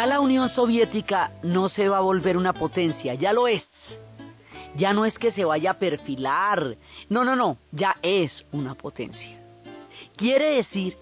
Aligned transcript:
Ya 0.00 0.06
la 0.06 0.20
Unión 0.20 0.48
Soviética 0.48 1.30
no 1.42 1.68
se 1.68 1.90
va 1.90 1.98
a 1.98 2.00
volver 2.00 2.38
una 2.38 2.54
potencia, 2.54 3.12
ya 3.12 3.34
lo 3.34 3.46
es. 3.46 3.98
Ya 4.74 4.94
no 4.94 5.04
es 5.04 5.18
que 5.18 5.30
se 5.30 5.44
vaya 5.44 5.72
a 5.72 5.78
perfilar, 5.78 6.78
no, 7.10 7.22
no, 7.22 7.36
no, 7.36 7.58
ya 7.70 7.98
es 8.00 8.46
una 8.50 8.74
potencia. 8.74 9.38
Quiere 10.16 10.54
decir 10.54 10.96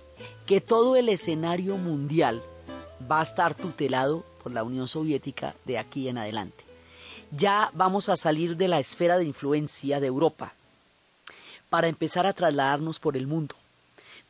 que 0.46 0.60
todo 0.60 0.96
el 0.96 1.10
escenario 1.10 1.76
mundial 1.76 2.42
va 3.08 3.20
a 3.20 3.22
estar 3.22 3.54
tutelado 3.54 4.24
por 4.42 4.50
la 4.50 4.64
Unión 4.64 4.88
Soviética 4.88 5.54
de 5.64 5.78
aquí 5.78 6.08
en 6.08 6.18
adelante. 6.18 6.64
Ya 7.30 7.70
vamos 7.74 8.08
a 8.08 8.16
salir 8.16 8.56
de 8.56 8.66
la 8.66 8.80
esfera 8.80 9.16
de 9.16 9.26
influencia 9.26 10.00
de 10.00 10.08
Europa 10.08 10.54
para 11.70 11.86
empezar 11.86 12.26
a 12.26 12.32
trasladarnos 12.32 12.98
por 12.98 13.16
el 13.16 13.28
mundo. 13.28 13.54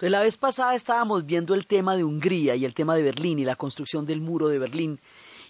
La 0.01 0.21
vez 0.21 0.37
pasada 0.37 0.77
estábamos 0.77 1.27
viendo 1.27 1.55
el 1.55 1.67
tema 1.67 1.97
de 1.97 2.05
Hungría 2.05 2.55
y 2.55 2.65
el 2.65 2.73
tema 2.73 2.95
de 2.95 3.03
Berlín 3.03 3.41
y 3.41 3.45
la 3.45 3.57
construcción 3.57 4.07
del 4.07 4.21
muro 4.21 4.47
de 4.47 4.61
Berlín 4.61 5.01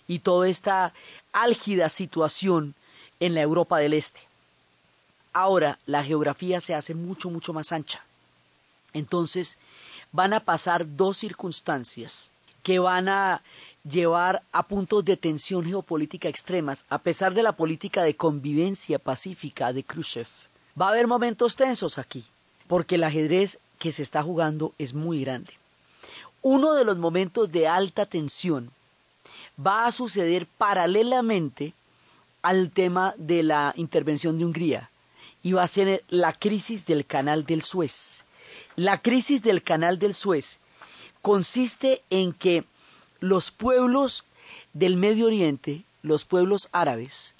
y 0.07 0.21
toda 0.21 0.49
esta 0.49 0.95
álgida 1.35 1.91
situación 1.91 2.75
en 3.21 3.35
la 3.35 3.43
Europa 3.43 3.77
del 3.77 3.93
Este. 3.93 4.21
Ahora 5.35 5.79
la 5.85 6.03
geografía 6.03 6.63
se 6.63 6.75
hace 6.75 6.95
mucho, 6.95 7.29
mucho 7.29 7.53
más 7.53 7.73
ancha. 7.73 8.03
Entonces 8.95 9.59
van 10.13 10.33
a 10.33 10.41
pasar 10.41 10.97
dos 10.97 11.19
circunstancias 11.19 12.31
que 12.63 12.79
van 12.79 13.11
a 13.11 13.43
llevar 13.85 14.43
a 14.53 14.63
puntos 14.63 15.05
de 15.05 15.19
tensión 15.19 15.67
geopolítica 15.67 16.31
extremas, 16.31 16.87
a 16.89 16.97
pesar 16.97 17.35
de 17.35 17.43
la 17.43 17.53
política 17.53 18.03
de 18.03 18.17
convivencia 18.17 18.99
pacífica 18.99 19.75
de 19.75 19.85
Khrushchev. 19.85 20.27
Va 20.81 20.87
a 20.87 20.91
haber 20.91 21.07
momentos 21.07 21.55
tensos 21.55 21.99
aquí, 21.99 22.25
porque 22.67 22.95
el 22.95 23.05
ajedrez 23.05 23.59
que 23.79 23.93
se 23.93 24.03
está 24.03 24.23
jugando 24.23 24.75
es 24.79 24.95
muy 24.95 25.21
grande. 25.23 25.53
Uno 26.43 26.75
de 26.75 26.85
los 26.85 26.99
momentos 26.99 27.51
de 27.51 27.67
alta 27.67 28.07
tensión 28.07 28.71
va 29.65 29.87
a 29.87 29.93
suceder 29.93 30.47
paralelamente 30.47 31.75
al 32.43 32.71
tema 32.71 33.15
de 33.19 33.43
la 33.43 33.73
intervención 33.77 34.39
de 34.39 34.45
Hungría 34.45 34.91
y 35.43 35.53
va 35.53 35.65
a 35.65 35.69
ser 35.69 36.05
la 36.09 36.33
crisis 36.33 36.87
del 36.87 37.07
canal 37.07 37.45
del 37.45 37.63
Suez. 37.63 38.25
La 38.77 39.03
crisis 39.03 39.43
del 39.43 39.63
canal 39.63 39.99
del 39.99 40.15
Suez 40.15 40.59
consiste 41.23 42.03
en 42.11 42.33
que 42.33 42.65
los 43.21 43.51
pueblos 43.51 44.25
del 44.73 44.97
Medio 44.97 45.27
Oriente, 45.27 45.83
los 46.03 46.25
pueblos 46.25 46.69
árabes, 46.73 47.35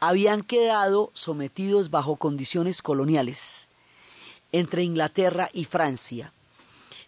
habían 0.00 0.42
quedado 0.42 1.10
sometidos 1.14 1.90
bajo 1.90 2.16
condiciones 2.16 2.82
coloniales 2.82 3.68
entre 4.52 4.82
Inglaterra 4.82 5.50
y 5.52 5.64
Francia, 5.64 6.32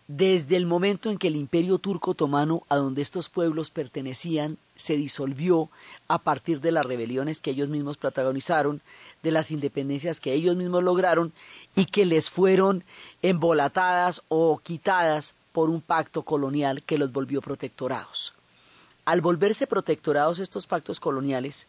desde 0.08 0.56
el 0.56 0.66
momento 0.66 1.10
en 1.10 1.16
que 1.16 1.28
el 1.28 1.36
imperio 1.36 1.78
turco 1.78 2.10
otomano, 2.10 2.64
a 2.68 2.76
donde 2.76 3.02
estos 3.02 3.28
pueblos 3.28 3.70
pertenecían, 3.70 4.58
se 4.76 4.96
disolvió 4.96 5.70
a 6.08 6.18
partir 6.18 6.60
de 6.60 6.72
las 6.72 6.84
rebeliones 6.84 7.40
que 7.40 7.52
ellos 7.52 7.68
mismos 7.68 7.96
protagonizaron, 7.96 8.82
de 9.22 9.30
las 9.30 9.50
independencias 9.50 10.20
que 10.20 10.32
ellos 10.32 10.56
mismos 10.56 10.82
lograron 10.82 11.32
y 11.76 11.86
que 11.86 12.04
les 12.04 12.28
fueron 12.28 12.84
embolatadas 13.22 14.22
o 14.28 14.58
quitadas 14.58 15.34
por 15.52 15.70
un 15.70 15.80
pacto 15.80 16.22
colonial 16.22 16.82
que 16.82 16.98
los 16.98 17.12
volvió 17.12 17.40
protectorados. 17.40 18.34
Al 19.04 19.20
volverse 19.20 19.66
protectorados 19.66 20.38
estos 20.38 20.66
pactos 20.66 21.00
coloniales, 21.00 21.68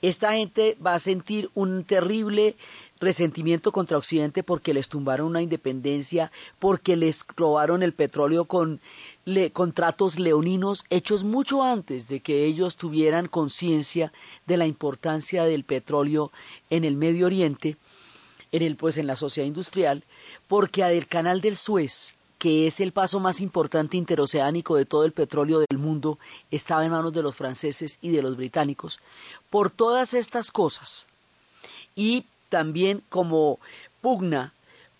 esta 0.00 0.34
gente 0.34 0.76
va 0.84 0.94
a 0.94 1.00
sentir 1.00 1.50
un 1.54 1.84
terrible 1.84 2.56
resentimiento 3.00 3.72
contra 3.72 3.98
Occidente 3.98 4.42
porque 4.42 4.74
les 4.74 4.88
tumbaron 4.88 5.28
una 5.28 5.42
independencia, 5.42 6.32
porque 6.58 6.96
les 6.96 7.24
robaron 7.36 7.82
el 7.82 7.92
petróleo 7.92 8.46
con 8.46 8.80
contratos 9.52 10.18
leoninos 10.18 10.84
hechos 10.90 11.24
mucho 11.24 11.62
antes 11.62 12.08
de 12.08 12.20
que 12.20 12.46
ellos 12.46 12.76
tuvieran 12.76 13.28
conciencia 13.28 14.12
de 14.46 14.56
la 14.56 14.66
importancia 14.66 15.44
del 15.44 15.64
petróleo 15.64 16.32
en 16.70 16.84
el 16.84 16.96
Medio 16.96 17.26
Oriente, 17.26 17.76
en 18.52 18.62
el 18.62 18.76
pues 18.76 18.96
en 18.96 19.06
la 19.06 19.16
sociedad 19.16 19.46
industrial, 19.46 20.04
porque 20.46 20.82
del 20.84 21.06
canal 21.06 21.40
del 21.40 21.56
Suez, 21.56 22.14
que 22.38 22.66
es 22.66 22.80
el 22.80 22.92
paso 22.92 23.20
más 23.20 23.40
importante 23.40 23.96
interoceánico 23.96 24.76
de 24.76 24.86
todo 24.86 25.04
el 25.04 25.12
petróleo 25.12 25.58
del 25.68 25.78
mundo, 25.78 26.18
estaba 26.50 26.84
en 26.84 26.92
manos 26.92 27.12
de 27.12 27.22
los 27.22 27.34
franceses 27.34 27.98
y 28.00 28.10
de 28.10 28.22
los 28.22 28.36
británicos. 28.36 29.00
Por 29.50 29.70
todas 29.70 30.14
estas 30.14 30.50
cosas 30.50 31.06
y 31.96 32.24
también 32.48 33.02
como 33.08 33.58
pugna 34.00 34.52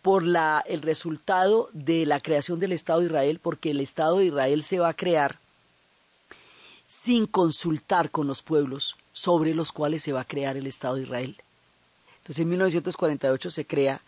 por 0.03 0.23
la, 0.23 0.65
el 0.67 0.83
resultado 0.83 1.69
de 1.73 2.07
la 2.07 2.21
creación 2.21 2.61
del 2.61 2.73
Estado 2.73 3.01
de 3.01 3.07
Israel, 3.07 3.41
porque 3.43 3.71
el 3.71 3.81
Estado 3.81 4.19
de 4.19 4.27
Israel 4.27 4.63
se 4.63 4.79
va 4.79 4.91
a 4.91 4.95
crear 4.95 5.39
sin 6.87 7.27
consultar 7.27 8.11
con 8.11 8.27
los 8.27 8.43
pueblos 8.43 8.97
sobre 9.13 9.55
los 9.55 9.73
cuales 9.73 10.03
se 10.03 10.13
va 10.13 10.21
a 10.23 10.25
crear 10.25 10.57
el 10.57 10.67
Estado 10.67 10.95
de 10.95 11.03
Israel. 11.03 11.37
Entonces 12.19 12.43
en 12.43 12.49
1948 12.49 13.51
se 13.51 13.67
crea 13.67 14.01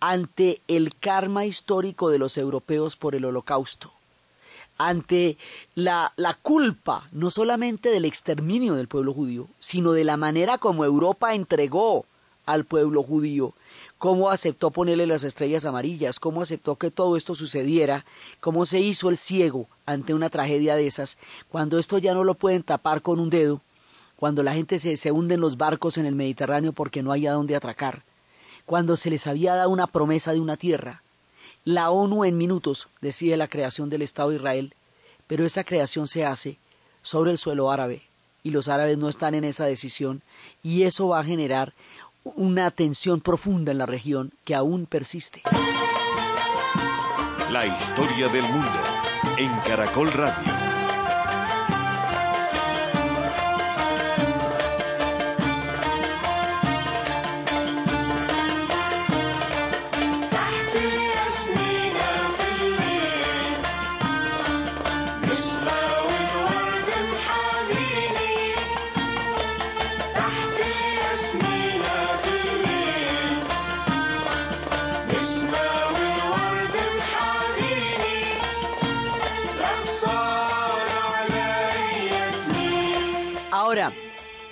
ante 0.00 0.60
el 0.68 0.94
karma 0.94 1.46
histórico 1.46 2.10
de 2.10 2.18
los 2.18 2.36
europeos 2.36 2.96
por 2.96 3.14
el 3.14 3.24
holocausto, 3.24 3.92
ante 4.78 5.38
la, 5.74 6.12
la, 6.16 6.34
culpa 6.34 7.08
no 7.12 7.30
solamente 7.30 7.88
del 7.90 8.04
exterminio 8.04 8.74
del 8.74 8.88
pueblo 8.88 9.14
judío, 9.14 9.48
sino 9.58 9.92
de 9.92 10.04
la 10.04 10.16
manera 10.16 10.58
como 10.58 10.84
Europa 10.84 11.34
entregó 11.34 12.04
al 12.46 12.64
pueblo 12.64 13.02
judío, 13.02 13.52
cómo 13.98 14.30
aceptó 14.30 14.70
ponerle 14.70 15.06
las 15.06 15.24
estrellas 15.24 15.66
amarillas, 15.66 16.20
cómo 16.20 16.42
aceptó 16.42 16.76
que 16.76 16.90
todo 16.90 17.16
esto 17.16 17.34
sucediera, 17.34 18.04
cómo 18.40 18.66
se 18.66 18.80
hizo 18.80 19.10
el 19.10 19.16
ciego 19.16 19.66
ante 19.84 20.14
una 20.14 20.30
tragedia 20.30 20.76
de 20.76 20.86
esas, 20.86 21.18
cuando 21.50 21.78
esto 21.78 21.98
ya 21.98 22.14
no 22.14 22.24
lo 22.24 22.34
pueden 22.34 22.62
tapar 22.62 23.02
con 23.02 23.20
un 23.20 23.30
dedo, 23.30 23.60
cuando 24.16 24.42
la 24.42 24.54
gente 24.54 24.78
se, 24.78 24.96
se 24.96 25.12
hunde 25.12 25.34
en 25.34 25.40
los 25.40 25.56
barcos 25.56 25.98
en 25.98 26.06
el 26.06 26.14
Mediterráneo 26.14 26.72
porque 26.72 27.02
no 27.02 27.12
hay 27.12 27.26
a 27.26 27.32
dónde 27.32 27.56
atracar, 27.56 28.02
cuando 28.64 28.96
se 28.96 29.10
les 29.10 29.26
había 29.26 29.54
dado 29.54 29.70
una 29.70 29.86
promesa 29.86 30.32
de 30.32 30.40
una 30.40 30.56
tierra, 30.56 31.02
La 31.64 31.90
ONU 31.90 32.24
en 32.24 32.38
minutos 32.38 32.88
decide 33.00 33.36
la 33.36 33.48
creación 33.48 33.90
del 33.90 34.02
Estado 34.02 34.30
de 34.30 34.36
Israel, 34.36 34.74
pero 35.26 35.44
esa 35.44 35.64
creación 35.64 36.06
se 36.06 36.24
hace 36.24 36.58
sobre 37.02 37.32
el 37.32 37.38
suelo 37.38 37.70
árabe 37.70 38.02
y 38.46 38.50
los 38.50 38.68
árabes 38.68 38.96
no 38.96 39.08
están 39.08 39.34
en 39.34 39.42
esa 39.42 39.64
decisión 39.64 40.22
y 40.62 40.84
eso 40.84 41.08
va 41.08 41.18
a 41.18 41.24
generar 41.24 41.72
una 42.34 42.70
tensión 42.70 43.20
profunda 43.20 43.72
en 43.72 43.78
la 43.78 43.86
región 43.86 44.32
que 44.44 44.54
aún 44.54 44.86
persiste. 44.86 45.42
La 47.50 47.66
historia 47.66 48.28
del 48.28 48.42
mundo 48.42 48.80
en 49.38 49.50
Caracol 49.66 50.10
Radio. 50.12 50.55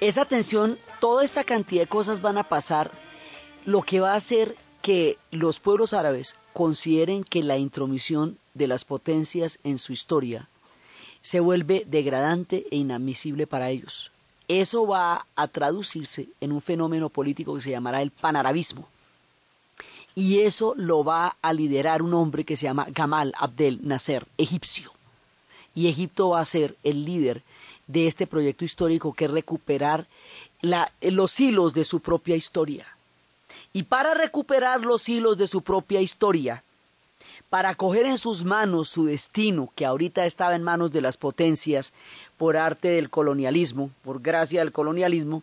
Esa 0.08 0.24
tensión, 0.24 0.78
toda 1.00 1.24
esta 1.24 1.44
cantidad 1.44 1.82
de 1.82 1.88
cosas 1.88 2.20
van 2.20 2.38
a 2.38 2.48
pasar, 2.48 2.90
lo 3.64 3.82
que 3.82 4.00
va 4.00 4.12
a 4.12 4.16
hacer 4.16 4.56
que 4.82 5.18
los 5.30 5.60
pueblos 5.60 5.92
árabes 5.94 6.36
consideren 6.52 7.24
que 7.24 7.42
la 7.42 7.56
intromisión 7.56 8.38
de 8.52 8.66
las 8.66 8.84
potencias 8.84 9.58
en 9.64 9.78
su 9.78 9.92
historia 9.92 10.48
se 11.22 11.40
vuelve 11.40 11.84
degradante 11.86 12.66
e 12.70 12.76
inadmisible 12.76 13.46
para 13.46 13.70
ellos. 13.70 14.12
Eso 14.46 14.86
va 14.86 15.26
a 15.36 15.48
traducirse 15.48 16.28
en 16.42 16.52
un 16.52 16.60
fenómeno 16.60 17.08
político 17.08 17.54
que 17.54 17.62
se 17.62 17.70
llamará 17.70 18.02
el 18.02 18.10
panarabismo. 18.10 18.86
Y 20.14 20.40
eso 20.40 20.74
lo 20.76 21.02
va 21.02 21.36
a 21.40 21.52
liderar 21.54 22.02
un 22.02 22.12
hombre 22.12 22.44
que 22.44 22.56
se 22.56 22.64
llama 22.64 22.86
Gamal 22.90 23.32
Abdel 23.38 23.80
Nasser, 23.82 24.26
egipcio. 24.36 24.92
Y 25.74 25.88
Egipto 25.88 26.28
va 26.28 26.40
a 26.40 26.44
ser 26.44 26.76
el 26.84 27.04
líder 27.04 27.42
de 27.86 28.06
este 28.06 28.26
proyecto 28.26 28.64
histórico 28.64 29.12
que 29.12 29.26
es 29.26 29.30
recuperar 29.30 30.06
los 31.00 31.40
hilos 31.40 31.74
de 31.74 31.84
su 31.84 32.00
propia 32.00 32.36
historia. 32.36 32.86
Y 33.72 33.84
para 33.84 34.14
recuperar 34.14 34.80
los 34.80 35.08
hilos 35.08 35.36
de 35.36 35.46
su 35.46 35.62
propia 35.62 36.00
historia, 36.00 36.62
para 37.50 37.74
coger 37.74 38.06
en 38.06 38.18
sus 38.18 38.44
manos 38.44 38.88
su 38.88 39.04
destino, 39.04 39.70
que 39.76 39.86
ahorita 39.86 40.24
estaba 40.26 40.56
en 40.56 40.62
manos 40.62 40.90
de 40.92 41.00
las 41.00 41.16
potencias 41.16 41.92
por 42.36 42.56
arte 42.56 42.88
del 42.88 43.10
colonialismo, 43.10 43.90
por 44.02 44.20
gracia 44.20 44.60
del 44.60 44.72
colonialismo, 44.72 45.42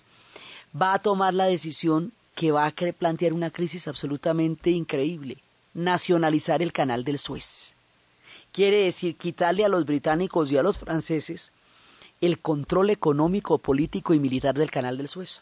va 0.79 0.93
a 0.93 0.99
tomar 0.99 1.33
la 1.33 1.45
decisión 1.45 2.11
que 2.35 2.51
va 2.51 2.65
a 2.65 2.71
plantear 2.71 3.33
una 3.33 3.51
crisis 3.51 3.87
absolutamente 3.87 4.71
increíble, 4.71 5.37
nacionalizar 5.73 6.61
el 6.61 6.73
canal 6.73 7.03
del 7.03 7.19
Suez. 7.19 7.75
Quiere 8.51 8.83
decir 8.83 9.15
quitarle 9.15 9.63
a 9.63 9.69
los 9.69 9.85
británicos 9.85 10.51
y 10.51 10.57
a 10.57 10.63
los 10.63 10.77
franceses 10.77 11.51
el 12.21 12.39
control 12.39 12.91
económico, 12.91 13.57
político 13.57 14.13
y 14.13 14.19
militar 14.19 14.55
del 14.55 14.71
canal 14.71 14.97
del 14.97 15.07
Suez. 15.07 15.41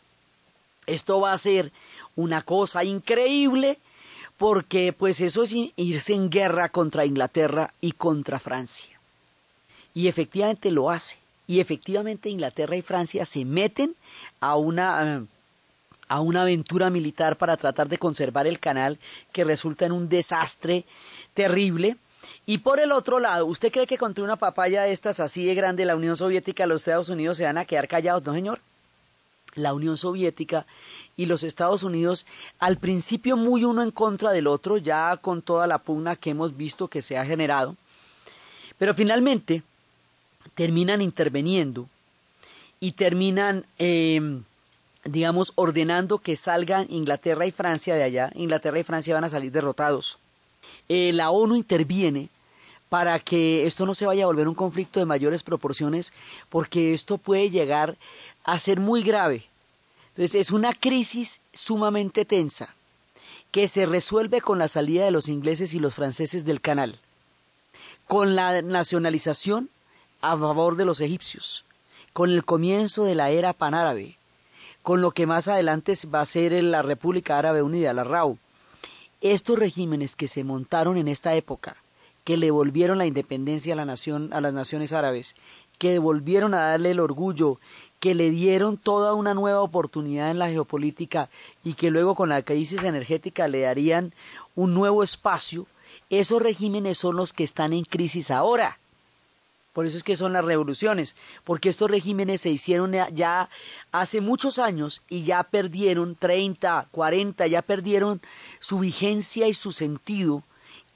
Esto 0.87 1.19
va 1.21 1.33
a 1.33 1.37
ser 1.37 1.71
una 2.15 2.41
cosa 2.41 2.83
increíble 2.83 3.77
porque 4.37 4.93
pues 4.93 5.19
eso 5.19 5.43
es 5.43 5.53
irse 5.75 6.13
en 6.13 6.29
guerra 6.29 6.69
contra 6.69 7.05
Inglaterra 7.05 7.73
y 7.81 7.91
contra 7.91 8.39
Francia. 8.39 8.97
Y 9.93 10.07
efectivamente 10.07 10.71
lo 10.71 10.89
hace. 10.89 11.17
Y 11.45 11.59
efectivamente 11.59 12.29
Inglaterra 12.29 12.75
y 12.75 12.81
Francia 12.81 13.25
se 13.25 13.43
meten 13.43 13.95
a 14.39 14.55
una 14.55 15.25
a 16.07 16.21
una 16.21 16.41
aventura 16.41 16.89
militar 16.89 17.37
para 17.37 17.55
tratar 17.55 17.87
de 17.87 17.99
conservar 17.99 18.47
el 18.47 18.59
canal 18.59 18.97
que 19.31 19.43
resulta 19.43 19.85
en 19.85 19.91
un 19.91 20.09
desastre 20.09 20.85
terrible 21.35 21.97
y 22.49 22.57
por 22.57 22.79
el 22.79 22.91
otro 22.91 23.19
lado, 23.19 23.45
¿usted 23.45 23.71
cree 23.71 23.85
que 23.85 23.99
contra 23.99 24.23
una 24.23 24.35
papaya 24.35 24.81
de 24.81 24.91
estas 24.91 25.19
así 25.19 25.45
de 25.45 25.53
grande 25.53 25.85
la 25.85 25.95
Unión 25.95 26.17
Soviética 26.17 26.63
y 26.63 26.67
los 26.67 26.81
Estados 26.81 27.09
Unidos 27.09 27.37
se 27.37 27.43
van 27.43 27.59
a 27.59 27.65
quedar 27.65 27.87
callados? 27.87 28.23
No, 28.23 28.33
señor. 28.33 28.59
La 29.53 29.75
Unión 29.75 29.97
Soviética 29.97 30.65
y 31.15 31.27
los 31.27 31.43
Estados 31.43 31.83
Unidos, 31.83 32.25
al 32.57 32.77
principio 32.77 33.37
muy 33.37 33.65
uno 33.65 33.83
en 33.83 33.91
contra 33.91 34.31
del 34.31 34.47
otro, 34.47 34.77
ya 34.77 35.15
con 35.17 35.43
toda 35.43 35.67
la 35.67 35.77
pugna 35.77 36.15
que 36.15 36.31
hemos 36.31 36.57
visto 36.57 36.87
que 36.87 37.03
se 37.03 37.19
ha 37.19 37.23
generado, 37.23 37.75
pero 38.79 38.95
finalmente 38.95 39.61
terminan 40.55 41.03
interviniendo 41.03 41.87
y 42.79 42.93
terminan, 42.93 43.63
em, 43.77 44.43
digamos, 45.03 45.53
ordenando 45.53 46.17
que 46.17 46.35
salgan 46.35 46.87
Inglaterra 46.89 47.45
y 47.45 47.51
Francia 47.51 47.93
de 47.93 48.01
allá. 48.01 48.31
Inglaterra 48.33 48.79
y 48.79 48.83
Francia 48.83 49.13
van 49.13 49.25
a 49.25 49.29
salir 49.29 49.51
derrotados. 49.51 50.17
Eh, 50.87 51.11
la 51.13 51.29
ONU 51.29 51.55
interviene 51.55 52.29
para 52.89 53.19
que 53.19 53.65
esto 53.65 53.85
no 53.85 53.93
se 53.93 54.07
vaya 54.07 54.23
a 54.23 54.27
volver 54.27 54.47
un 54.47 54.55
conflicto 54.55 54.99
de 54.99 55.05
mayores 55.05 55.43
proporciones, 55.43 56.11
porque 56.49 56.93
esto 56.93 57.17
puede 57.17 57.49
llegar 57.51 57.97
a 58.43 58.59
ser 58.59 58.79
muy 58.79 59.03
grave. 59.03 59.45
Entonces 60.09 60.35
es 60.35 60.51
una 60.51 60.73
crisis 60.73 61.39
sumamente 61.53 62.25
tensa 62.25 62.75
que 63.51 63.67
se 63.67 63.85
resuelve 63.85 64.41
con 64.41 64.59
la 64.59 64.67
salida 64.67 65.05
de 65.05 65.11
los 65.11 65.27
ingleses 65.27 65.73
y 65.73 65.79
los 65.79 65.95
franceses 65.95 66.45
del 66.45 66.61
canal, 66.61 66.99
con 68.07 68.35
la 68.35 68.61
nacionalización 68.61 69.69
a 70.21 70.37
favor 70.37 70.75
de 70.75 70.85
los 70.85 70.99
egipcios, 71.01 71.65
con 72.13 72.29
el 72.29 72.43
comienzo 72.43 73.05
de 73.05 73.15
la 73.15 73.29
era 73.29 73.53
panárabe, 73.53 74.17
con 74.81 75.01
lo 75.01 75.11
que 75.11 75.25
más 75.25 75.47
adelante 75.47 75.93
va 76.13 76.21
a 76.21 76.25
ser 76.25 76.51
la 76.63 76.81
República 76.81 77.37
Árabe 77.37 77.61
Unida, 77.61 77.93
la 77.93 78.03
RAU. 78.03 78.37
Estos 79.21 79.59
regímenes 79.59 80.15
que 80.15 80.27
se 80.27 80.43
montaron 80.43 80.97
en 80.97 81.07
esta 81.07 81.35
época, 81.35 81.75
que 82.29 82.37
le 82.37 82.51
volvieron 82.51 82.99
la 82.99 83.07
independencia 83.07 83.73
a 83.73 83.75
la 83.75 83.85
nación, 83.85 84.29
a 84.33 84.39
las 84.39 84.53
naciones 84.53 84.93
árabes, 84.93 85.35
que 85.79 85.89
devolvieron 85.89 86.53
a 86.53 86.59
darle 86.59 86.91
el 86.91 86.99
orgullo, 86.99 87.57
que 87.99 88.13
le 88.13 88.29
dieron 88.29 88.77
toda 88.77 89.15
una 89.15 89.33
nueva 89.33 89.61
oportunidad 89.61 90.29
en 90.29 90.37
la 90.37 90.47
geopolítica 90.47 91.31
y 91.63 91.73
que 91.73 91.89
luego 91.89 92.13
con 92.13 92.29
la 92.29 92.43
crisis 92.43 92.83
energética 92.83 93.47
le 93.47 93.61
darían 93.61 94.13
un 94.53 94.75
nuevo 94.75 95.01
espacio, 95.01 95.65
esos 96.11 96.39
regímenes 96.39 96.99
son 96.99 97.15
los 97.15 97.33
que 97.33 97.43
están 97.43 97.73
en 97.73 97.83
crisis 97.83 98.29
ahora. 98.29 98.77
Por 99.73 99.87
eso 99.87 99.97
es 99.97 100.03
que 100.03 100.15
son 100.15 100.31
las 100.31 100.45
revoluciones, 100.45 101.15
porque 101.43 101.69
estos 101.69 101.89
regímenes 101.89 102.41
se 102.41 102.51
hicieron 102.51 102.93
ya 103.11 103.49
hace 103.91 104.21
muchos 104.21 104.59
años 104.59 105.01
y 105.09 105.23
ya 105.23 105.41
perdieron 105.41 106.15
30, 106.15 106.89
40, 106.91 107.47
ya 107.47 107.63
perdieron 107.63 108.21
su 108.59 108.77
vigencia 108.77 109.47
y 109.47 109.55
su 109.55 109.71
sentido 109.71 110.43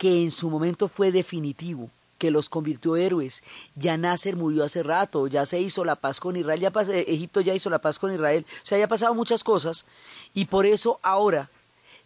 que 0.03 0.21
en 0.21 0.31
su 0.31 0.49
momento 0.49 0.89
fue 0.89 1.13
definitivo, 1.13 1.89
que 2.17 2.29
los 2.29 2.49
convirtió 2.49 2.97
héroes. 2.97 3.41
Ya 3.77 3.95
Nasser 3.95 4.35
murió 4.35 4.65
hace 4.65 4.83
rato, 4.83 5.27
ya 5.27 5.45
se 5.45 5.61
hizo 5.61 5.85
la 5.85 5.95
paz 5.95 6.19
con 6.19 6.35
Israel, 6.35 6.59
ya 6.59 6.73
eh, 6.89 7.05
Egipto 7.07 7.39
ya 7.39 7.55
hizo 7.55 7.69
la 7.69 7.79
paz 7.79 7.99
con 7.99 8.13
Israel, 8.13 8.45
o 8.49 8.65
sea, 8.65 8.77
ya 8.77 8.83
han 8.83 8.89
pasado 8.89 9.15
muchas 9.15 9.45
cosas 9.45 9.85
y 10.33 10.43
por 10.43 10.65
eso 10.65 10.99
ahora 11.03 11.49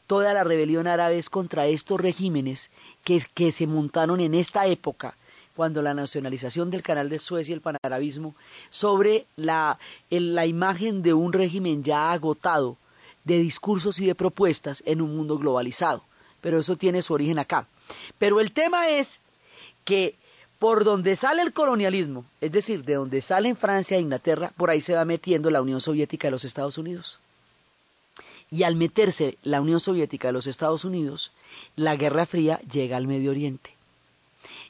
toda 0.05 0.31
la 0.35 0.43
rebelión 0.43 0.85
árabe 0.85 1.17
es 1.17 1.31
contra 1.31 1.65
estos 1.65 1.99
regímenes 1.99 2.69
que, 3.03 3.51
se 3.51 3.65
montaron 3.65 4.19
en 4.19 4.35
esta 4.35 4.67
época 4.67 5.17
cuando 5.55 5.81
la 5.81 5.95
nacionalización 5.95 6.69
del 6.69 6.83
canal 6.83 7.09
de 7.09 7.17
Suez 7.17 7.49
y 7.49 7.53
el 7.53 7.61
panarabismo, 7.61 8.35
sobre 8.69 9.25
la 9.37 9.79
imagen 10.45 11.01
de 11.01 11.15
un 11.15 11.33
régimen 11.33 11.83
ya 11.83 12.11
agotado 12.11 12.77
de 13.23 13.39
discursos 13.39 13.99
y 13.99 14.05
de 14.05 14.13
propuestas 14.13 14.83
en 14.85 15.01
un 15.01 15.17
mundo 15.17 15.39
globalizado. 15.39 16.03
Pero 16.41 16.59
eso 16.59 16.75
tiene 16.75 17.01
su 17.01 17.15
origen 17.15 17.39
acá. 17.39 17.65
Pero 18.17 18.39
el 18.39 18.51
tema 18.51 18.89
es 18.89 19.19
que 19.85 20.15
por 20.59 20.83
donde 20.83 21.15
sale 21.15 21.41
el 21.43 21.53
colonialismo, 21.53 22.25
es 22.41 22.51
decir, 22.51 22.83
de 22.83 22.95
donde 22.95 23.21
salen 23.21 23.55
Francia 23.55 23.97
e 23.97 24.01
Inglaterra, 24.01 24.51
por 24.57 24.69
ahí 24.69 24.81
se 24.81 24.95
va 24.95 25.05
metiendo 25.05 25.49
la 25.51 25.61
Unión 25.61 25.81
Soviética 25.81 26.27
de 26.27 26.31
los 26.31 26.45
Estados 26.45 26.77
Unidos. 26.77 27.19
Y 28.49 28.63
al 28.63 28.75
meterse 28.75 29.37
la 29.43 29.61
Unión 29.61 29.79
Soviética 29.79 30.29
de 30.29 30.33
los 30.33 30.47
Estados 30.47 30.83
Unidos, 30.83 31.31
la 31.75 31.95
Guerra 31.95 32.25
Fría 32.25 32.59
llega 32.71 32.97
al 32.97 33.07
Medio 33.07 33.31
Oriente. 33.31 33.71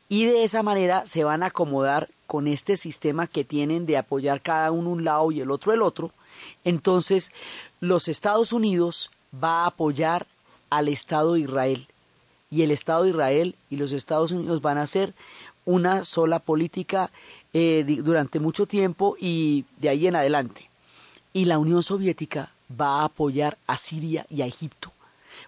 Y 0.09 0.25
de 0.25 0.43
esa 0.43 0.63
manera 0.63 1.05
se 1.05 1.23
van 1.23 1.43
a 1.43 1.47
acomodar 1.47 2.09
con 2.25 2.47
este 2.47 2.75
sistema 2.75 3.27
que 3.27 3.43
tienen 3.43 3.85
de 3.85 3.97
apoyar 3.97 4.41
cada 4.41 4.71
uno 4.71 4.89
un 4.89 5.03
lado 5.03 5.31
y 5.31 5.41
el 5.41 5.51
otro 5.51 5.73
el 5.73 5.81
otro. 5.81 6.11
Entonces, 6.63 7.31
los 7.79 8.07
Estados 8.07 8.51
Unidos 8.51 9.11
va 9.33 9.63
a 9.63 9.67
apoyar 9.67 10.27
al 10.69 10.87
Estado 10.89 11.33
de 11.33 11.41
Israel 11.41 11.87
y 12.49 12.61
el 12.63 12.71
Estado 12.71 13.03
de 13.03 13.09
Israel 13.09 13.55
y 13.69 13.75
los 13.75 13.91
Estados 13.91 14.31
Unidos 14.31 14.61
van 14.61 14.77
a 14.77 14.83
hacer 14.83 15.13
una 15.65 16.05
sola 16.05 16.39
política 16.39 17.11
eh, 17.53 17.83
durante 18.03 18.39
mucho 18.39 18.65
tiempo 18.65 19.15
y 19.19 19.65
de 19.77 19.89
ahí 19.89 20.07
en 20.07 20.15
adelante. 20.15 20.69
Y 21.33 21.45
la 21.45 21.59
Unión 21.59 21.83
Soviética 21.83 22.51
va 22.69 23.01
a 23.01 23.05
apoyar 23.05 23.57
a 23.67 23.77
Siria 23.77 24.25
y 24.29 24.41
a 24.41 24.45
Egipto, 24.45 24.91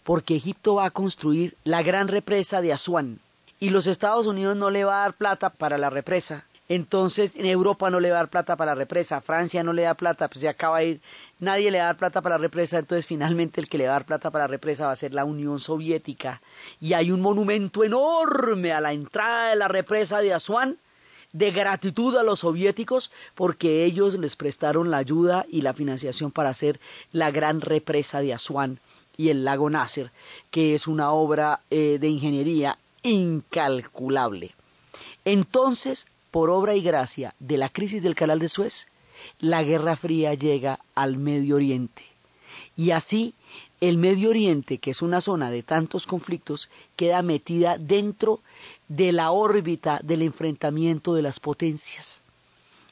porque 0.04 0.36
Egipto 0.36 0.76
va 0.76 0.86
a 0.86 0.92
construir 0.92 1.56
la 1.64 1.82
gran 1.82 2.08
represa 2.08 2.62
de 2.62 2.74
Asuán 2.74 3.20
y 3.60 3.70
los 3.70 3.88
Estados 3.88 4.28
Unidos 4.28 4.56
no 4.56 4.70
le 4.70 4.84
va 4.84 5.00
a 5.00 5.02
dar 5.04 5.14
plata 5.14 5.50
para 5.50 5.78
la 5.78 5.90
represa. 5.90 6.46
Entonces, 6.70 7.36
en 7.36 7.46
Europa 7.46 7.90
no 7.90 8.00
le 8.00 8.12
va 8.12 8.18
a 8.18 8.20
dar 8.20 8.30
plata 8.30 8.56
para 8.56 8.72
la 8.72 8.76
represa, 8.76 9.22
Francia 9.22 9.64
no 9.64 9.74
le 9.74 9.84
da 9.84 9.96
plata, 9.96 10.28
pues 10.28 10.42
se 10.42 10.50
acaba 10.50 10.80
de 10.80 10.88
ir, 10.88 11.02
nadie 11.40 11.72
le 11.72 11.80
va 11.80 11.86
a 11.86 11.88
dar 11.88 11.98
plata 11.98 12.22
para 12.22 12.36
la 12.36 12.42
represa, 12.42 12.80
entonces 12.80 13.06
finalmente 13.06 13.60
el 13.60 13.68
que 13.68 13.78
le 13.78 13.86
va 13.86 13.92
a 13.92 13.94
dar 13.94 14.06
plata 14.06 14.32
para 14.32 14.44
la 14.46 14.50
represa 14.50 14.86
va 14.86 14.92
a 14.92 14.96
ser 14.96 15.14
la 15.14 15.26
Unión 15.26 15.60
Soviética. 15.60 16.42
Y 16.80 16.94
hay 16.94 17.12
un 17.12 17.22
monumento 17.22 17.84
enorme 17.84 18.72
a 18.72 18.82
la 18.82 18.94
entrada 18.94 19.50
de 19.50 19.56
la 19.56 19.68
represa 19.68 20.20
de 20.20 20.34
Asuán, 20.34 20.78
de 21.32 21.52
gratitud 21.52 22.18
a 22.18 22.24
los 22.24 22.40
soviéticos 22.40 23.12
porque 23.36 23.86
ellos 23.86 24.16
les 24.16 24.36
prestaron 24.36 24.90
la 24.90 24.98
ayuda 24.98 25.46
y 25.50 25.62
la 25.62 25.74
financiación 25.74 26.32
para 26.32 26.50
hacer 26.50 26.80
la 27.12 27.30
gran 27.32 27.62
represa 27.62 28.22
de 28.22 28.34
Asuán 28.34 28.80
y 29.16 29.30
el 29.30 29.44
lago 29.46 29.70
Nasser, 29.70 30.12
que 30.50 30.76
es 30.76 30.88
una 30.88 31.12
obra 31.12 31.62
eh, 31.70 31.98
de 32.00 32.08
ingeniería 32.08 32.80
incalculable. 33.04 34.56
Entonces, 35.26 36.08
por 36.32 36.50
obra 36.50 36.76
y 36.76 36.82
gracia 36.82 37.36
de 37.40 37.58
la 37.58 37.70
crisis 37.70 38.02
del 38.02 38.16
canal 38.16 38.40
de 38.40 38.50
Suez, 38.50 38.88
la 39.40 39.64
Guerra 39.64 39.96
Fría 39.96 40.34
llega 40.34 40.80
al 40.96 41.18
Medio 41.18 41.56
Oriente. 41.56 42.04
Y 42.76 42.92
así 42.92 43.34
el 43.82 43.98
Medio 43.98 44.30
Oriente, 44.30 44.78
que 44.78 44.92
es 44.92 45.02
una 45.02 45.22
zona 45.22 45.52
de 45.52 45.64
tantos 45.64 46.06
conflictos, 46.06 46.70
queda 46.96 47.22
metida 47.22 47.78
dentro 47.78 48.42
de 48.90 49.12
la 49.12 49.32
órbita 49.32 50.02
del 50.04 50.22
enfrentamiento 50.22 51.14
de 51.14 51.22
las 51.22 51.40
potencias. 51.40 52.22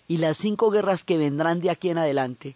Y 0.08 0.18
las 0.18 0.38
cinco 0.38 0.72
guerras 0.72 1.04
que 1.04 1.18
vendrán 1.18 1.60
de 1.60 1.70
aquí 1.70 1.90
en 1.90 1.98
adelante, 1.98 2.56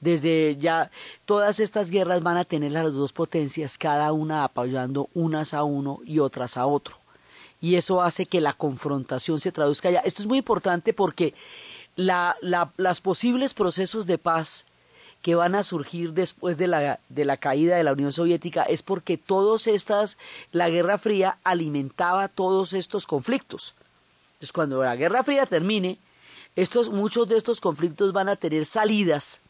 desde 0.00 0.56
ya 0.56 0.90
todas 1.26 1.60
estas 1.60 1.90
guerras 1.90 2.22
van 2.22 2.38
a 2.38 2.44
tener 2.44 2.72
las 2.72 2.94
dos 2.94 3.12
potencias, 3.12 3.76
cada 3.76 4.12
una 4.12 4.44
apoyando 4.44 5.10
unas 5.12 5.52
a 5.52 5.62
uno 5.64 6.00
y 6.04 6.18
otras 6.18 6.56
a 6.56 6.66
otro. 6.66 6.96
Y 7.60 7.76
eso 7.76 8.02
hace 8.02 8.26
que 8.26 8.40
la 8.40 8.54
confrontación 8.54 9.38
se 9.38 9.52
traduzca 9.52 9.88
allá. 9.88 10.00
Esto 10.00 10.22
es 10.22 10.26
muy 10.26 10.38
importante 10.38 10.92
porque 10.92 11.34
la, 11.96 12.36
las 12.76 13.00
posibles 13.00 13.54
procesos 13.54 14.06
de 14.06 14.18
paz 14.18 14.66
que 15.22 15.34
van 15.36 15.54
a 15.54 15.62
surgir 15.62 16.12
después 16.12 16.58
de 16.58 16.66
la, 16.66 16.98
de 17.08 17.24
la 17.24 17.36
caída 17.36 17.76
de 17.76 17.84
la 17.84 17.92
Unión 17.92 18.12
Soviética 18.12 18.62
es 18.64 18.82
porque 18.82 19.16
todos 19.16 19.68
estas, 19.68 20.18
la 20.50 20.68
Guerra 20.68 20.98
Fría 20.98 21.38
alimentaba 21.44 22.28
todos 22.28 22.72
estos 22.72 23.06
conflictos. 23.06 23.74
Entonces, 24.34 24.52
cuando 24.52 24.82
la 24.82 24.96
Guerra 24.96 25.22
Fría 25.22 25.46
termine, 25.46 25.98
estos, 26.56 26.90
muchos 26.90 27.28
de 27.28 27.36
estos 27.36 27.60
conflictos 27.60 28.12
van 28.12 28.28
a 28.28 28.36
tener 28.36 28.66
salidas 28.66 29.40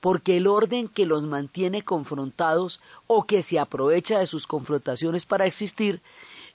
porque 0.00 0.36
el 0.36 0.46
orden 0.48 0.88
que 0.88 1.06
los 1.06 1.22
mantiene 1.22 1.82
confrontados 1.82 2.80
o 3.06 3.24
que 3.24 3.42
se 3.42 3.58
aprovecha 3.58 4.18
de 4.18 4.26
sus 4.26 4.46
confrontaciones 4.46 5.24
para 5.24 5.46
existir 5.46 6.02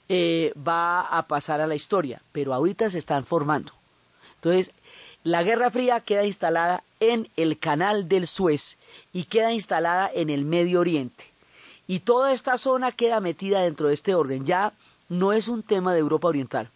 eh, 0.08 0.52
va 0.56 1.00
a 1.00 1.26
pasar 1.26 1.60
a 1.60 1.66
la 1.66 1.74
historia, 1.74 2.22
pero 2.30 2.54
ahorita 2.54 2.90
se 2.90 2.98
están 2.98 3.24
formando. 3.24 3.72
Entonces, 4.36 4.70
la 5.22 5.42
Guerra 5.42 5.70
Fría 5.70 6.00
queda 6.00 6.24
instalada 6.24 6.82
en 6.98 7.28
el 7.36 7.58
canal 7.58 8.08
del 8.08 8.26
Suez 8.26 8.78
y 9.12 9.24
queda 9.24 9.52
instalada 9.52 10.10
en 10.14 10.30
el 10.30 10.44
Medio 10.44 10.80
Oriente. 10.80 11.26
Y 11.86 12.00
toda 12.00 12.32
esta 12.32 12.56
zona 12.56 12.92
queda 12.92 13.20
metida 13.20 13.62
dentro 13.62 13.88
de 13.88 13.94
este 13.94 14.14
orden. 14.14 14.46
Ya 14.46 14.72
no 15.08 15.32
es 15.32 15.48
un 15.48 15.62
tema 15.62 15.92
de 15.92 16.00
Europa 16.00 16.28
Oriental. 16.28 16.70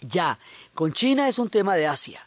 Ya, 0.00 0.38
con 0.74 0.92
China 0.92 1.28
es 1.28 1.38
un 1.38 1.48
tema 1.48 1.76
de 1.76 1.86
Asia. 1.86 2.26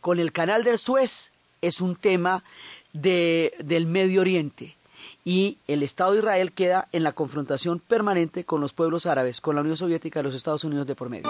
Con 0.00 0.20
el 0.20 0.30
canal 0.30 0.62
del 0.62 0.78
Suez 0.78 1.30
es 1.62 1.80
un 1.80 1.96
tema 1.96 2.44
de, 2.92 3.54
del 3.64 3.86
Medio 3.86 4.20
Oriente. 4.20 4.76
Y 5.24 5.58
el 5.66 5.82
Estado 5.82 6.12
de 6.12 6.18
Israel 6.18 6.52
queda 6.52 6.88
en 6.92 7.02
la 7.02 7.12
confrontación 7.12 7.80
permanente 7.80 8.44
con 8.44 8.60
los 8.60 8.72
pueblos 8.72 9.06
árabes, 9.06 9.40
con 9.40 9.56
la 9.56 9.62
Unión 9.62 9.76
Soviética 9.76 10.20
y 10.20 10.22
los 10.22 10.34
Estados 10.34 10.64
Unidos 10.64 10.86
de 10.86 10.94
por 10.94 11.08
medio. 11.08 11.28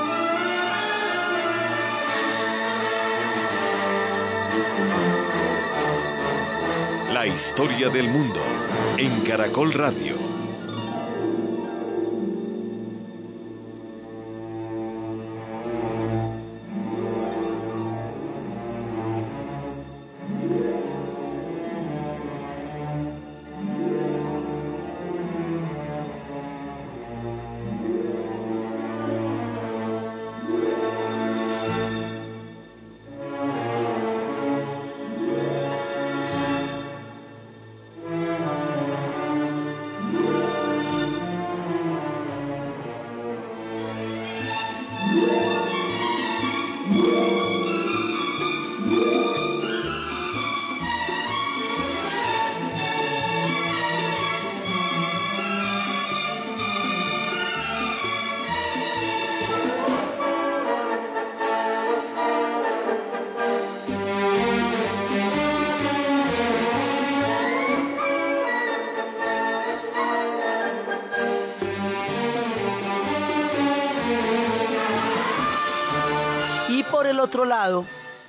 Historia 7.28 7.88
del 7.90 8.08
mundo 8.08 8.40
en 8.96 9.20
Caracol 9.20 9.72
Radio. 9.72 10.37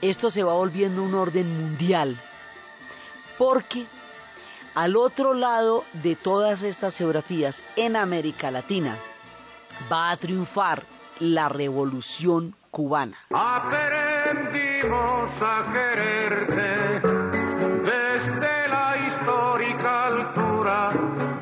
Esto 0.09 0.29
se 0.29 0.43
va 0.43 0.53
volviendo 0.53 1.03
un 1.03 1.13
orden 1.13 1.47
mundial, 1.61 2.17
porque 3.37 3.85
al 4.75 4.95
otro 4.95 5.33
lado 5.33 5.83
de 5.93 6.15
todas 6.15 6.63
estas 6.63 6.97
geografías, 6.97 7.63
en 7.75 7.95
América 7.95 8.49
Latina, 8.49 8.95
va 9.91 10.11
a 10.11 10.17
triunfar 10.17 10.83
la 11.19 11.49
revolución 11.49 12.55
cubana. 12.71 13.17
Aprendimos 13.31 14.91
a 15.41 15.65
quererte 15.71 17.01
desde 17.83 18.67
la 18.69 18.95
histórica 19.07 20.07
altura, 20.07 20.89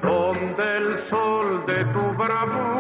donde 0.02 0.78
el 0.78 0.98
sol 0.98 1.66
de 1.66 1.86
tu 1.86 2.02
bravura 2.18 2.77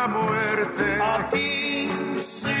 la 0.00 0.08
muerte. 0.08 0.98
Aquí 1.02 1.90
se 2.16 2.48
queda 2.48 2.59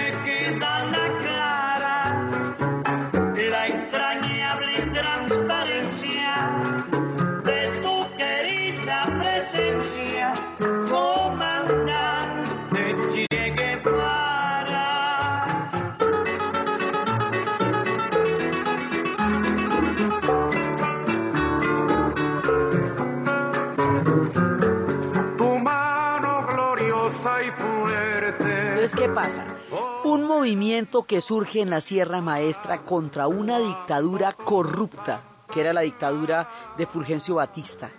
movimiento 30.40 31.02
que 31.02 31.20
surge 31.20 31.60
en 31.60 31.68
la 31.68 31.82
Sierra 31.82 32.22
Maestra 32.22 32.82
contra 32.86 33.28
una 33.28 33.58
dictadura 33.58 34.32
corrupta, 34.32 35.22
que 35.52 35.60
era 35.60 35.74
la 35.74 35.82
dictadura 35.82 36.48
de 36.78 36.86
Fulgencio 36.86 37.34
Batista, 37.34 37.90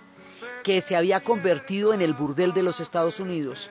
que 0.64 0.82
se 0.82 0.96
había 0.96 1.20
convertido 1.20 1.94
en 1.94 2.02
el 2.02 2.14
burdel 2.14 2.52
de 2.54 2.64
los 2.64 2.80
Estados 2.80 3.20
Unidos, 3.20 3.70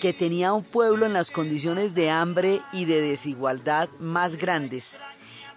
que 0.00 0.12
tenía 0.12 0.52
un 0.52 0.64
pueblo 0.64 1.06
en 1.06 1.12
las 1.12 1.30
condiciones 1.30 1.94
de 1.94 2.10
hambre 2.10 2.60
y 2.72 2.86
de 2.86 3.00
desigualdad 3.00 3.88
más 4.00 4.34
grandes, 4.34 4.98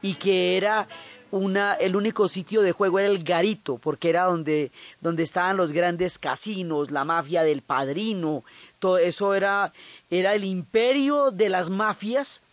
y 0.04 0.14
que 0.14 0.56
era 0.56 0.88
una, 1.32 1.74
el 1.74 1.96
único 1.96 2.28
sitio 2.28 2.62
de 2.62 2.74
juego 2.74 3.00
era 3.00 3.08
el 3.08 3.24
garito, 3.24 3.80
porque 3.80 4.10
era 4.12 4.26
donde, 4.26 4.72
donde 5.00 5.24
estaban 5.24 5.58
los 5.58 5.72
grandes 5.72 6.20
casinos, 6.20 6.92
la 6.92 7.06
mafia 7.06 7.42
del 7.42 7.64
padrino, 7.64 8.44
todo 8.78 9.00
eso 9.00 9.34
era, 9.34 9.74
era 10.12 10.36
el 10.36 10.44
imperio 10.44 11.32
de 11.32 11.50
las 11.50 11.72
mafias 11.72 12.44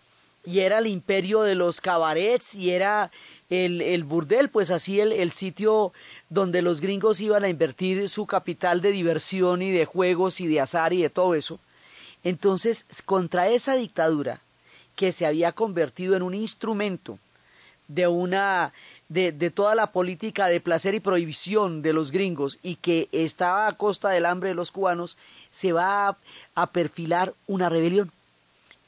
y 0.44 0.60
era 0.60 0.78
el 0.78 0.86
imperio 0.86 1.42
de 1.42 1.54
los 1.54 1.80
cabarets 1.80 2.54
y 2.54 2.70
era 2.70 3.10
el, 3.50 3.80
el 3.80 4.04
burdel, 4.04 4.48
pues 4.48 4.70
así 4.70 5.00
el, 5.00 5.12
el, 5.12 5.30
sitio 5.30 5.92
donde 6.30 6.62
los 6.62 6.80
gringos 6.80 7.20
iban 7.20 7.44
a 7.44 7.48
invertir 7.48 8.08
su 8.08 8.26
capital 8.26 8.80
de 8.80 8.92
diversión 8.92 9.62
y 9.62 9.70
de 9.70 9.84
juegos 9.84 10.40
y 10.40 10.46
de 10.46 10.60
azar 10.60 10.92
y 10.92 11.02
de 11.02 11.10
todo 11.10 11.34
eso. 11.34 11.58
Entonces, 12.24 12.84
contra 13.04 13.48
esa 13.48 13.74
dictadura 13.74 14.40
que 14.96 15.12
se 15.12 15.26
había 15.26 15.52
convertido 15.52 16.16
en 16.16 16.22
un 16.22 16.34
instrumento 16.34 17.18
de 17.86 18.06
una 18.06 18.72
de, 19.08 19.32
de, 19.32 19.50
toda 19.50 19.74
la 19.74 19.92
política 19.92 20.48
de 20.48 20.60
placer 20.60 20.94
y 20.94 21.00
prohibición 21.00 21.80
de 21.80 21.94
los 21.94 22.10
gringos 22.10 22.58
y 22.62 22.76
que 22.76 23.08
estaba 23.12 23.66
a 23.66 23.76
costa 23.76 24.10
del 24.10 24.26
hambre 24.26 24.50
de 24.50 24.54
los 24.54 24.70
cubanos, 24.70 25.16
se 25.50 25.72
va 25.72 26.08
a, 26.08 26.18
a 26.54 26.66
perfilar 26.70 27.32
una 27.46 27.70
rebelión. 27.70 28.12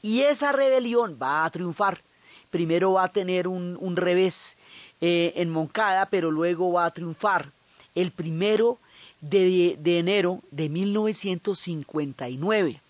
Y 0.01 0.21
esa 0.21 0.51
rebelión 0.51 1.17
va 1.21 1.45
a 1.45 1.49
triunfar. 1.49 2.01
Primero 2.49 2.93
va 2.93 3.03
a 3.05 3.11
tener 3.11 3.47
un, 3.47 3.77
un 3.79 3.95
revés 3.95 4.57
eh, 4.99 5.33
en 5.37 5.49
Moncada, 5.49 6.07
pero 6.07 6.31
luego 6.31 6.73
va 6.73 6.85
a 6.85 6.91
triunfar. 6.91 7.51
El 7.95 8.11
primero 8.11 8.79
de, 9.21 9.77
de 9.79 9.99
enero 9.99 10.41
de 10.51 10.67
1959. 10.69 12.81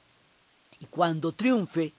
Y 0.80 0.86
cuando 0.86 1.32
triunfe, 1.32 1.94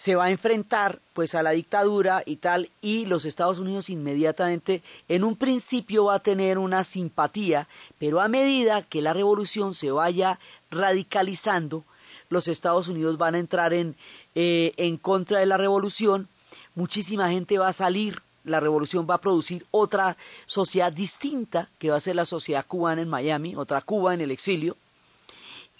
se 0.00 0.14
va 0.14 0.24
a 0.24 0.30
enfrentar 0.30 0.98
pues 1.12 1.34
a 1.34 1.42
la 1.42 1.50
dictadura 1.50 2.22
y 2.24 2.36
tal 2.36 2.70
y 2.80 3.04
los 3.04 3.26
Estados 3.26 3.58
Unidos 3.58 3.90
inmediatamente 3.90 4.82
en 5.08 5.24
un 5.24 5.36
principio 5.36 6.06
va 6.06 6.14
a 6.14 6.20
tener 6.20 6.56
una 6.56 6.84
simpatía 6.84 7.68
pero 7.98 8.22
a 8.22 8.28
medida 8.28 8.80
que 8.80 9.02
la 9.02 9.12
revolución 9.12 9.74
se 9.74 9.90
vaya 9.90 10.38
radicalizando 10.70 11.84
los 12.30 12.48
Estados 12.48 12.88
Unidos 12.88 13.18
van 13.18 13.34
a 13.34 13.38
entrar 13.38 13.74
en, 13.74 13.96
eh, 14.34 14.72
en 14.76 14.96
contra 14.96 15.40
de 15.40 15.46
la 15.46 15.56
revolución 15.56 16.28
muchísima 16.74 17.28
gente 17.28 17.58
va 17.58 17.68
a 17.68 17.74
salir 17.74 18.22
la 18.44 18.60
revolución 18.60 19.06
va 19.08 19.16
a 19.16 19.20
producir 19.20 19.66
otra 19.70 20.16
sociedad 20.46 20.90
distinta 20.90 21.68
que 21.78 21.90
va 21.90 21.96
a 21.96 22.00
ser 22.00 22.16
la 22.16 22.24
sociedad 22.24 22.64
cubana 22.66 23.02
en 23.02 23.08
Miami 23.08 23.54
otra 23.56 23.82
Cuba 23.82 24.14
en 24.14 24.22
el 24.22 24.30
exilio 24.30 24.76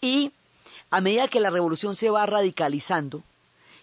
y 0.03 0.33
a 0.91 1.01
medida 1.01 1.29
que 1.29 1.41
la 1.41 1.51
revolución 1.51 1.95
se 1.95 2.11
va 2.11 2.27
radicalizando 2.27 3.23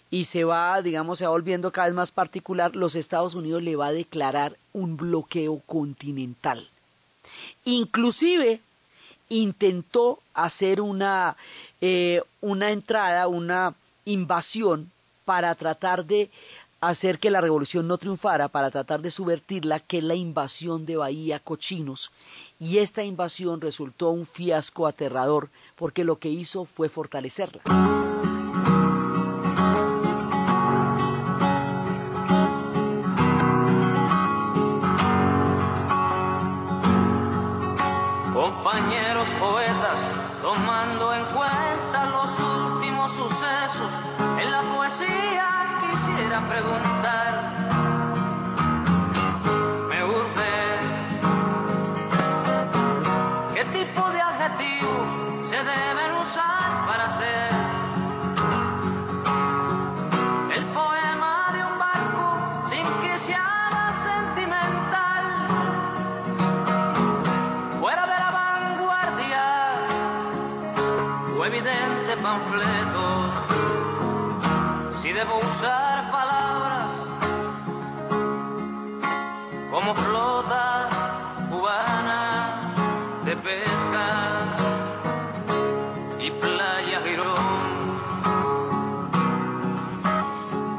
y 0.09 0.25
se 0.25 0.43
va, 0.43 0.81
digamos, 0.81 1.19
se 1.19 1.25
va 1.25 1.31
volviendo 1.31 1.71
cada 1.71 1.87
vez 1.87 1.95
más 1.95 2.11
particular, 2.11 2.75
los 2.75 2.95
Estados 2.95 3.35
Unidos 3.35 3.63
le 3.63 3.75
va 3.75 3.87
a 3.87 3.91
declarar 3.91 4.57
un 4.73 4.95
bloqueo 4.95 5.61
continental. 5.65 6.69
Inclusive 7.65 8.61
intentó 9.29 10.19
hacer 10.37 10.79
una, 10.79 11.35
eh, 11.81 12.21
una 12.39 12.71
entrada, 12.71 13.27
una 13.27 13.73
invasión 14.05 14.91
para 15.25 15.53
tratar 15.55 16.05
de 16.05 16.29
hacer 16.79 17.19
que 17.19 17.31
la 17.31 17.41
revolución 17.41 17.87
no 17.87 17.97
triunfara, 17.97 18.47
para 18.47 18.69
tratar 18.69 19.01
de 19.01 19.11
subvertirla, 19.11 19.79
que 19.79 19.97
es 19.97 20.03
la 20.03 20.15
invasión 20.15 20.85
de 20.85 20.95
Bahía 20.95 21.39
Cochinos. 21.39 22.11
Y 22.59 22.77
esta 22.77 23.03
invasión 23.03 23.59
resultó 23.61 24.11
un 24.11 24.25
fiasco 24.25 24.87
aterrador, 24.87 25.49
porque 25.75 26.03
lo 26.03 26.19
que 26.19 26.29
hizo 26.29 26.65
fue 26.65 26.87
fortalecerla. 26.87 27.61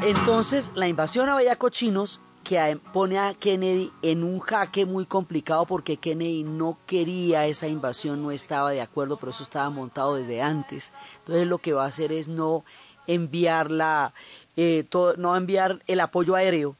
Entonces, 0.08 0.70
la 0.74 0.88
invasión 0.88 1.28
a 1.28 1.34
Vallacochinos 1.34 2.18
que 2.42 2.78
pone 2.94 3.18
a 3.18 3.34
Kennedy 3.34 3.92
en 4.00 4.24
un 4.24 4.40
jaque 4.40 4.86
muy 4.86 5.04
complicado 5.04 5.66
porque 5.66 5.98
Kennedy 5.98 6.44
no 6.44 6.78
quería 6.86 7.44
esa 7.44 7.68
invasión, 7.68 8.22
no 8.22 8.30
estaba 8.30 8.70
de 8.70 8.80
acuerdo, 8.80 9.18
pero 9.18 9.32
eso 9.32 9.42
estaba 9.42 9.68
montado 9.68 10.14
desde 10.14 10.40
antes. 10.40 10.94
Entonces 11.18 11.46
lo 11.46 11.58
que 11.58 11.74
va 11.74 11.84
a 11.84 11.88
hacer 11.88 12.10
es 12.10 12.26
no 12.26 12.64
enviar 13.06 13.70
la, 13.70 14.14
eh, 14.56 14.86
no 15.18 15.36
enviar 15.36 15.82
el 15.86 16.00
apoyo 16.00 16.36
aéreo 16.36 16.74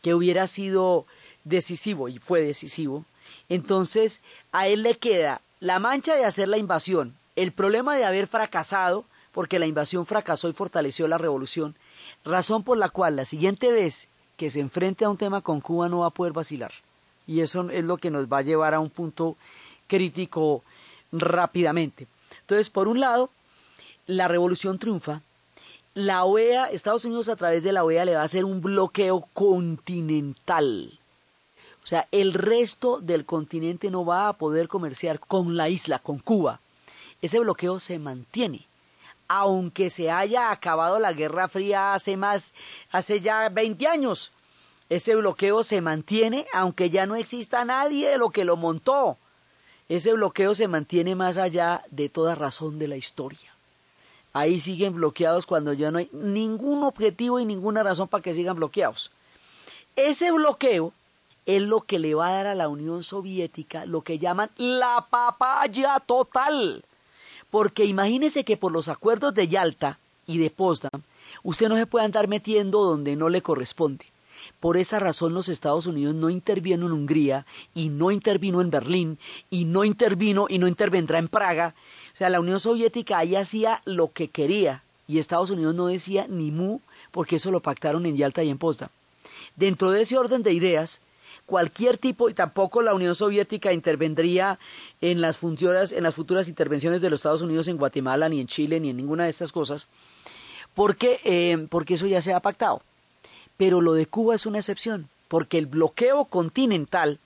que 0.00 0.14
hubiera 0.14 0.46
sido 0.46 1.04
decisivo 1.42 2.08
y 2.08 2.18
fue 2.18 2.42
decisivo. 2.42 3.04
Entonces 3.48 4.20
a 4.52 4.68
él 4.68 4.84
le 4.84 4.96
queda 4.96 5.40
la 5.58 5.80
mancha 5.80 6.14
de 6.14 6.24
hacer 6.24 6.46
la 6.46 6.58
invasión, 6.58 7.16
el 7.34 7.50
problema 7.50 7.96
de 7.96 8.04
haber 8.04 8.28
fracasado, 8.28 9.04
porque 9.38 9.60
la 9.60 9.66
invasión 9.66 10.04
fracasó 10.04 10.48
y 10.48 10.52
fortaleció 10.52 11.06
la 11.06 11.16
revolución, 11.16 11.76
razón 12.24 12.64
por 12.64 12.76
la 12.76 12.88
cual 12.88 13.14
la 13.14 13.24
siguiente 13.24 13.70
vez 13.70 14.08
que 14.36 14.50
se 14.50 14.58
enfrente 14.58 15.04
a 15.04 15.10
un 15.10 15.16
tema 15.16 15.42
con 15.42 15.60
Cuba 15.60 15.88
no 15.88 16.00
va 16.00 16.06
a 16.06 16.10
poder 16.10 16.32
vacilar. 16.32 16.72
Y 17.24 17.40
eso 17.40 17.70
es 17.70 17.84
lo 17.84 17.98
que 17.98 18.10
nos 18.10 18.26
va 18.26 18.38
a 18.38 18.42
llevar 18.42 18.74
a 18.74 18.80
un 18.80 18.90
punto 18.90 19.36
crítico 19.86 20.64
rápidamente. 21.12 22.08
Entonces, 22.40 22.68
por 22.68 22.88
un 22.88 22.98
lado, 22.98 23.30
la 24.08 24.26
revolución 24.26 24.80
triunfa. 24.80 25.22
La 25.94 26.24
OEA, 26.24 26.70
Estados 26.70 27.04
Unidos 27.04 27.28
a 27.28 27.36
través 27.36 27.62
de 27.62 27.70
la 27.70 27.84
OEA 27.84 28.06
le 28.06 28.16
va 28.16 28.22
a 28.22 28.24
hacer 28.24 28.44
un 28.44 28.60
bloqueo 28.60 29.28
continental. 29.34 30.98
O 31.84 31.86
sea, 31.86 32.08
el 32.10 32.34
resto 32.34 32.98
del 32.98 33.24
continente 33.24 33.88
no 33.92 34.04
va 34.04 34.30
a 34.30 34.32
poder 34.32 34.66
comerciar 34.66 35.20
con 35.20 35.56
la 35.56 35.68
isla, 35.68 36.00
con 36.00 36.18
Cuba. 36.18 36.60
Ese 37.22 37.38
bloqueo 37.38 37.78
se 37.78 38.00
mantiene 38.00 38.67
aunque 39.28 39.90
se 39.90 40.10
haya 40.10 40.50
acabado 40.50 40.98
la 40.98 41.12
Guerra 41.12 41.48
Fría 41.48 41.94
hace 41.94 42.16
más, 42.16 42.52
hace 42.90 43.20
ya 43.20 43.48
20 43.48 43.86
años. 43.86 44.32
Ese 44.88 45.14
bloqueo 45.14 45.62
se 45.62 45.80
mantiene, 45.82 46.46
aunque 46.54 46.90
ya 46.90 47.06
no 47.06 47.14
exista 47.14 47.64
nadie 47.64 48.08
de 48.08 48.18
lo 48.18 48.30
que 48.30 48.44
lo 48.44 48.56
montó. 48.56 49.18
Ese 49.88 50.12
bloqueo 50.14 50.54
se 50.54 50.68
mantiene 50.68 51.14
más 51.14 51.38
allá 51.38 51.84
de 51.90 52.08
toda 52.08 52.34
razón 52.34 52.78
de 52.78 52.88
la 52.88 52.96
historia. 52.96 53.54
Ahí 54.32 54.60
siguen 54.60 54.94
bloqueados 54.94 55.46
cuando 55.46 55.72
ya 55.72 55.90
no 55.90 55.98
hay 55.98 56.08
ningún 56.12 56.84
objetivo 56.84 57.40
y 57.40 57.44
ninguna 57.44 57.82
razón 57.82 58.08
para 58.08 58.22
que 58.22 58.34
sigan 58.34 58.56
bloqueados. 58.56 59.10
Ese 59.96 60.30
bloqueo 60.30 60.92
es 61.46 61.62
lo 61.62 61.80
que 61.80 61.98
le 61.98 62.14
va 62.14 62.28
a 62.28 62.32
dar 62.32 62.46
a 62.46 62.54
la 62.54 62.68
Unión 62.68 63.02
Soviética 63.02 63.86
lo 63.86 64.02
que 64.02 64.18
llaman 64.18 64.50
la 64.56 65.06
papaya 65.08 65.98
total. 66.00 66.84
Porque 67.50 67.84
imagínese 67.84 68.44
que 68.44 68.56
por 68.56 68.72
los 68.72 68.88
acuerdos 68.88 69.34
de 69.34 69.48
Yalta 69.48 69.98
y 70.26 70.38
de 70.38 70.50
Potsdam, 70.50 71.02
usted 71.42 71.68
no 71.68 71.76
se 71.76 71.86
puede 71.86 72.04
andar 72.04 72.28
metiendo 72.28 72.84
donde 72.84 73.16
no 73.16 73.28
le 73.28 73.42
corresponde. 73.42 74.06
Por 74.60 74.76
esa 74.76 74.98
razón 74.98 75.34
los 75.34 75.48
Estados 75.48 75.86
Unidos 75.86 76.14
no 76.14 76.30
intervino 76.30 76.86
en 76.86 76.92
Hungría 76.92 77.46
y 77.74 77.90
no 77.90 78.10
intervino 78.10 78.60
en 78.60 78.70
Berlín 78.70 79.18
y 79.50 79.64
no 79.64 79.84
intervino 79.84 80.46
y 80.48 80.58
no 80.58 80.68
intervendrá 80.68 81.18
en 81.18 81.28
Praga. 81.28 81.74
O 82.14 82.16
sea, 82.16 82.28
la 82.28 82.40
Unión 82.40 82.58
Soviética 82.60 83.18
ahí 83.18 83.36
hacía 83.36 83.82
lo 83.84 84.12
que 84.12 84.28
quería 84.28 84.82
y 85.06 85.18
Estados 85.18 85.50
Unidos 85.50 85.74
no 85.74 85.86
decía 85.86 86.26
ni 86.28 86.50
mu 86.50 86.80
porque 87.10 87.36
eso 87.36 87.50
lo 87.50 87.60
pactaron 87.60 88.04
en 88.06 88.16
Yalta 88.16 88.42
y 88.42 88.50
en 88.50 88.58
Potsdam. 88.58 88.90
Dentro 89.56 89.90
de 89.90 90.02
ese 90.02 90.18
orden 90.18 90.42
de 90.42 90.52
ideas, 90.52 91.00
cualquier 91.48 91.96
tipo 91.96 92.28
y 92.28 92.34
tampoco 92.34 92.82
la 92.82 92.92
Unión 92.92 93.14
Soviética 93.14 93.72
intervendría 93.72 94.58
en 95.00 95.22
las 95.22 95.38
futuras 95.38 95.92
en 95.92 96.02
las 96.02 96.14
futuras 96.14 96.46
intervenciones 96.46 97.00
de 97.00 97.08
los 97.08 97.20
Estados 97.20 97.40
Unidos 97.40 97.68
en 97.68 97.78
Guatemala 97.78 98.28
ni 98.28 98.40
en 98.40 98.46
Chile 98.46 98.78
ni 98.80 98.90
en 98.90 98.98
ninguna 98.98 99.24
de 99.24 99.30
estas 99.30 99.50
cosas 99.50 99.88
porque 100.74 101.20
eh, 101.24 101.66
porque 101.70 101.94
eso 101.94 102.06
ya 102.06 102.20
se 102.20 102.34
ha 102.34 102.40
pactado. 102.40 102.82
Pero 103.56 103.80
lo 103.80 103.94
de 103.94 104.06
Cuba 104.06 104.34
es 104.34 104.44
una 104.44 104.58
excepción 104.58 105.08
porque 105.26 105.56
el 105.56 105.66
bloqueo 105.66 106.26
continental 106.26 107.18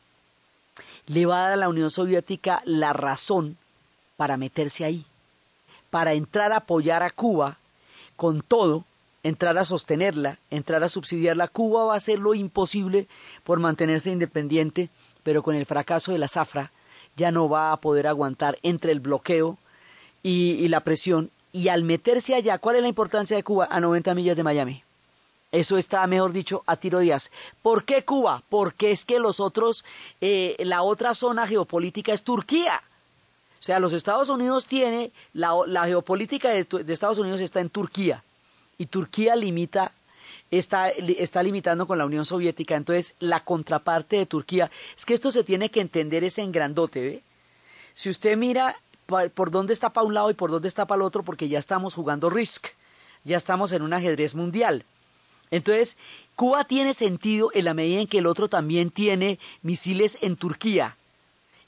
le 1.08 1.26
va 1.26 1.38
a 1.38 1.42
dar 1.42 1.52
a 1.54 1.56
la 1.56 1.68
Unión 1.68 1.90
Soviética 1.90 2.62
la 2.64 2.92
razón 2.92 3.58
para 4.16 4.36
meterse 4.36 4.84
ahí 4.84 5.04
para 5.92 6.14
entrar 6.14 6.52
a 6.52 6.58
apoyar 6.58 7.02
a 7.02 7.10
Cuba 7.10 7.58
con 8.16 8.40
todo 8.40 8.84
entrar 9.22 9.56
a 9.58 9.64
sostenerla, 9.64 10.38
entrar 10.50 10.82
a 10.82 10.88
subsidiarla. 10.88 11.48
Cuba 11.48 11.84
va 11.84 11.94
a 11.94 11.98
hacer 11.98 12.18
lo 12.18 12.34
imposible 12.34 13.08
por 13.44 13.60
mantenerse 13.60 14.10
independiente, 14.10 14.90
pero 15.22 15.42
con 15.42 15.54
el 15.54 15.66
fracaso 15.66 16.12
de 16.12 16.18
la 16.18 16.28
zafra 16.28 16.72
ya 17.16 17.30
no 17.30 17.48
va 17.48 17.72
a 17.72 17.76
poder 17.78 18.06
aguantar 18.06 18.58
entre 18.62 18.92
el 18.92 19.00
bloqueo 19.00 19.58
y, 20.22 20.68
la 20.68 20.80
presión. 20.80 21.30
Y 21.52 21.68
al 21.68 21.84
meterse 21.84 22.34
allá, 22.34 22.58
¿cuál 22.58 22.76
es 22.76 22.82
la 22.82 22.88
importancia 22.88 23.36
de 23.36 23.42
Cuba? 23.42 23.68
A 23.70 23.80
90 23.80 24.14
millas 24.14 24.36
de 24.36 24.42
Miami. 24.42 24.82
Eso 25.50 25.76
está, 25.76 26.06
mejor 26.06 26.32
dicho, 26.32 26.62
a 26.66 26.76
tiro 26.76 26.98
de 26.98 27.04
días. 27.04 27.30
¿Por 27.60 27.84
qué 27.84 28.04
Cuba? 28.04 28.42
Porque 28.48 28.90
es 28.90 29.04
que 29.04 29.18
los 29.18 29.38
otros, 29.38 29.84
eh, 30.22 30.56
la 30.60 30.82
otra 30.82 31.14
zona 31.14 31.46
geopolítica 31.46 32.14
es 32.14 32.22
Turquía. 32.22 32.82
O 33.60 33.62
sea, 33.62 33.78
los 33.78 33.92
Estados 33.92 34.30
Unidos 34.30 34.66
tiene, 34.66 35.12
la, 35.34 35.84
geopolítica 35.84 36.48
de, 36.48 36.66
Estados 36.88 37.18
Unidos 37.18 37.40
está 37.40 37.60
en 37.60 37.68
Turquía. 37.68 38.24
Y 38.82 38.86
Turquía 38.86 39.36
limita, 39.36 39.92
está, 40.50 40.88
está 40.88 41.40
limitando 41.44 41.86
con 41.86 41.98
la 41.98 42.04
Unión 42.04 42.24
Soviética. 42.24 42.74
Entonces, 42.74 43.14
la 43.20 43.44
contraparte 43.44 44.16
de 44.16 44.26
Turquía, 44.26 44.72
es 44.98 45.06
que 45.06 45.14
esto 45.14 45.30
se 45.30 45.44
tiene 45.44 45.70
que 45.70 45.80
entender 45.80 46.24
ese 46.24 46.42
en 46.42 46.50
grandote, 46.50 47.00
¿ve? 47.00 47.22
Si 47.94 48.10
usted 48.10 48.36
mira 48.36 48.74
por, 49.06 49.30
por 49.30 49.52
dónde 49.52 49.72
está 49.72 49.90
para 49.90 50.04
un 50.04 50.14
lado 50.14 50.30
y 50.30 50.34
por 50.34 50.50
dónde 50.50 50.66
está 50.66 50.84
para 50.84 50.96
el 50.96 51.02
otro, 51.02 51.22
porque 51.22 51.48
ya 51.48 51.60
estamos 51.60 51.94
jugando 51.94 52.28
Risk, 52.28 52.70
ya 53.22 53.36
estamos 53.36 53.70
en 53.70 53.82
un 53.82 53.92
ajedrez 53.92 54.34
mundial. 54.34 54.84
Entonces, 55.52 55.96
Cuba 56.34 56.64
tiene 56.64 56.92
sentido 56.92 57.50
en 57.54 57.66
la 57.66 57.74
medida 57.74 58.00
en 58.00 58.08
que 58.08 58.18
el 58.18 58.26
otro 58.26 58.48
también 58.48 58.90
tiene 58.90 59.38
misiles 59.62 60.18
en 60.22 60.34
Turquía. 60.34 60.96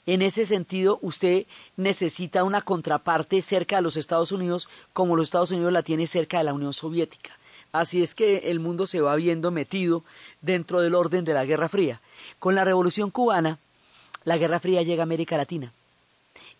En 0.05 0.21
ese 0.21 0.45
sentido, 0.45 0.99
usted 1.01 1.45
necesita 1.77 2.43
una 2.43 2.61
contraparte 2.61 3.41
cerca 3.41 3.77
de 3.77 3.81
los 3.81 3.97
Estados 3.97 4.31
Unidos, 4.31 4.69
como 4.93 5.15
los 5.15 5.27
Estados 5.27 5.51
Unidos 5.51 5.73
la 5.73 5.83
tiene 5.83 6.05
cerca 6.05 6.37
de 6.37 6.43
la 6.43 6.53
Unión 6.53 6.73
Soviética. 6.73 7.31
Así 7.71 8.01
es 8.01 8.15
que 8.15 8.51
el 8.51 8.59
mundo 8.59 8.85
se 8.85 9.01
va 9.01 9.15
viendo 9.15 9.51
metido 9.51 10.03
dentro 10.41 10.79
del 10.79 10.95
orden 10.95 11.25
de 11.25 11.33
la 11.33 11.45
Guerra 11.45 11.69
Fría. 11.69 12.01
Con 12.39 12.55
la 12.55 12.63
Revolución 12.63 13.09
cubana, 13.09 13.57
la 14.23 14.37
Guerra 14.37 14.59
Fría 14.59 14.83
llega 14.83 15.01
a 15.01 15.03
América 15.03 15.37
Latina. 15.37 15.73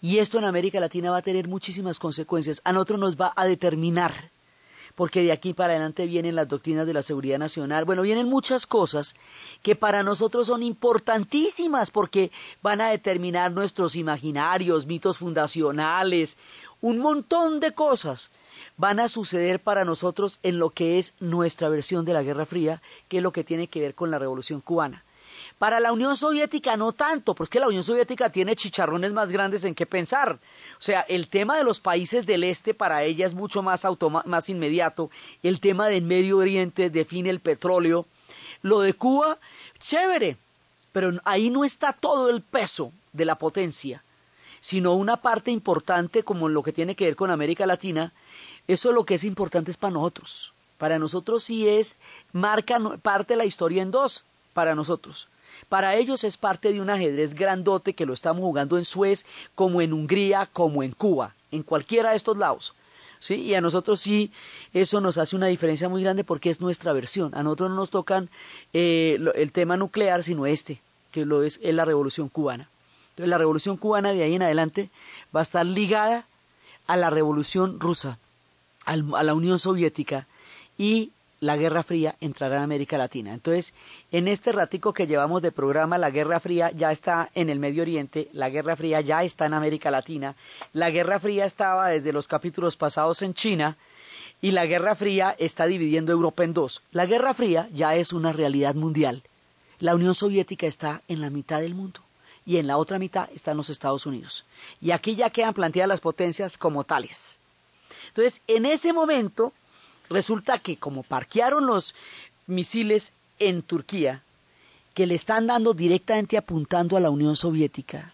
Y 0.01 0.17
esto 0.17 0.39
en 0.39 0.45
América 0.45 0.79
Latina 0.79 1.11
va 1.11 1.17
a 1.17 1.21
tener 1.21 1.47
muchísimas 1.47 1.99
consecuencias. 1.99 2.61
A 2.63 2.73
nosotros 2.73 2.99
nos 2.99 3.15
va 3.15 3.31
a 3.35 3.45
determinar 3.45 4.29
porque 4.95 5.21
de 5.23 5.31
aquí 5.31 5.53
para 5.53 5.73
adelante 5.73 6.07
vienen 6.07 6.35
las 6.35 6.47
doctrinas 6.47 6.87
de 6.87 6.93
la 6.93 7.03
seguridad 7.03 7.37
nacional, 7.37 7.85
bueno, 7.85 8.01
vienen 8.01 8.27
muchas 8.27 8.65
cosas 8.65 9.15
que 9.61 9.75
para 9.75 10.03
nosotros 10.03 10.47
son 10.47 10.63
importantísimas 10.63 11.91
porque 11.91 12.31
van 12.61 12.81
a 12.81 12.89
determinar 12.89 13.51
nuestros 13.51 13.95
imaginarios, 13.95 14.85
mitos 14.85 15.17
fundacionales, 15.17 16.37
un 16.81 16.99
montón 16.99 17.59
de 17.59 17.73
cosas 17.73 18.31
van 18.77 18.99
a 18.99 19.09
suceder 19.09 19.61
para 19.61 19.85
nosotros 19.85 20.39
en 20.43 20.59
lo 20.59 20.71
que 20.71 20.97
es 20.97 21.13
nuestra 21.19 21.69
versión 21.69 22.05
de 22.05 22.13
la 22.13 22.23
Guerra 22.23 22.45
Fría, 22.45 22.81
que 23.07 23.17
es 23.17 23.23
lo 23.23 23.31
que 23.31 23.43
tiene 23.43 23.67
que 23.67 23.79
ver 23.79 23.95
con 23.95 24.11
la 24.11 24.19
Revolución 24.19 24.61
cubana. 24.61 25.04
Para 25.57 25.79
la 25.79 25.93
Unión 25.93 26.17
Soviética 26.17 26.75
no 26.75 26.91
tanto, 26.91 27.33
porque 27.33 27.61
la 27.61 27.67
Unión 27.67 27.83
Soviética 27.83 28.29
tiene 28.29 28.57
chicharrones 28.57 29.13
más 29.13 29.31
grandes 29.31 29.63
en 29.63 29.73
qué 29.73 29.85
pensar. 29.85 30.37
O 30.77 30.81
sea, 30.81 31.01
el 31.07 31.29
tema 31.29 31.57
de 31.57 31.63
los 31.63 31.79
países 31.79 32.25
del 32.25 32.43
este 32.43 32.73
para 32.73 33.03
ella 33.03 33.25
es 33.25 33.33
mucho 33.33 33.63
más, 33.63 33.87
más 34.25 34.49
inmediato. 34.49 35.09
El 35.43 35.61
tema 35.61 35.87
del 35.87 36.03
Medio 36.03 36.37
Oriente 36.39 36.89
define 36.89 37.29
el 37.29 37.39
petróleo. 37.39 38.05
Lo 38.63 38.81
de 38.81 38.93
Cuba, 38.93 39.37
chévere, 39.79 40.37
pero 40.91 41.11
ahí 41.23 41.49
no 41.49 41.63
está 41.63 41.93
todo 41.93 42.29
el 42.29 42.41
peso 42.41 42.91
de 43.13 43.23
la 43.23 43.35
potencia, 43.35 44.03
sino 44.59 44.93
una 44.93 45.17
parte 45.17 45.51
importante 45.51 46.23
como 46.23 46.49
lo 46.49 46.63
que 46.63 46.73
tiene 46.73 46.95
que 46.95 47.05
ver 47.05 47.15
con 47.15 47.31
América 47.31 47.65
Latina. 47.65 48.11
Eso 48.67 48.91
lo 48.91 49.05
que 49.05 49.15
es 49.15 49.23
importante 49.23 49.71
es 49.71 49.77
para 49.77 49.93
nosotros. 49.93 50.53
Para 50.77 50.99
nosotros 50.99 51.43
sí 51.43 51.69
es, 51.69 51.95
marca 52.33 52.77
parte 53.01 53.33
de 53.33 53.37
la 53.37 53.45
historia 53.45 53.81
en 53.81 53.91
dos, 53.91 54.25
para 54.53 54.75
nosotros. 54.75 55.29
Para 55.69 55.95
ellos 55.95 56.23
es 56.23 56.37
parte 56.37 56.71
de 56.71 56.81
un 56.81 56.89
ajedrez 56.89 57.33
grandote 57.33 57.93
que 57.93 58.05
lo 58.05 58.13
estamos 58.13 58.41
jugando 58.41 58.77
en 58.77 58.85
Suez, 58.85 59.25
como 59.55 59.81
en 59.81 59.93
Hungría, 59.93 60.49
como 60.51 60.83
en 60.83 60.91
Cuba, 60.91 61.35
en 61.51 61.63
cualquiera 61.63 62.11
de 62.11 62.17
estos 62.17 62.37
lados. 62.37 62.73
¿Sí? 63.19 63.35
Y 63.35 63.55
a 63.55 63.61
nosotros 63.61 63.99
sí, 63.99 64.31
eso 64.73 65.01
nos 65.01 65.17
hace 65.17 65.35
una 65.35 65.47
diferencia 65.47 65.89
muy 65.89 66.03
grande 66.03 66.23
porque 66.23 66.49
es 66.49 66.61
nuestra 66.61 66.93
versión. 66.93 67.33
A 67.33 67.41
nosotros 67.41 67.69
no 67.69 67.75
nos 67.77 67.89
tocan 67.89 68.29
eh, 68.73 69.17
el 69.35 69.51
tema 69.51 69.77
nuclear, 69.77 70.21
sino 70.21 70.45
este, 70.45 70.81
que 71.11 71.25
lo 71.25 71.41
es, 71.41 71.59
es 71.63 71.73
la 71.73 71.85
revolución 71.85 72.29
cubana. 72.29 72.69
Entonces 73.11 73.29
la 73.29 73.37
revolución 73.37 73.77
cubana 73.77 74.11
de 74.11 74.23
ahí 74.23 74.35
en 74.35 74.43
adelante 74.43 74.89
va 75.35 75.39
a 75.39 75.43
estar 75.43 75.65
ligada 75.65 76.27
a 76.85 76.97
la 76.97 77.09
revolución 77.09 77.79
rusa, 77.79 78.19
a 78.85 78.95
la 78.95 79.33
Unión 79.33 79.57
Soviética 79.57 80.27
y 80.77 81.11
la 81.45 81.57
Guerra 81.57 81.83
Fría 81.83 82.15
entrará 82.21 82.57
en 82.57 82.63
América 82.63 82.97
Latina. 82.97 83.31
Entonces, 83.31 83.75
en 84.11 84.27
este 84.27 84.51
ratico 84.51 84.93
que 84.93 85.05
llevamos 85.05 85.43
de 85.43 85.51
programa, 85.51 85.99
la 85.99 86.09
Guerra 86.09 86.39
Fría 86.39 86.71
ya 86.71 86.91
está 86.91 87.29
en 87.35 87.51
el 87.51 87.59
Medio 87.59 87.83
Oriente, 87.83 88.29
la 88.33 88.49
Guerra 88.49 88.75
Fría 88.75 88.99
ya 89.01 89.23
está 89.23 89.45
en 89.45 89.53
América 89.53 89.91
Latina, 89.91 90.35
la 90.73 90.89
Guerra 90.89 91.19
Fría 91.19 91.45
estaba 91.45 91.89
desde 91.89 92.13
los 92.13 92.27
capítulos 92.27 92.77
pasados 92.77 93.21
en 93.21 93.35
China 93.35 93.77
y 94.41 94.51
la 94.51 94.65
Guerra 94.65 94.95
Fría 94.95 95.35
está 95.37 95.67
dividiendo 95.67 96.11
Europa 96.11 96.43
en 96.43 96.53
dos. 96.53 96.81
La 96.91 97.05
Guerra 97.05 97.35
Fría 97.35 97.69
ya 97.71 97.95
es 97.95 98.11
una 98.11 98.33
realidad 98.33 98.73
mundial. 98.73 99.21
La 99.79 99.93
Unión 99.93 100.15
Soviética 100.15 100.65
está 100.65 101.03
en 101.07 101.21
la 101.21 101.29
mitad 101.29 101.61
del 101.61 101.75
mundo 101.75 101.99
y 102.43 102.57
en 102.57 102.65
la 102.65 102.77
otra 102.77 102.97
mitad 102.97 103.29
están 103.35 103.57
los 103.57 103.69
Estados 103.69 104.07
Unidos. 104.07 104.45
Y 104.81 104.91
aquí 104.91 105.15
ya 105.15 105.29
quedan 105.29 105.53
planteadas 105.53 105.89
las 105.89 106.01
potencias 106.01 106.57
como 106.57 106.85
tales. 106.85 107.37
Entonces, 108.07 108.41
en 108.47 108.65
ese 108.65 108.93
momento, 108.93 109.53
Resulta 110.09 110.59
que 110.59 110.77
como 110.77 111.03
parquearon 111.03 111.65
los 111.65 111.95
misiles 112.47 113.13
en 113.39 113.61
Turquía, 113.61 114.23
que 114.93 115.07
le 115.07 115.15
están 115.15 115.47
dando 115.47 115.73
directamente 115.73 116.37
apuntando 116.37 116.95
a 116.95 116.99
la 116.99 117.09
Unión 117.09 117.35
Soviética, 117.35 118.11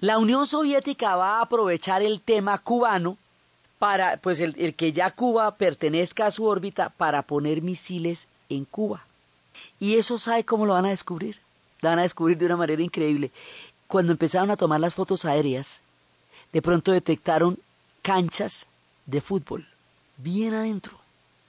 la 0.00 0.18
Unión 0.18 0.46
Soviética 0.46 1.16
va 1.16 1.38
a 1.38 1.42
aprovechar 1.42 2.02
el 2.02 2.20
tema 2.20 2.58
cubano 2.58 3.16
para, 3.78 4.16
pues 4.16 4.40
el, 4.40 4.54
el, 4.58 4.74
que 4.74 4.92
ya 4.92 5.10
Cuba 5.12 5.54
pertenezca 5.56 6.26
a 6.26 6.30
su 6.30 6.44
órbita 6.44 6.90
para 6.90 7.22
poner 7.22 7.62
misiles 7.62 8.26
en 8.48 8.64
Cuba. 8.64 9.04
Y 9.78 9.94
eso 9.94 10.18
sabe 10.18 10.44
cómo 10.44 10.66
lo 10.66 10.72
van 10.74 10.86
a 10.86 10.90
descubrir. 10.90 11.38
Lo 11.80 11.90
van 11.90 12.00
a 12.00 12.02
descubrir 12.02 12.38
de 12.38 12.46
una 12.46 12.56
manera 12.56 12.82
increíble. 12.82 13.30
Cuando 13.86 14.12
empezaron 14.12 14.50
a 14.50 14.56
tomar 14.56 14.80
las 14.80 14.94
fotos 14.94 15.24
aéreas, 15.24 15.80
de 16.52 16.60
pronto 16.60 16.90
detectaron 16.92 17.58
canchas 18.02 18.66
de 19.06 19.20
fútbol 19.20 19.66
bien 20.18 20.54
adentro 20.54 20.98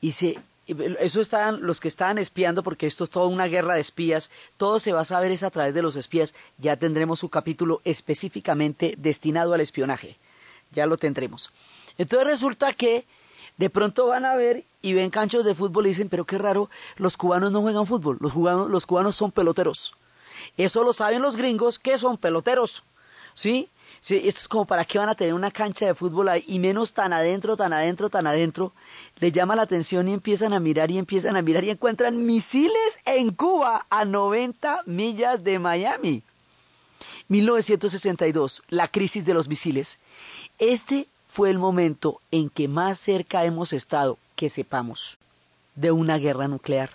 y 0.01 0.11
se 0.13 0.39
eso 0.99 1.21
están 1.21 1.65
los 1.65 1.79
que 1.79 1.87
estaban 1.87 2.19
espiando 2.19 2.61
porque 2.61 2.85
esto 2.85 3.03
es 3.03 3.09
toda 3.09 3.25
una 3.25 3.47
guerra 3.47 3.73
de 3.73 3.81
espías, 3.81 4.29
todo 4.57 4.79
se 4.79 4.93
va 4.93 5.01
a 5.01 5.05
saber 5.05 5.31
es 5.31 5.41
a 5.41 5.49
través 5.49 5.73
de 5.73 5.81
los 5.81 5.95
espías, 5.95 6.35
ya 6.59 6.77
tendremos 6.77 7.19
su 7.19 7.29
capítulo 7.29 7.81
específicamente 7.85 8.93
destinado 8.97 9.53
al 9.53 9.61
espionaje. 9.61 10.17
Ya 10.71 10.85
lo 10.85 10.97
tendremos. 10.97 11.51
Entonces 11.97 12.27
resulta 12.27 12.73
que 12.73 13.05
de 13.57 13.69
pronto 13.69 14.05
van 14.05 14.25
a 14.25 14.35
ver 14.35 14.63
y 14.81 14.93
ven 14.93 15.09
canchos 15.09 15.43
de 15.43 15.55
fútbol 15.55 15.87
y 15.87 15.89
dicen, 15.89 16.07
pero 16.07 16.25
qué 16.25 16.37
raro, 16.37 16.69
los 16.97 17.17
cubanos 17.17 17.51
no 17.51 17.61
juegan 17.61 17.87
fútbol, 17.87 18.17
los 18.19 18.33
cubanos, 18.33 18.69
los 18.69 18.85
cubanos 18.85 19.15
son 19.15 19.31
peloteros. 19.31 19.95
Eso 20.55 20.83
lo 20.83 20.93
saben 20.93 21.21
los 21.21 21.35
gringos 21.35 21.79
que 21.79 21.97
son 21.97 22.17
peloteros. 22.17 22.83
¿Sí? 23.33 23.69
Esto 24.01 24.15
es 24.15 24.47
como 24.47 24.65
para 24.65 24.85
qué 24.85 24.97
van 24.97 25.09
a 25.09 25.15
tener 25.15 25.33
una 25.33 25.51
cancha 25.51 25.85
de 25.85 25.93
fútbol 25.93 26.29
ahí 26.29 26.43
y 26.47 26.59
menos 26.59 26.93
tan 26.93 27.13
adentro, 27.13 27.57
tan 27.57 27.73
adentro, 27.73 28.09
tan 28.09 28.27
adentro. 28.27 28.71
Les 29.19 29.31
llama 29.31 29.55
la 29.55 29.63
atención 29.63 30.07
y 30.07 30.13
empiezan 30.13 30.53
a 30.53 30.59
mirar 30.59 30.89
y 30.89 30.97
empiezan 30.97 31.35
a 31.35 31.41
mirar 31.41 31.63
y 31.63 31.69
encuentran 31.69 32.25
misiles 32.25 32.99
en 33.05 33.31
Cuba 33.31 33.85
a 33.89 34.05
90 34.05 34.83
millas 34.85 35.43
de 35.43 35.59
Miami. 35.59 36.23
1962, 37.27 38.63
la 38.69 38.87
crisis 38.87 39.25
de 39.25 39.33
los 39.33 39.47
misiles. 39.47 39.99
Este 40.57 41.07
fue 41.27 41.51
el 41.51 41.59
momento 41.59 42.21
en 42.31 42.49
que 42.49 42.67
más 42.67 42.99
cerca 42.99 43.45
hemos 43.45 43.73
estado, 43.73 44.17
que 44.35 44.49
sepamos, 44.49 45.17
de 45.75 45.91
una 45.91 46.17
guerra 46.17 46.47
nuclear. 46.47 46.89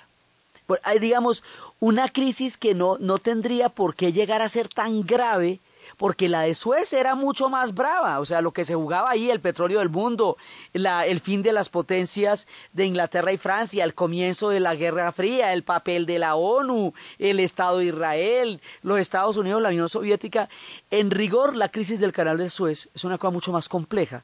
Hay, 0.82 0.98
digamos, 0.98 1.44
una 1.78 2.08
crisis 2.08 2.56
que 2.56 2.74
no, 2.74 2.96
no 2.98 3.18
tendría 3.18 3.68
por 3.68 3.94
qué 3.94 4.12
llegar 4.12 4.42
a 4.42 4.48
ser 4.48 4.68
tan 4.68 5.02
grave 5.02 5.60
porque 5.97 6.29
la 6.29 6.42
de 6.42 6.55
Suez 6.55 6.92
era 6.92 7.14
mucho 7.14 7.49
más 7.49 7.75
brava, 7.75 8.20
o 8.20 8.25
sea, 8.25 8.40
lo 8.40 8.53
que 8.53 8.64
se 8.64 8.75
jugaba 8.75 9.11
ahí, 9.11 9.31
el 9.31 9.40
petróleo 9.40 9.79
del 9.79 9.88
mundo, 9.88 10.37
el 10.73 11.20
fin 11.20 11.42
de 11.42 11.53
las 11.53 11.68
potencias 11.68 12.47
de 12.73 12.87
Inglaterra 12.87 13.33
y 13.33 13.38
Francia, 13.38 13.85
el 13.85 13.94
comienzo 13.94 14.51
de 14.51 14.61
la 14.61 14.75
Guerra 14.75 15.12
Fría, 15.12 15.53
el 15.53 15.62
papel 15.62 16.07
de 16.07 16.18
la 16.18 16.35
ONU, 16.35 16.94
el 17.18 17.40
Estado 17.40 17.79
de 17.79 17.87
Israel, 17.87 18.61
los 18.83 18.99
Estados 18.99 19.37
Unidos, 19.37 19.62
la 19.62 19.68
Unión 19.68 19.88
Soviética. 19.88 20.49
En 20.90 21.11
rigor, 21.11 21.57
la 21.57 21.68
crisis 21.68 22.01
del 22.01 22.12
canal 22.12 22.38
de 22.38 22.51
Suez 22.51 22.88
es 22.94 23.05
una 23.05 23.18
cosa 23.18 23.31
mucho 23.31 23.53
más 23.53 23.68
compleja, 23.68 24.23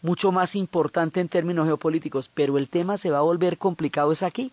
mucho 0.00 0.32
más 0.32 0.56
importante 0.56 1.20
en 1.20 1.28
términos 1.28 1.66
geopolíticos, 1.66 2.28
pero 2.28 2.58
el 2.58 2.68
tema 2.68 2.96
se 2.96 3.10
va 3.10 3.18
a 3.18 3.22
volver 3.22 3.58
complicado 3.58 4.12
es 4.12 4.22
aquí, 4.22 4.52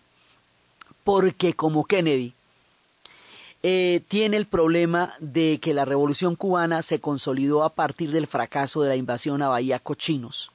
porque 1.04 1.54
como 1.54 1.84
Kennedy, 1.84 2.34
eh, 3.62 4.02
tiene 4.08 4.36
el 4.36 4.46
problema 4.46 5.12
de 5.20 5.58
que 5.60 5.74
la 5.74 5.84
revolución 5.84 6.36
cubana 6.36 6.82
se 6.82 7.00
consolidó 7.00 7.62
a 7.62 7.74
partir 7.74 8.10
del 8.10 8.26
fracaso 8.26 8.82
de 8.82 8.88
la 8.88 8.96
invasión 8.96 9.42
a 9.42 9.48
Bahía 9.48 9.78
Cochinos. 9.78 10.50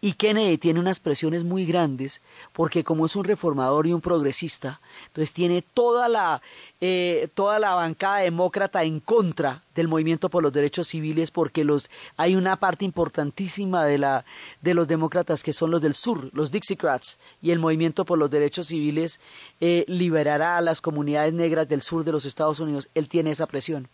Y 0.00 0.12
Kennedy 0.12 0.58
tiene 0.58 0.78
unas 0.78 1.00
presiones 1.00 1.42
muy 1.42 1.64
grandes 1.64 2.20
porque 2.52 2.84
como 2.84 3.06
es 3.06 3.16
un 3.16 3.24
reformador 3.24 3.86
y 3.86 3.94
un 3.94 4.02
progresista, 4.02 4.80
entonces 5.08 5.32
tiene 5.32 5.62
toda 5.62 6.08
la, 6.08 6.42
eh, 6.82 7.28
toda 7.34 7.58
la 7.58 7.74
bancada 7.74 8.18
demócrata 8.18 8.84
en 8.84 9.00
contra 9.00 9.62
del 9.74 9.88
movimiento 9.88 10.28
por 10.28 10.42
los 10.42 10.52
derechos 10.52 10.88
civiles 10.88 11.30
porque 11.30 11.64
los, 11.64 11.88
hay 12.18 12.36
una 12.36 12.56
parte 12.56 12.84
importantísima 12.84 13.86
de, 13.86 13.96
la, 13.96 14.26
de 14.60 14.74
los 14.74 14.86
demócratas 14.86 15.42
que 15.42 15.54
son 15.54 15.70
los 15.70 15.80
del 15.80 15.94
sur, 15.94 16.28
los 16.34 16.50
Dixiecrats, 16.52 17.16
y 17.40 17.50
el 17.50 17.58
movimiento 17.58 18.04
por 18.04 18.18
los 18.18 18.30
derechos 18.30 18.66
civiles 18.66 19.18
eh, 19.60 19.86
liberará 19.88 20.58
a 20.58 20.62
las 20.62 20.82
comunidades 20.82 21.32
negras 21.32 21.68
del 21.68 21.80
sur 21.80 22.04
de 22.04 22.12
los 22.12 22.26
Estados 22.26 22.60
Unidos. 22.60 22.90
Él 22.94 23.08
tiene 23.08 23.30
esa 23.30 23.46
presión 23.46 23.88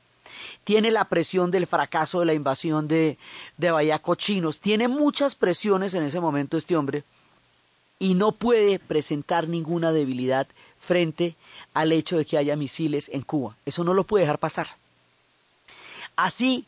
tiene 0.65 0.91
la 0.91 1.05
presión 1.05 1.51
del 1.51 1.67
fracaso 1.67 2.21
de 2.21 2.27
la 2.27 2.35
invasión 2.35 2.89
de, 2.89 3.19
de 3.57 3.71
Bahía 3.71 3.99
Cochinos, 3.99 4.61
tiene 4.61 4.89
muchas 4.89 5.35
presiones 5.35 5.95
en 5.95 6.05
ese 6.05 6.21
momento 6.21 6.57
este 6.57 6.77
hombre 6.77 7.05
y 7.99 8.15
no 8.15 8.33
puede 8.33 8.79
presentar 8.79 9.49
ninguna 9.49 9.93
debilidad 9.93 10.49
frente 10.79 11.37
al 11.75 11.93
hecho 11.93 12.17
de 12.17 12.25
que 12.25 12.37
haya 12.37 12.57
misiles 12.57 13.09
en 13.13 13.23
Cuba. 13.23 13.57
Eso 13.65 13.85
no 13.85 13.95
lo 13.95 14.05
puede 14.05 14.25
dejar 14.25 14.39
pasar. 14.39 14.67
Así 16.17 16.67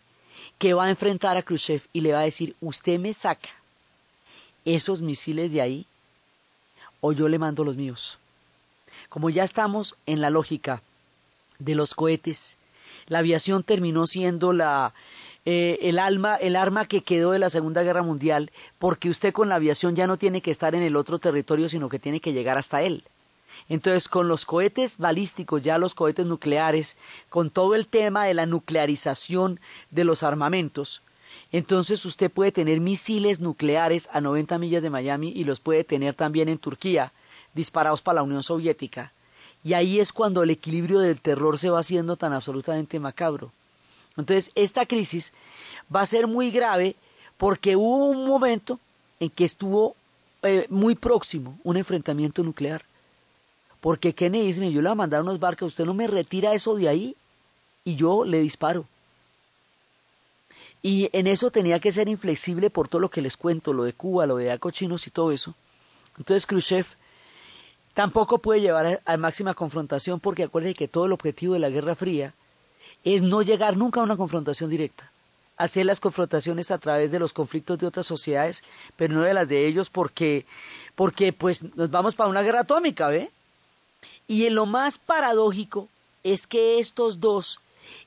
que 0.59 0.75
va 0.75 0.85
a 0.85 0.91
enfrentar 0.91 1.37
a 1.37 1.43
Khrushchev 1.43 1.83
y 1.93 2.01
le 2.01 2.13
va 2.13 2.21
a 2.21 2.25
decir, 2.25 2.55
usted 2.61 2.99
me 3.01 3.13
saca 3.13 3.49
esos 4.65 5.01
misiles 5.01 5.53
de 5.53 5.61
ahí 5.61 5.87
o 7.01 7.13
yo 7.13 7.29
le 7.29 7.39
mando 7.39 7.65
los 7.65 7.77
míos. 7.77 8.19
Como 9.09 9.29
ya 9.29 9.45
estamos 9.45 9.97
en 10.07 10.21
la 10.21 10.31
lógica 10.31 10.83
de 11.59 11.75
los 11.75 11.95
cohetes, 11.95 12.57
la 13.07 13.21
aviación 13.21 13.63
terminó 13.63 14.07
siendo 14.07 14.53
la, 14.53 14.95
eh, 15.47 15.79
el, 15.83 15.99
alma, 15.99 16.37
el 16.37 16.57
arma 16.57 16.87
que 16.87 17.03
quedó 17.03 17.33
de 17.33 17.39
la 17.39 17.51
Segunda 17.51 17.83
Guerra 17.83 18.03
Mundial, 18.03 18.51
porque 18.79 19.11
usted 19.11 19.33
con 19.33 19.49
la 19.49 19.57
aviación 19.57 19.95
ya 19.95 20.07
no 20.07 20.17
tiene 20.17 20.41
que 20.41 20.51
estar 20.51 20.75
en 20.75 20.83
el 20.83 20.97
otro 20.97 21.19
territorio, 21.19 21.69
sino 21.69 21.89
que 21.89 21.99
tiene 21.99 22.21
que 22.21 22.33
llegar 22.33 22.57
hasta 22.57 22.83
él. 22.83 23.05
Entonces, 23.69 24.09
con 24.09 24.27
los 24.27 24.47
cohetes 24.47 24.99
balísticos, 24.99 25.63
ya 25.63 25.79
los 25.79 25.95
cohetes 25.95 26.27
nucleares, 26.27 26.97
con 27.29 27.51
todo 27.51 27.75
el 27.75 27.87
tema 27.87 28.25
de 28.25 28.35
la 28.35 28.47
nuclearización 28.47 29.61
de 29.91 30.05
los 30.05 30.23
armamentos, 30.23 31.03
entonces 31.53 32.05
usted 32.05 32.31
puede 32.31 32.53
tener 32.53 32.81
misiles 32.81 33.41
nucleares 33.41 34.09
a 34.13 34.21
90 34.21 34.59
millas 34.59 34.83
de 34.83 34.91
Miami 34.91 35.33
y 35.35 35.45
los 35.45 35.61
puede 35.61 35.85
tener 35.85 36.15
también 36.15 36.49
en 36.49 36.59
Turquía, 36.59 37.13
disparados 37.55 38.03
para 38.03 38.17
la 38.17 38.23
Unión 38.23 38.43
Soviética. 38.43 39.13
Y 39.65 39.73
ahí 39.73 39.99
es 39.99 40.13
cuando 40.13 40.43
el 40.43 40.51
equilibrio 40.51 41.01
del 41.01 41.21
terror 41.21 41.59
se 41.59 41.71
va 41.71 41.81
haciendo 41.81 42.17
tan 42.17 42.35
absolutamente 42.35 43.01
macabro. 43.01 43.51
Entonces, 44.17 44.53
esta 44.55 44.85
crisis 44.87 45.33
va 45.95 46.03
a 46.03 46.07
ser 46.07 46.27
muy 46.27 46.51
grave 46.51 46.95
porque 47.39 47.75
hubo 47.75 48.07
un 48.07 48.27
momento 48.27 48.79
en 49.21 49.31
que 49.31 49.45
estuvo 49.45 49.97
eh, 50.43 50.67
muy 50.69 50.95
próximo 50.95 51.59
un 51.65 51.79
enfrentamiento 51.79 52.43
nuclear. 52.43 52.85
Porque 53.81 54.15
Kennedy 54.15 54.47
dice, 54.47 54.73
yo 54.73 54.83
le 54.83 54.89
voy 54.89 54.93
a 54.93 54.97
mandar 54.97 55.23
unos 55.23 55.41
barcos, 55.41 55.69
usted 55.73 55.85
no 55.85 55.95
me 55.95 56.07
retira 56.07 56.55
eso 56.55 56.75
de 56.75 56.89
ahí 56.89 57.17
y 57.85 57.97
yo 57.97 58.25
le 58.25 58.41
disparo. 58.41 58.87
Y 60.83 61.09
en 61.13 61.27
eso 61.27 61.51
tenía 61.51 61.81
que 61.81 61.93
ser 61.93 62.09
inflexible 62.09 62.69
por 62.69 62.89
todo 62.89 63.01
lo 63.01 63.09
que 63.09 63.23
les 63.23 63.39
cuento, 63.39 63.73
lo 63.73 63.85
de 63.85 63.95
Cuba, 63.95 64.27
lo 64.27 64.37
de 64.37 64.53
Acochinos 64.53 65.07
y 65.07 65.11
todo 65.11 65.33
eso. 65.33 65.55
Entonces 66.19 66.47
Khrushchev 66.47 66.87
Tampoco 67.95 68.39
puede 68.39 68.61
llevar 68.61 69.01
a, 69.05 69.17
máxima 69.17 69.55
confrontación 69.55 70.19
porque 70.19 70.43
acuérdense 70.43 70.77
que 70.77 70.89
todo 70.89 71.07
el 71.07 71.13
objetivo 71.13 71.55
de 71.55 71.61
la 71.61 71.71
Guerra 71.71 71.95
Fría 71.95 72.35
es 73.05 73.23
no 73.23 73.43
llegar 73.43 73.77
nunca 73.77 74.01
a 74.01 74.05
una 74.05 74.17
confrontación 74.17 74.69
directa. 74.69 75.11
Hacer 75.57 75.87
las 75.87 76.01
confrontaciones 76.01 76.73
a 76.73 76.79
través 76.79 77.13
de 77.13 77.21
los 77.21 77.33
conflictos 77.33 77.79
de 77.79 77.87
otras 77.87 78.07
sociedades, 78.07 78.65
pero 78.97 79.15
no 79.15 79.23
de 79.23 79.35
las 79.35 79.49
de 79.49 79.67
ellos 79.67 79.91
porque, 79.91 80.45
porque 80.97 81.33
pues 81.33 81.63
nos 81.77 81.91
vamos 81.91 82.17
para 82.17 82.29
una 82.29 82.43
guerra 82.43 82.61
atómica, 82.61 83.09
¿ve? 83.09 83.31
Y 84.27 84.47
en 84.47 84.57
lo 84.57 84.67
más 84.67 84.99
paradójico 84.99 85.89
es 86.25 86.49
que 86.49 86.81
estos 86.81 87.21
dos 87.21 87.61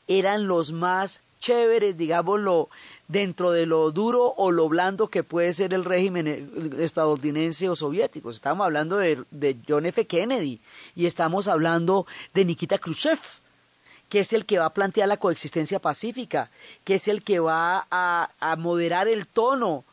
eran 0.08 0.48
los 0.48 0.74
más 0.74 1.22
chéveres, 1.40 1.98
digámoslo, 1.98 2.70
dentro 3.08 3.52
de 3.52 3.66
lo 3.66 3.92
duro 3.92 4.34
o 4.38 4.52
lo 4.52 4.68
blando 4.70 5.08
que 5.08 5.24
puede 5.24 5.54
ser 5.54 5.74
el 5.74 5.86
régimen 5.86 6.28
eh, 6.28 6.48
estadounidense 6.80 7.70
o 7.70 7.76
soviético. 7.76 8.30
Estamos 8.30 8.66
hablando 8.66 8.98
de, 8.98 9.58
John 9.68 9.86
F. 9.86 10.06
Kennedy 10.06 10.60
y 10.96 11.06
estamos 11.06 11.48
hablando 11.48 12.06
de 12.34 12.46
Nikita 12.46 12.78
Khrushchev, 12.78 13.20
que 14.10 14.20
es 14.20 14.34
el 14.34 14.46
que 14.46 14.60
va 14.60 14.66
a 14.66 14.74
plantear 14.74 15.08
la 15.08 15.18
coexistencia 15.18 15.80
pacífica, 15.80 16.50
que 16.84 16.96
es 16.96 17.08
el 17.08 17.24
que 17.24 17.40
va 17.40 17.88
a 17.90 18.56
moderar 18.58 19.08
el 19.08 19.28
tono 19.28 19.84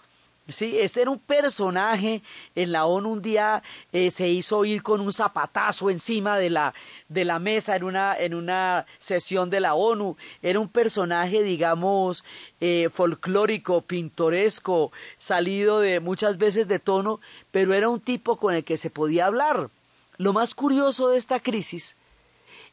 Sí, 0.46 0.78
este 0.78 1.00
era 1.00 1.10
un 1.10 1.18
personaje 1.18 2.20
en 2.54 2.70
la 2.70 2.84
ONU 2.84 3.12
un 3.12 3.22
día 3.22 3.62
eh, 3.92 4.10
se 4.10 4.28
hizo 4.28 4.66
ir 4.66 4.82
con 4.82 5.00
un 5.00 5.10
zapatazo 5.10 5.88
encima 5.88 6.36
de 6.36 6.50
la, 6.50 6.74
de 7.08 7.24
la 7.24 7.38
mesa 7.38 7.76
en 7.76 7.84
una, 7.84 8.14
en 8.14 8.34
una 8.34 8.84
sesión 8.98 9.48
de 9.48 9.60
la 9.60 9.72
ONU. 9.72 10.18
Era 10.42 10.60
un 10.60 10.68
personaje, 10.68 11.42
digamos, 11.42 12.24
eh, 12.60 12.90
folclórico, 12.92 13.80
pintoresco, 13.80 14.92
salido 15.16 15.80
de 15.80 16.00
muchas 16.00 16.36
veces 16.36 16.68
de 16.68 16.78
tono, 16.78 17.20
pero 17.50 17.72
era 17.72 17.88
un 17.88 18.00
tipo 18.00 18.36
con 18.36 18.54
el 18.54 18.64
que 18.64 18.76
se 18.76 18.90
podía 18.90 19.24
hablar. 19.24 19.70
Lo 20.18 20.34
más 20.34 20.54
curioso 20.54 21.08
de 21.08 21.16
esta 21.16 21.40
crisis 21.40 21.96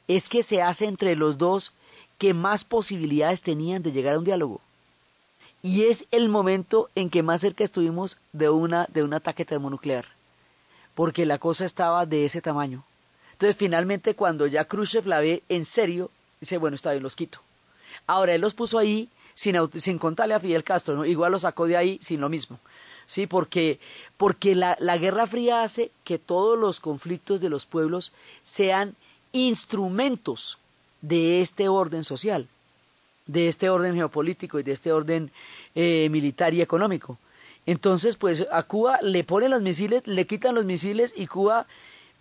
es 0.10 0.28
que 0.28 0.44
se 0.44 0.62
hace 0.62 0.88
entre 0.88 1.16
los 1.16 1.38
dos 1.38 1.74
que 2.18 2.34
más 2.34 2.66
posibilidades 2.66 3.42
tenían 3.42 3.82
de 3.82 3.94
llegar 3.94 4.16
a 4.16 4.20
un 4.20 4.26
diálogo 4.26 4.60
y 5.64 5.84
es 5.84 6.08
el 6.12 6.30
momento 6.30 6.90
en 6.96 7.10
que 7.10 7.24
más 7.24 7.42
cerca 7.42 7.64
estuvimos 7.64 8.18
de 8.34 8.50
una 8.50 8.88
de 8.92 9.04
un 9.04 9.14
ataque 9.14 9.46
termonuclear, 9.46 10.06
porque 10.96 11.26
la 11.26 11.38
cosa 11.38 11.66
estaba 11.66 12.06
de 12.06 12.26
ese 12.26 12.42
tamaño. 12.42 12.84
Entonces, 13.34 13.56
finalmente, 13.56 14.16
cuando 14.16 14.48
ya 14.48 14.66
Khrushchev 14.66 15.08
la 15.08 15.20
ve 15.20 15.44
en 15.50 15.66
serio, 15.66 16.12
dice, 16.40 16.58
bueno, 16.58 16.76
está 16.76 16.92
bien, 16.92 17.04
los 17.04 17.16
quito. 17.16 17.40
Ahora, 18.08 18.34
él 18.34 18.42
los 18.42 18.54
puso 18.54 18.78
ahí 18.78 19.10
sin, 19.34 19.56
sin 19.80 19.98
contarle 19.98 20.34
a 20.34 20.40
Fidel 20.40 20.64
Castro, 20.64 20.96
¿no? 20.96 21.06
igual 21.06 21.32
los 21.32 21.42
sacó 21.42 21.66
de 21.68 21.78
ahí 21.78 22.00
sin 22.02 22.22
lo 22.22 22.30
mismo. 22.30 22.60
Sí, 23.08 23.28
porque, 23.28 23.80
porque 24.18 24.56
la, 24.56 24.78
la 24.80 24.98
Guerra 24.98 25.28
Fría 25.28 25.64
hace 25.64 25.92
que 26.04 26.20
todos 26.20 26.58
los 26.58 26.80
conflictos 26.80 27.42
de 27.42 27.50
los 27.50 27.66
pueblos 27.66 28.14
sean 28.44 28.96
instrumentos 29.32 30.60
de 31.02 31.42
este 31.42 31.68
orden 31.68 32.04
social 32.04 32.48
de 33.32 33.48
este 33.48 33.70
orden 33.70 33.96
geopolítico 33.96 34.60
y 34.60 34.64
de 34.64 34.72
este 34.72 34.92
orden 34.92 35.32
eh, 35.76 36.10
militar 36.12 36.54
y 36.54 36.62
económico. 36.62 37.18
Entonces, 37.66 38.16
pues 38.16 38.48
a 38.52 38.64
Cuba 38.64 39.00
le 39.02 39.24
ponen 39.24 39.52
los 39.52 39.62
misiles, 39.62 40.06
le 40.08 40.26
quitan 40.26 40.56
los 40.56 40.66
misiles 40.66 41.14
y 41.16 41.28
Cuba 41.28 41.68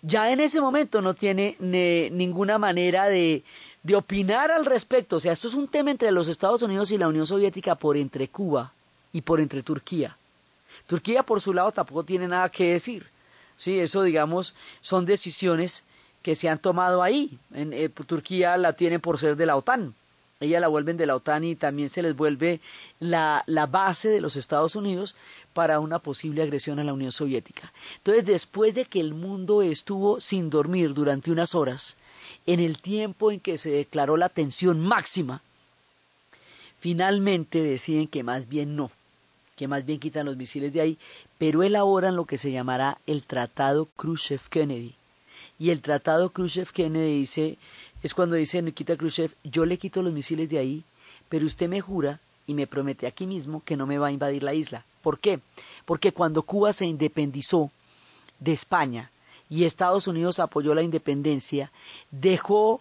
ya 0.03 0.33
en 0.33 0.40
ese 0.40 0.61
momento 0.61 1.03
no 1.03 1.14
tiene 1.14 1.57
ninguna 1.61 2.59
manera 2.59 3.07
de, 3.07 3.42
de 3.83 3.96
opinar 3.96 4.51
al 4.51 4.66
respecto. 4.66 5.16
O 5.16 5.20
sea, 5.20 5.33
esto 5.33 5.49
es 5.49 5.55
un 5.55 5.68
tema 5.68 5.90
entre 5.90 6.12
los 6.12 6.29
Estados 6.29 6.62
Unidos 6.62 6.90
y 6.90 6.99
la 6.99 7.09
Unión 7.09 7.27
Soviética 7.27 7.75
por 7.75 7.96
entre 7.96 8.29
Cuba 8.29 8.73
y 9.12 9.23
por 9.23 9.40
entre 9.40 9.62
Turquía. 9.62 10.16
Turquía, 10.87 11.23
por 11.23 11.40
su 11.40 11.53
lado, 11.53 11.73
tampoco 11.73 12.05
tiene 12.05 12.29
nada 12.29 12.49
que 12.49 12.73
decir. 12.73 13.07
Sí, 13.57 13.79
eso, 13.79 14.03
digamos, 14.03 14.55
son 14.81 15.05
decisiones 15.05 15.85
que 16.23 16.35
se 16.35 16.49
han 16.49 16.59
tomado 16.59 17.03
ahí. 17.03 17.38
En, 17.55 17.73
eh, 17.73 17.88
Turquía 17.88 18.57
la 18.57 18.75
tiene 18.75 18.99
por 18.99 19.18
ser 19.18 19.37
de 19.37 19.46
la 19.46 19.57
OTAN 19.57 19.94
ella 20.40 20.59
la 20.59 20.68
vuelven 20.68 20.96
de 20.96 21.07
la 21.07 21.14
OTAN 21.14 21.44
y 21.44 21.55
también 21.55 21.90
se 21.90 22.00
les 22.03 22.16
vuelve 22.16 22.61
la, 22.98 23.44
la, 23.46 23.66
base 23.66 24.09
de 24.09 24.22
los 24.22 24.37
Estados 24.37 24.74
Unidos 24.74 25.14
para 25.53 25.81
una 25.81 25.98
posible 25.98 26.42
agresión 26.42 26.79
a 26.79 26.85
la 26.85 26.94
Unión 26.94 27.12
Soviética. 27.12 27.72
Entonces, 27.98 28.24
después 28.24 28.74
de 28.74 28.87
que 28.87 29.00
el 29.00 29.12
mundo 29.12 29.61
estuvo 29.61 30.18
sin 30.20 30.48
dormir 30.48 30.94
durante 30.94 31.31
unas 31.31 31.55
horas, 31.55 31.98
en 32.46 32.59
el 32.59 32.81
tiempo 32.81 33.31
en 33.31 33.40
que 33.40 33.59
se 33.59 33.70
declaró 33.70 34.16
la 34.16 34.31
tensión 34.31 34.81
máxima, 34.81 35.42
finalmente 36.79 37.62
deciden 37.62 38.09
que 38.09 38.22
más 38.22 38.48
bien 38.48 38.76
no, 38.76 38.90
que 39.57 39.68
más 39.68 39.85
bien 39.85 40.00
quitan 40.00 40.24
los 40.24 40.38
misiles 40.38 40.72
de 40.72 40.81
ahí, 40.81 40.98
pero 41.37 41.62
elaboran 41.62 42.16
lo 42.16 42.24
que 42.24 42.38
se 42.38 42.50
llamará 42.50 42.98
el 43.07 43.24
Tratado 43.24 43.88
Khrushchev-Kennedy. 43.98 44.94
Y 45.59 45.68
el 45.68 45.83
Tratado 45.83 46.33
Khrushchev-Kennedy 46.33 47.18
dice 47.18 47.59
es 48.03 48.15
cuando 48.15 48.37
dice 48.37 48.63
Nikita 48.63 48.97
Khrushchev, 48.97 49.35
yo 49.45 49.67
le 49.67 49.79
quito 49.79 50.03
los 50.03 50.13
misiles 50.13 50.49
de 50.49 50.59
ahí, 50.59 50.85
pero 51.29 51.47
usted 51.47 51.69
me 51.69 51.81
jura 51.81 52.21
y 52.47 52.55
me 52.55 52.67
promete 52.67 53.07
aquí 53.07 53.27
mismo 53.27 53.63
que 53.65 53.77
no 53.77 53.87
me 53.87 53.99
va 53.99 54.09
a 54.09 54.13
invadir 54.13 54.43
la 54.43 54.55
isla. 54.55 54.85
¿Por 55.03 55.19
qué? 55.19 55.41
Porque 55.85 56.13
cuando 56.13 56.43
Cuba 56.43 56.73
se 56.73 56.87
independizó 56.87 57.71
de 58.39 58.53
España 58.53 59.11
y 59.49 59.65
Estados 59.65 60.07
Unidos 60.09 60.39
apoyó 60.39 60.75
la 60.75 60.83
independencia, 60.83 61.71
dejó 62.11 62.81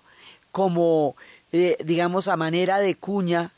como, 0.52 1.16
eh, 1.52 1.78
digamos, 1.84 2.28
a 2.28 2.38
manera 2.38 2.80
de 2.80 2.96
cuña, 2.96 3.52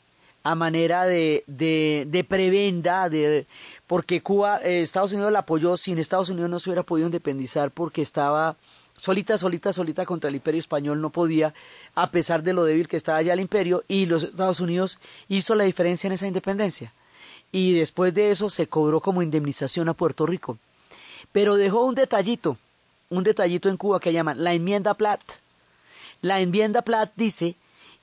a 0.44 0.54
manera 0.54 1.04
de, 1.04 1.44
de, 1.46 2.26
prebenda, 2.28 3.08
de, 3.08 3.46
porque 3.86 4.22
Cuba, 4.22 4.60
eh, 4.62 4.82
Estados 4.82 5.12
Unidos 5.12 5.32
la 5.32 5.40
apoyó, 5.40 5.76
sin 5.76 5.98
Estados 5.98 6.30
Unidos 6.30 6.50
no 6.50 6.58
se 6.58 6.70
hubiera 6.70 6.82
podido 6.82 7.06
independizar 7.06 7.70
porque 7.70 8.02
estaba 8.02 8.56
solita, 8.96 9.38
solita, 9.38 9.72
solita 9.72 10.06
contra 10.06 10.28
el 10.28 10.36
imperio 10.36 10.58
español 10.60 11.00
no 11.00 11.10
podía, 11.10 11.54
a 11.94 12.10
pesar 12.10 12.42
de 12.42 12.52
lo 12.52 12.64
débil 12.64 12.88
que 12.88 12.96
estaba 12.96 13.22
ya 13.22 13.32
el 13.32 13.40
imperio, 13.40 13.84
y 13.88 14.06
los 14.06 14.24
Estados 14.24 14.60
Unidos 14.60 14.98
hizo 15.28 15.54
la 15.54 15.64
diferencia 15.64 16.06
en 16.06 16.12
esa 16.14 16.26
independencia. 16.26 16.92
y 17.54 17.74
después 17.74 18.14
de 18.14 18.30
eso 18.30 18.48
se 18.48 18.66
cobró 18.66 19.00
como 19.00 19.22
indemnización 19.22 19.88
a 19.90 19.94
Puerto 19.94 20.24
Rico. 20.24 20.56
Pero 21.32 21.56
dejó 21.56 21.84
un 21.84 21.94
detallito, 21.94 22.56
un 23.10 23.24
detallito 23.24 23.68
en 23.68 23.76
Cuba 23.76 24.00
que 24.00 24.12
llaman 24.12 24.42
la 24.42 24.54
enmienda 24.54 24.94
Platt. 24.94 25.20
La 26.22 26.40
enmienda 26.40 26.80
Platt 26.80 27.12
dice 27.14 27.56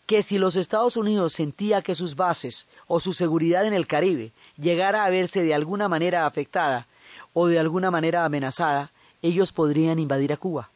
que 0.06 0.22
si 0.22 0.38
los 0.38 0.56
Estados 0.56 0.98
Unidos 0.98 1.34
sentía 1.34 1.82
que 1.82 1.96
sus 1.96 2.16
bases 2.16 2.68
o 2.88 3.00
su 3.00 3.14
seguridad 3.14 3.66
en 3.66 3.74
el 3.74 3.88
Caribe 3.88 4.32
llegara 4.58 5.04
a 5.04 5.10
verse 5.10 5.44
de 5.44 5.54
alguna 5.56 5.88
manera 5.88 6.28
afectada 6.28 6.88
o 7.34 7.48
de 7.48 7.60
alguna 7.60 7.90
manera 7.90 8.26
amenazada, 8.26 8.92
ellos 9.22 9.52
podrían 9.52 10.00
invadir 10.00 10.32
a 10.32 10.38
Cuba. 10.38 10.70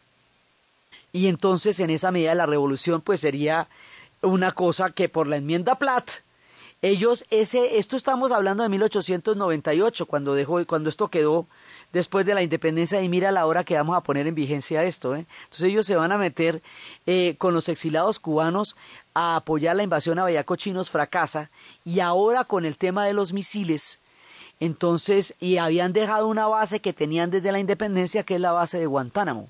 Y 1.14 1.28
entonces 1.28 1.80
en 1.80 1.90
esa 1.90 2.12
medida 2.12 2.36
la 2.36 2.46
revolución 2.46 3.00
pues 3.00 3.22
sería 3.22 3.70
una 4.22 4.52
cosa 4.52 4.90
que 4.90 5.08
por 5.08 5.28
la 5.28 5.38
enmienda 5.38 5.80
Platt 5.80 6.10
ellos 6.84 7.24
ese 7.30 7.78
esto 7.78 7.96
estamos 7.96 8.34
hablando 8.34 8.62
de 8.62 8.68
1898 8.68 10.06
cuando 10.06 10.36
dejó 10.36 10.66
cuando 10.66 10.90
esto 10.90 11.08
quedó 11.08 11.48
después 11.94 12.26
de 12.26 12.34
la 12.34 12.44
independencia 12.44 13.02
y 13.02 13.08
mira 13.08 13.32
la 13.32 13.46
hora 13.46 13.64
que 13.64 13.76
vamos 13.76 13.96
a 13.96 14.02
poner 14.02 14.28
en 14.28 14.36
vigencia 14.36 14.84
esto. 14.84 15.16
¿eh? 15.16 15.26
Entonces 15.44 15.70
ellos 15.70 15.86
se 15.86 15.96
van 15.96 16.12
a 16.12 16.18
meter 16.18 16.62
eh, 17.06 17.36
con 17.38 17.54
los 17.54 17.70
exilados 17.70 18.20
cubanos 18.20 18.76
a 19.14 19.38
apoyar 19.38 19.78
la 19.78 19.84
invasión 19.84 20.20
a 20.20 20.24
Bayaco 20.24 20.58
Chinos, 20.58 20.90
fracasa, 20.90 21.52
y 21.86 22.02
ahora 22.02 22.44
con 22.44 22.66
el 22.66 22.78
tema 22.78 23.06
de 23.06 23.14
los 23.14 23.32
misiles, 23.32 24.02
entonces, 24.60 25.36
y 25.40 25.58
habían 25.58 25.94
dejado 25.94 26.28
una 26.28 26.48
base 26.48 26.80
que 26.80 26.94
tenían 26.94 27.32
desde 27.32 27.52
la 27.52 27.60
independencia, 27.60 28.24
que 28.24 28.36
es 28.36 28.42
la 28.42 28.52
base 28.52 28.80
de 28.80 28.88
Guantánamo. 28.88 29.48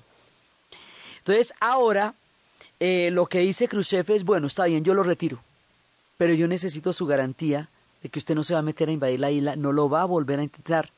Entonces, 1.24 1.54
ahora 1.60 2.14
eh, 2.80 3.10
lo 3.10 3.26
que 3.26 3.40
dice 3.40 3.68
Khrushchev 3.68 4.10
es, 4.12 4.24
bueno, 4.24 4.46
está 4.46 4.66
bien, 4.66 4.84
yo 4.84 4.94
lo 4.94 5.02
retiro, 5.02 5.40
pero 6.18 6.34
yo 6.34 6.46
necesito 6.48 6.92
su 6.92 7.06
garantía 7.06 7.68
de 8.02 8.08
que 8.10 8.18
usted 8.18 8.34
no 8.34 8.44
se 8.44 8.54
va 8.54 8.60
a 8.60 8.62
meter 8.62 8.88
a 8.88 8.92
invadir 8.92 9.20
la 9.20 9.30
isla, 9.30 9.56
no 9.56 9.72
lo 9.72 9.88
va 9.88 10.02
a 10.02 10.06
volver 10.06 10.38
a 10.38 10.44
intentar 10.44 10.90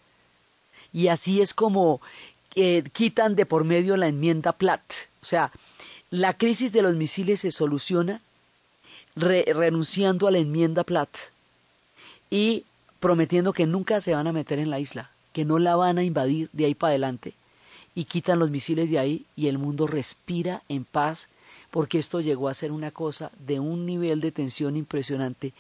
y 0.92 1.08
así 1.08 1.42
es 1.42 1.54
como 1.54 2.00
eh, 2.54 2.82
quitan 2.92 3.36
de 3.36 3.44
por 3.44 3.64
medio 3.64 3.98
la 3.98 4.08
enmienda 4.08 4.52
Platt. 4.52 4.80
O 5.20 5.26
sea, 5.26 5.52
la 6.10 6.32
crisis 6.38 6.72
de 6.72 6.80
los 6.80 6.96
misiles 6.96 7.40
se 7.40 7.52
soluciona 7.52 8.22
renunciando 9.14 10.26
a 10.26 10.30
la 10.30 10.38
enmienda 10.38 10.84
Platt 10.84 11.16
y 12.30 12.64
prometiendo 12.98 13.52
que 13.52 13.66
nunca 13.66 14.00
se 14.00 14.14
van 14.14 14.26
a 14.26 14.32
meter 14.32 14.58
en 14.58 14.70
la 14.70 14.80
isla, 14.80 15.10
que 15.34 15.44
no 15.44 15.58
la 15.58 15.76
van 15.76 15.98
a 15.98 16.02
invadir 16.02 16.48
de 16.54 16.64
ahí 16.64 16.74
para 16.74 16.92
adelante. 16.92 17.34
Y 17.96 18.04
quitan 18.04 18.38
los 18.38 18.50
misiles 18.50 18.88
de 18.90 19.00
ahí 19.00 19.26
y 19.34 19.48
el 19.48 19.58
mundo 19.58 19.88
respira 19.88 20.62
en 20.68 20.84
paz 20.84 21.28
porque 21.72 21.98
esto 21.98 22.20
llegó 22.20 22.48
a 22.48 22.54
ser 22.54 22.70
una 22.70 22.90
cosa 22.92 23.32
de 23.40 23.58
un 23.58 23.84
nivel 23.86 24.20
de 24.20 24.30
tensión 24.30 24.76
impresionante. 24.76 25.52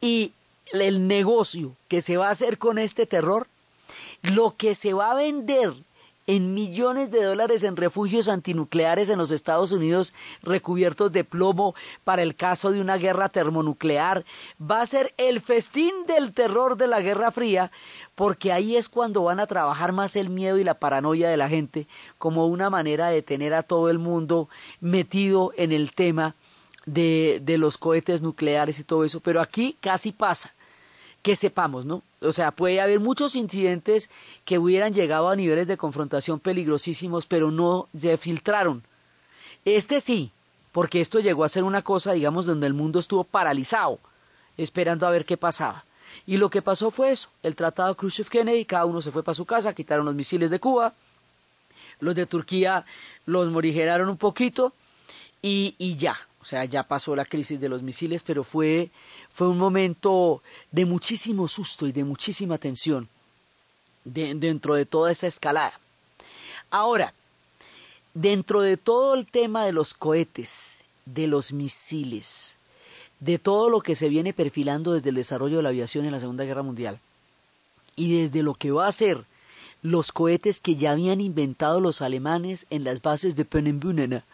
Y 0.00 0.32
el 0.72 1.08
negocio 1.08 1.74
que 1.88 2.00
se 2.00 2.16
va 2.16 2.28
a 2.28 2.32
hacer 2.32 2.58
con 2.58 2.78
este 2.78 3.06
terror 3.06 3.48
lo 4.22 4.56
que 4.56 4.74
se 4.74 4.92
va 4.92 5.10
a 5.10 5.14
vender 5.14 5.74
en 6.28 6.52
millones 6.52 7.10
de 7.10 7.24
dólares 7.24 7.64
en 7.64 7.74
refugios 7.74 8.28
antinucleares 8.28 9.08
en 9.08 9.16
los 9.16 9.30
Estados 9.30 9.72
Unidos 9.72 10.12
recubiertos 10.42 11.10
de 11.10 11.24
plomo 11.24 11.74
para 12.04 12.22
el 12.22 12.36
caso 12.36 12.70
de 12.70 12.82
una 12.82 12.98
guerra 12.98 13.30
termonuclear, 13.30 14.26
va 14.60 14.82
a 14.82 14.86
ser 14.86 15.14
el 15.16 15.40
festín 15.40 15.90
del 16.06 16.34
terror 16.34 16.76
de 16.76 16.86
la 16.86 17.00
Guerra 17.00 17.30
Fría, 17.30 17.72
porque 18.14 18.52
ahí 18.52 18.76
es 18.76 18.90
cuando 18.90 19.22
van 19.22 19.40
a 19.40 19.46
trabajar 19.46 19.92
más 19.92 20.16
el 20.16 20.28
miedo 20.28 20.58
y 20.58 20.64
la 20.64 20.74
paranoia 20.74 21.30
de 21.30 21.38
la 21.38 21.48
gente 21.48 21.88
como 22.18 22.46
una 22.46 22.68
manera 22.68 23.08
de 23.08 23.22
tener 23.22 23.54
a 23.54 23.62
todo 23.62 23.88
el 23.88 23.98
mundo 23.98 24.50
metido 24.80 25.52
en 25.56 25.72
el 25.72 25.94
tema 25.94 26.34
de, 26.84 27.40
de 27.42 27.56
los 27.56 27.78
cohetes 27.78 28.20
nucleares 28.20 28.78
y 28.78 28.84
todo 28.84 29.04
eso. 29.04 29.20
Pero 29.20 29.40
aquí 29.40 29.78
casi 29.80 30.12
pasa 30.12 30.52
que 31.22 31.36
sepamos, 31.36 31.84
¿no? 31.84 32.02
O 32.20 32.32
sea, 32.32 32.50
puede 32.50 32.80
haber 32.80 33.00
muchos 33.00 33.34
incidentes 33.34 34.10
que 34.44 34.58
hubieran 34.58 34.94
llegado 34.94 35.28
a 35.28 35.36
niveles 35.36 35.66
de 35.66 35.76
confrontación 35.76 36.40
peligrosísimos, 36.40 37.26
pero 37.26 37.50
no 37.50 37.88
se 37.96 38.16
filtraron. 38.16 38.82
Este 39.64 40.00
sí, 40.00 40.30
porque 40.72 41.00
esto 41.00 41.20
llegó 41.20 41.44
a 41.44 41.48
ser 41.48 41.64
una 41.64 41.82
cosa, 41.82 42.12
digamos, 42.12 42.46
donde 42.46 42.66
el 42.66 42.74
mundo 42.74 42.98
estuvo 42.98 43.24
paralizado, 43.24 43.98
esperando 44.56 45.06
a 45.06 45.10
ver 45.10 45.24
qué 45.24 45.36
pasaba. 45.36 45.84
Y 46.26 46.36
lo 46.36 46.50
que 46.50 46.62
pasó 46.62 46.90
fue 46.90 47.10
eso, 47.12 47.30
el 47.42 47.56
tratado 47.56 47.96
Khrushchev-Kennedy, 47.96 48.66
cada 48.66 48.84
uno 48.84 49.00
se 49.00 49.10
fue 49.10 49.22
para 49.22 49.34
su 49.34 49.44
casa, 49.44 49.74
quitaron 49.74 50.06
los 50.06 50.14
misiles 50.14 50.50
de 50.50 50.60
Cuba, 50.60 50.94
los 52.00 52.14
de 52.14 52.26
Turquía 52.26 52.84
los 53.26 53.50
morigeraron 53.50 54.08
un 54.08 54.16
poquito 54.16 54.72
y, 55.42 55.74
y 55.78 55.96
ya, 55.96 56.16
o 56.40 56.44
sea, 56.44 56.64
ya 56.64 56.82
pasó 56.82 57.16
la 57.16 57.24
crisis 57.24 57.60
de 57.60 57.68
los 57.68 57.82
misiles, 57.82 58.22
pero 58.22 58.44
fue 58.44 58.90
fue 59.38 59.46
un 59.46 59.58
momento 59.58 60.42
de 60.72 60.84
muchísimo 60.84 61.46
susto 61.46 61.86
y 61.86 61.92
de 61.92 62.02
muchísima 62.02 62.58
tensión 62.58 63.08
dentro 64.04 64.74
de 64.74 64.84
toda 64.84 65.12
esa 65.12 65.28
escalada. 65.28 65.78
Ahora, 66.70 67.14
dentro 68.14 68.62
de 68.62 68.76
todo 68.76 69.14
el 69.14 69.28
tema 69.28 69.64
de 69.64 69.70
los 69.70 69.94
cohetes, 69.94 70.78
de 71.06 71.28
los 71.28 71.52
misiles, 71.52 72.56
de 73.20 73.38
todo 73.38 73.70
lo 73.70 73.80
que 73.80 73.94
se 73.94 74.08
viene 74.08 74.32
perfilando 74.32 74.94
desde 74.94 75.10
el 75.10 75.14
desarrollo 75.14 75.58
de 75.58 75.62
la 75.62 75.68
aviación 75.68 76.04
en 76.04 76.10
la 76.10 76.18
Segunda 76.18 76.42
Guerra 76.42 76.64
Mundial, 76.64 76.98
y 77.94 78.20
desde 78.20 78.42
lo 78.42 78.54
que 78.54 78.72
va 78.72 78.88
a 78.88 78.92
ser 78.92 79.24
los 79.82 80.10
cohetes 80.10 80.58
que 80.58 80.74
ya 80.74 80.90
habían 80.90 81.20
inventado 81.20 81.80
los 81.80 82.02
alemanes 82.02 82.66
en 82.70 82.82
las 82.82 83.02
bases 83.02 83.36
de 83.36 83.44
Peenemünde 83.44 84.24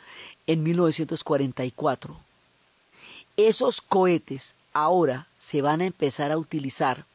en 0.46 0.62
1944. 0.62 2.16
Esos 3.36 3.82
cohetes 3.82 4.54
ahora 4.74 5.28
se 5.38 5.62
van 5.62 5.80
a 5.80 5.86
empezar 5.86 6.30
a 6.32 6.36
utilizar 6.36 7.06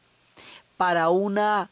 para 0.78 1.10
una, 1.10 1.70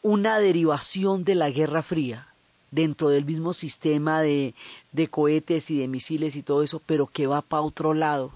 una 0.00 0.38
derivación 0.38 1.24
de 1.24 1.34
la 1.34 1.50
Guerra 1.50 1.82
Fría 1.82 2.28
dentro 2.70 3.08
del 3.08 3.24
mismo 3.24 3.52
sistema 3.52 4.20
de, 4.22 4.54
de 4.92 5.08
cohetes 5.08 5.70
y 5.70 5.78
de 5.78 5.88
misiles 5.88 6.36
y 6.36 6.42
todo 6.42 6.62
eso, 6.62 6.80
pero 6.86 7.06
que 7.06 7.26
va 7.26 7.42
para 7.42 7.62
otro 7.62 7.94
lado. 7.94 8.32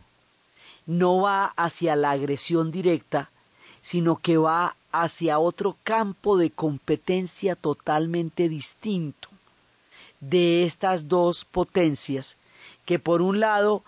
No 0.87 1.21
va 1.21 1.47
hacia 1.57 1.97
la 1.97 2.11
agresión 2.11 2.73
directa, 2.73 3.31
sino 3.81 4.16
que 4.16 4.37
va 4.37 4.77
hacia 4.90 5.38
otro 5.38 5.77
campo 5.85 6.37
de 6.37 6.51
competencia 6.51 7.55
totalmente 7.55 8.49
distinto 8.49 9.29
de 10.21 10.64
estas 10.64 11.09
dos 11.09 11.45
potencias 11.45 12.37
que 12.85 12.99
por 12.99 13.23
un 13.23 13.40
lado 13.40 13.83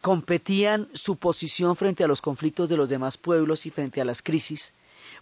competían 0.00 0.88
su 0.94 1.16
posición 1.16 1.76
frente 1.76 2.04
a 2.04 2.06
los 2.06 2.22
conflictos 2.22 2.68
de 2.68 2.76
los 2.76 2.88
demás 2.88 3.18
pueblos 3.18 3.66
y 3.66 3.70
frente 3.70 4.00
a 4.00 4.04
las 4.04 4.22
crisis. 4.22 4.72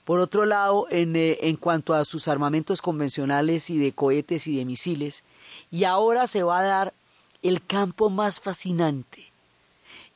Por 0.04 0.20
otro 0.20 0.46
lado, 0.46 0.86
en, 0.90 1.16
eh, 1.16 1.38
en, 1.42 1.56
cuanto 1.56 1.94
a 1.94 2.04
sus 2.04 2.28
armamentos 2.28 2.80
convencionales 2.80 3.70
y 3.70 3.78
de 3.78 3.92
cohetes 3.92 4.46
y 4.46 4.56
de 4.56 4.64
misiles, 4.64 5.24
y 5.70 5.84
ahora 5.84 6.26
se 6.26 6.42
va 6.42 6.60
a 6.60 6.64
dar 6.64 6.94
el 7.42 7.64
campo 7.64 8.08
más 8.08 8.40
fascinante 8.40 9.30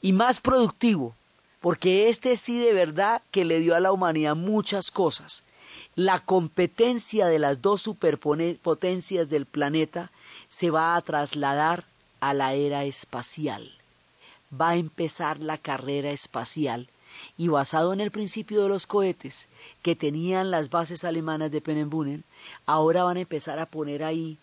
y 0.01 0.13
más 0.13 0.41
productivo, 0.41 1.15
porque 1.61 2.09
este 2.09 2.37
sí 2.37 2.59
de 2.59 2.73
verdad 2.73 3.23
que 3.33 3.45
le 3.45 3.59
dio 3.59 3.75
a 3.75 3.81
la 3.81 3.93
humanidad 3.93 4.37
muchas 4.37 4.91
cosas. 4.91 5.43
La 5.97 6.21
competencia 6.21 7.27
de 7.27 7.39
las 7.39 7.63
dos 7.63 7.83
superpotencias 7.83 9.29
del 9.29 9.47
planeta 9.47 10.11
se 10.49 10.71
va 10.71 10.95
a 10.95 11.03
trasladar 11.03 11.85
a 12.21 12.33
la 12.35 12.55
era 12.55 12.85
espacial 12.85 13.77
va 14.61 14.71
a 14.71 14.77
empezar 14.77 15.43
la 15.43 15.59
carrera 15.59 16.11
espacial 16.11 16.89
y 17.39 17.49
basado 17.49 17.93
en 17.93 18.01
el 18.01 18.11
principio 18.11 18.63
de 18.63 18.69
los 18.69 18.87
cohetes 18.87 19.49
que 19.83 19.97
tenían 19.97 20.51
las 20.51 20.71
bases 20.71 21.05
alemanas 21.05 21.51
de 21.51 21.61
Peenemünde, 21.61 22.23
ahora 22.67 23.05
van 23.05 23.17
a 23.17 23.21
empezar 23.21 23.59
a 23.59 23.67
poner 23.67 24.03
ahí, 24.03 24.39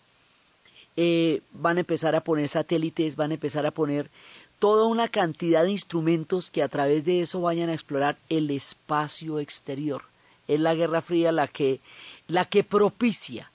eh, 0.96 1.40
van 1.52 1.76
a 1.76 1.80
empezar 1.80 2.14
a 2.14 2.22
poner 2.22 2.48
satélites, 2.48 3.16
van 3.16 3.30
a 3.30 3.34
empezar 3.34 3.66
a 3.66 3.70
poner 3.70 4.10
toda 4.58 4.86
una 4.86 5.08
cantidad 5.08 5.64
de 5.64 5.72
instrumentos 5.72 6.50
que 6.50 6.62
a 6.62 6.68
través 6.68 7.04
de 7.04 7.20
eso 7.20 7.40
vayan 7.40 7.68
a 7.68 7.74
explorar 7.74 8.16
el 8.28 8.50
espacio 8.50 9.38
exterior. 9.40 10.02
Es 10.46 10.60
la 10.60 10.74
Guerra 10.74 11.02
Fría 11.02 11.32
la 11.32 11.48
que, 11.48 11.80
la 12.28 12.44
que 12.44 12.64
propicia 12.64 13.50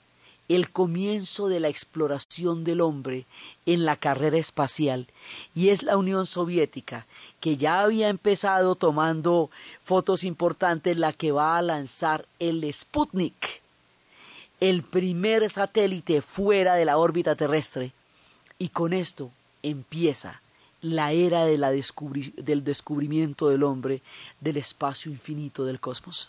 el 0.50 0.72
comienzo 0.72 1.46
de 1.46 1.60
la 1.60 1.68
exploración 1.68 2.64
del 2.64 2.80
hombre 2.80 3.24
en 3.66 3.84
la 3.84 3.94
carrera 3.94 4.36
espacial 4.36 5.06
y 5.54 5.68
es 5.68 5.84
la 5.84 5.96
Unión 5.96 6.26
Soviética 6.26 7.06
que 7.38 7.56
ya 7.56 7.82
había 7.82 8.08
empezado 8.08 8.74
tomando 8.74 9.48
fotos 9.80 10.24
importantes 10.24 10.96
la 10.96 11.12
que 11.12 11.30
va 11.30 11.56
a 11.56 11.62
lanzar 11.62 12.26
el 12.40 12.68
Sputnik, 12.74 13.62
el 14.58 14.82
primer 14.82 15.48
satélite 15.48 16.20
fuera 16.20 16.74
de 16.74 16.84
la 16.84 16.98
órbita 16.98 17.36
terrestre 17.36 17.92
y 18.58 18.70
con 18.70 18.92
esto 18.92 19.30
empieza 19.62 20.42
la 20.82 21.12
era 21.12 21.44
del 21.44 22.64
descubrimiento 22.64 23.50
del 23.50 23.62
hombre 23.62 24.02
del 24.40 24.56
espacio 24.56 25.12
infinito 25.12 25.64
del 25.64 25.78
cosmos. 25.78 26.28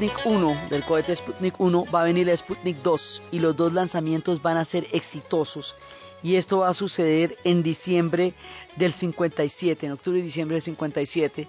Sputnik 0.00 0.24
1, 0.24 0.56
del 0.70 0.82
cohete 0.82 1.14
Sputnik 1.14 1.60
1, 1.60 1.84
va 1.94 2.00
a 2.00 2.04
venir 2.04 2.26
el 2.26 2.38
Sputnik 2.38 2.78
2 2.78 3.22
y 3.32 3.38
los 3.38 3.54
dos 3.54 3.74
lanzamientos 3.74 4.40
van 4.40 4.56
a 4.56 4.64
ser 4.64 4.86
exitosos. 4.92 5.74
Y 6.22 6.36
esto 6.36 6.60
va 6.60 6.70
a 6.70 6.74
suceder 6.74 7.36
en 7.44 7.62
diciembre 7.62 8.32
del 8.76 8.94
57, 8.94 9.84
en 9.84 9.92
octubre 9.92 10.18
y 10.18 10.22
diciembre 10.22 10.54
del 10.54 10.62
57. 10.62 11.46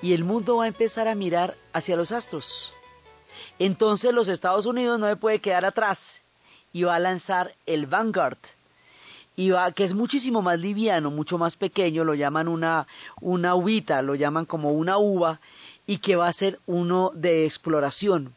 Y 0.00 0.12
el 0.12 0.22
mundo 0.22 0.58
va 0.58 0.64
a 0.66 0.68
empezar 0.68 1.08
a 1.08 1.16
mirar 1.16 1.56
hacia 1.72 1.96
los 1.96 2.12
astros. 2.12 2.72
Entonces 3.58 4.14
los 4.14 4.28
Estados 4.28 4.66
Unidos 4.66 5.00
no 5.00 5.08
se 5.08 5.16
puede 5.16 5.40
quedar 5.40 5.64
atrás 5.64 6.22
y 6.72 6.84
va 6.84 6.94
a 6.94 7.00
lanzar 7.00 7.56
el 7.66 7.86
Vanguard, 7.86 8.38
y 9.38 9.50
va, 9.50 9.70
que 9.70 9.84
es 9.84 9.94
muchísimo 9.94 10.42
más 10.42 10.58
liviano, 10.58 11.12
mucho 11.12 11.38
más 11.38 11.54
pequeño, 11.56 12.02
lo 12.02 12.14
llaman 12.14 12.48
una, 12.48 12.88
una 13.20 13.54
uvita, 13.54 14.02
lo 14.02 14.16
llaman 14.16 14.46
como 14.46 14.72
una 14.72 14.98
uva, 14.98 15.40
y 15.88 15.98
que 15.98 16.14
va 16.14 16.28
a 16.28 16.32
ser 16.32 16.60
uno 16.66 17.10
de 17.14 17.46
exploración. 17.46 18.34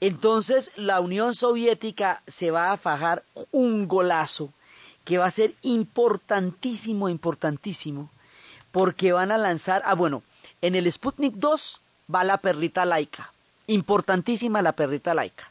Entonces 0.00 0.72
la 0.76 1.00
Unión 1.00 1.34
Soviética 1.34 2.20
se 2.26 2.50
va 2.50 2.72
a 2.72 2.76
fajar 2.76 3.22
un 3.52 3.88
golazo 3.88 4.50
que 5.04 5.18
va 5.18 5.26
a 5.26 5.30
ser 5.30 5.54
importantísimo, 5.62 7.08
importantísimo, 7.08 8.10
porque 8.72 9.12
van 9.12 9.32
a 9.32 9.38
lanzar, 9.38 9.82
ah 9.86 9.94
bueno, 9.94 10.22
en 10.60 10.74
el 10.74 10.90
Sputnik 10.92 11.34
2 11.34 11.80
va 12.14 12.24
la 12.24 12.38
perrita 12.38 12.84
laica, 12.84 13.32
importantísima 13.68 14.60
la 14.60 14.72
perrita 14.72 15.14
laica 15.14 15.50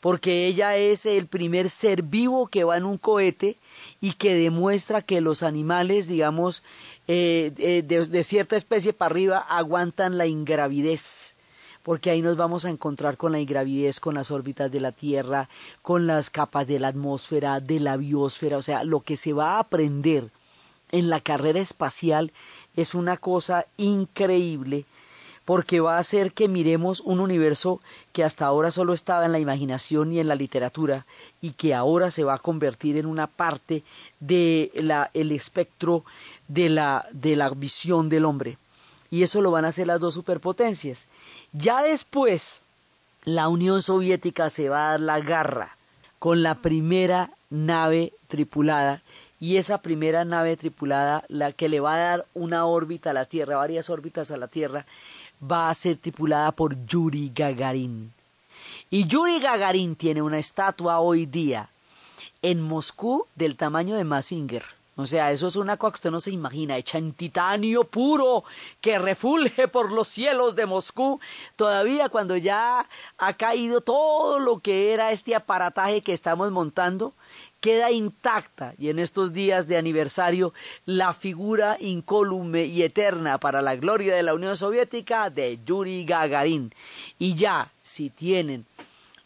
porque 0.00 0.46
ella 0.46 0.76
es 0.76 1.06
el 1.06 1.26
primer 1.26 1.70
ser 1.70 2.02
vivo 2.02 2.48
que 2.48 2.64
va 2.64 2.76
en 2.76 2.84
un 2.84 2.98
cohete 2.98 3.58
y 4.00 4.12
que 4.14 4.34
demuestra 4.34 5.02
que 5.02 5.20
los 5.20 5.42
animales, 5.42 6.06
digamos, 6.06 6.62
eh, 7.08 7.52
eh, 7.58 7.82
de, 7.82 8.24
cierta 8.24 8.56
especie 8.56 8.92
para 8.92 9.10
arriba 9.10 9.38
aguantan 9.38 10.18
la 10.18 10.26
ingravidez 10.26 11.34
porque 11.82 12.10
ahí 12.10 12.20
nos 12.20 12.36
vamos 12.36 12.64
a 12.64 12.70
encontrar 12.70 13.16
con 13.16 13.30
la 13.30 13.38
ingravidez, 13.38 14.00
con 14.00 14.16
las 14.16 14.32
órbitas 14.32 14.72
de 14.72 14.80
la 14.80 14.90
Tierra, 14.90 15.48
con 15.82 16.08
las 16.08 16.30
capas 16.30 16.66
de 16.66 16.80
la 16.80 16.88
atmósfera, 16.88 17.60
de 17.60 17.78
la 17.78 17.96
biosfera, 17.96 18.56
o 18.56 18.62
sea, 18.62 18.82
lo 18.82 19.02
que 19.02 19.16
se 19.16 19.32
va 19.32 19.52
a 19.52 19.58
aprender 19.60 20.32
en 20.90 21.10
la 21.10 21.20
carrera 21.20 21.60
espacial 21.60 22.32
es 22.74 22.96
una 22.96 23.16
cosa 23.16 23.66
increíble 23.76 24.84
porque 25.46 25.78
va 25.80 25.96
a 25.96 26.00
hacer 26.00 26.32
que 26.32 26.48
miremos 26.48 27.00
un 27.00 27.20
universo 27.20 27.80
que 28.12 28.24
hasta 28.24 28.44
ahora 28.44 28.72
solo 28.72 28.92
estaba 28.92 29.24
en 29.24 29.32
la 29.32 29.38
imaginación 29.38 30.12
y 30.12 30.18
en 30.18 30.26
la 30.26 30.34
literatura 30.34 31.06
y 31.40 31.52
que 31.52 31.72
ahora 31.72 32.10
se 32.10 32.24
va 32.24 32.34
a 32.34 32.38
convertir 32.38 32.96
en 32.96 33.06
una 33.06 33.28
parte 33.28 33.84
de 34.18 34.72
la, 34.74 35.08
el 35.14 35.30
espectro 35.30 36.04
de 36.48 36.68
la, 36.68 37.06
de 37.12 37.36
la 37.36 37.48
visión 37.50 38.08
del 38.08 38.24
hombre. 38.24 38.58
Y 39.08 39.22
eso 39.22 39.40
lo 39.40 39.52
van 39.52 39.64
a 39.64 39.68
hacer 39.68 39.86
las 39.86 40.00
dos 40.00 40.14
superpotencias. 40.14 41.06
Ya 41.52 41.80
después, 41.80 42.62
la 43.24 43.48
Unión 43.48 43.82
Soviética 43.82 44.50
se 44.50 44.68
va 44.68 44.88
a 44.88 44.90
dar 44.90 45.00
la 45.00 45.20
garra 45.20 45.76
con 46.18 46.42
la 46.42 46.56
primera 46.56 47.30
nave 47.50 48.12
tripulada 48.26 49.00
y 49.38 49.58
esa 49.58 49.78
primera 49.78 50.24
nave 50.24 50.56
tripulada, 50.56 51.22
la 51.28 51.52
que 51.52 51.68
le 51.68 51.80
va 51.80 51.94
a 51.94 51.98
dar 51.98 52.26
una 52.34 52.64
órbita 52.64 53.10
a 53.10 53.12
la 53.12 53.26
Tierra, 53.26 53.56
varias 53.56 53.90
órbitas 53.90 54.30
a 54.30 54.36
la 54.36 54.48
Tierra, 54.48 54.86
va 55.42 55.70
a 55.70 55.74
ser 55.74 55.96
tripulada 55.96 56.52
por 56.52 56.86
Yuri 56.86 57.30
Gagarin. 57.34 58.12
Y 58.90 59.06
Yuri 59.06 59.40
Gagarin 59.40 59.96
tiene 59.96 60.22
una 60.22 60.38
estatua 60.38 61.00
hoy 61.00 61.26
día 61.26 61.70
en 62.42 62.60
Moscú 62.62 63.26
del 63.34 63.56
tamaño 63.56 63.96
de 63.96 64.04
Mazinger. 64.04 64.64
O 64.98 65.04
sea, 65.04 65.30
eso 65.30 65.46
es 65.46 65.56
una 65.56 65.76
cosa 65.76 65.92
que 65.92 65.96
usted 65.96 66.10
no 66.10 66.20
se 66.20 66.30
imagina, 66.30 66.78
hecha 66.78 66.96
en 66.96 67.12
titanio 67.12 67.84
puro, 67.84 68.44
que 68.80 68.98
refulge 68.98 69.68
por 69.68 69.92
los 69.92 70.08
cielos 70.08 70.56
de 70.56 70.64
Moscú. 70.64 71.20
Todavía 71.54 72.08
cuando 72.08 72.34
ya 72.38 72.88
ha 73.18 73.32
caído 73.34 73.82
todo 73.82 74.38
lo 74.38 74.60
que 74.60 74.94
era 74.94 75.12
este 75.12 75.34
aparataje 75.34 76.00
que 76.00 76.14
estamos 76.14 76.50
montando, 76.50 77.12
queda 77.66 77.90
intacta 77.90 78.74
y 78.78 78.90
en 78.90 79.00
estos 79.00 79.32
días 79.32 79.66
de 79.66 79.76
aniversario 79.76 80.54
la 80.84 81.12
figura 81.12 81.76
incólume 81.80 82.66
y 82.66 82.84
eterna 82.84 83.38
para 83.38 83.60
la 83.60 83.74
gloria 83.74 84.14
de 84.14 84.22
la 84.22 84.34
Unión 84.34 84.56
Soviética 84.56 85.30
de 85.30 85.58
Yuri 85.66 86.04
Gagarin. 86.04 86.72
Y 87.18 87.34
ya, 87.34 87.72
si 87.82 88.08
tienen 88.08 88.66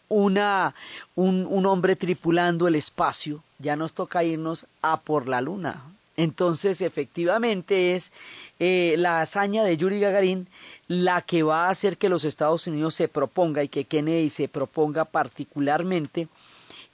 una, 0.08 0.74
un, 1.16 1.46
un 1.50 1.66
hombre 1.66 1.96
tripulando 1.96 2.66
el 2.66 2.76
espacio, 2.76 3.42
ya 3.58 3.76
nos 3.76 3.92
toca 3.92 4.24
irnos 4.24 4.64
a 4.80 5.00
por 5.00 5.28
la 5.28 5.42
luna. 5.42 5.84
Entonces, 6.16 6.80
efectivamente, 6.80 7.94
es 7.94 8.10
eh, 8.58 8.94
la 8.96 9.20
hazaña 9.20 9.64
de 9.64 9.76
Yuri 9.76 10.00
Gagarin 10.00 10.48
la 10.88 11.20
que 11.20 11.42
va 11.42 11.66
a 11.66 11.70
hacer 11.70 11.98
que 11.98 12.08
los 12.08 12.24
Estados 12.24 12.66
Unidos 12.66 12.94
se 12.94 13.06
proponga 13.06 13.62
y 13.62 13.68
que 13.68 13.84
Kennedy 13.84 14.30
se 14.30 14.48
proponga 14.48 15.04
particularmente 15.04 16.26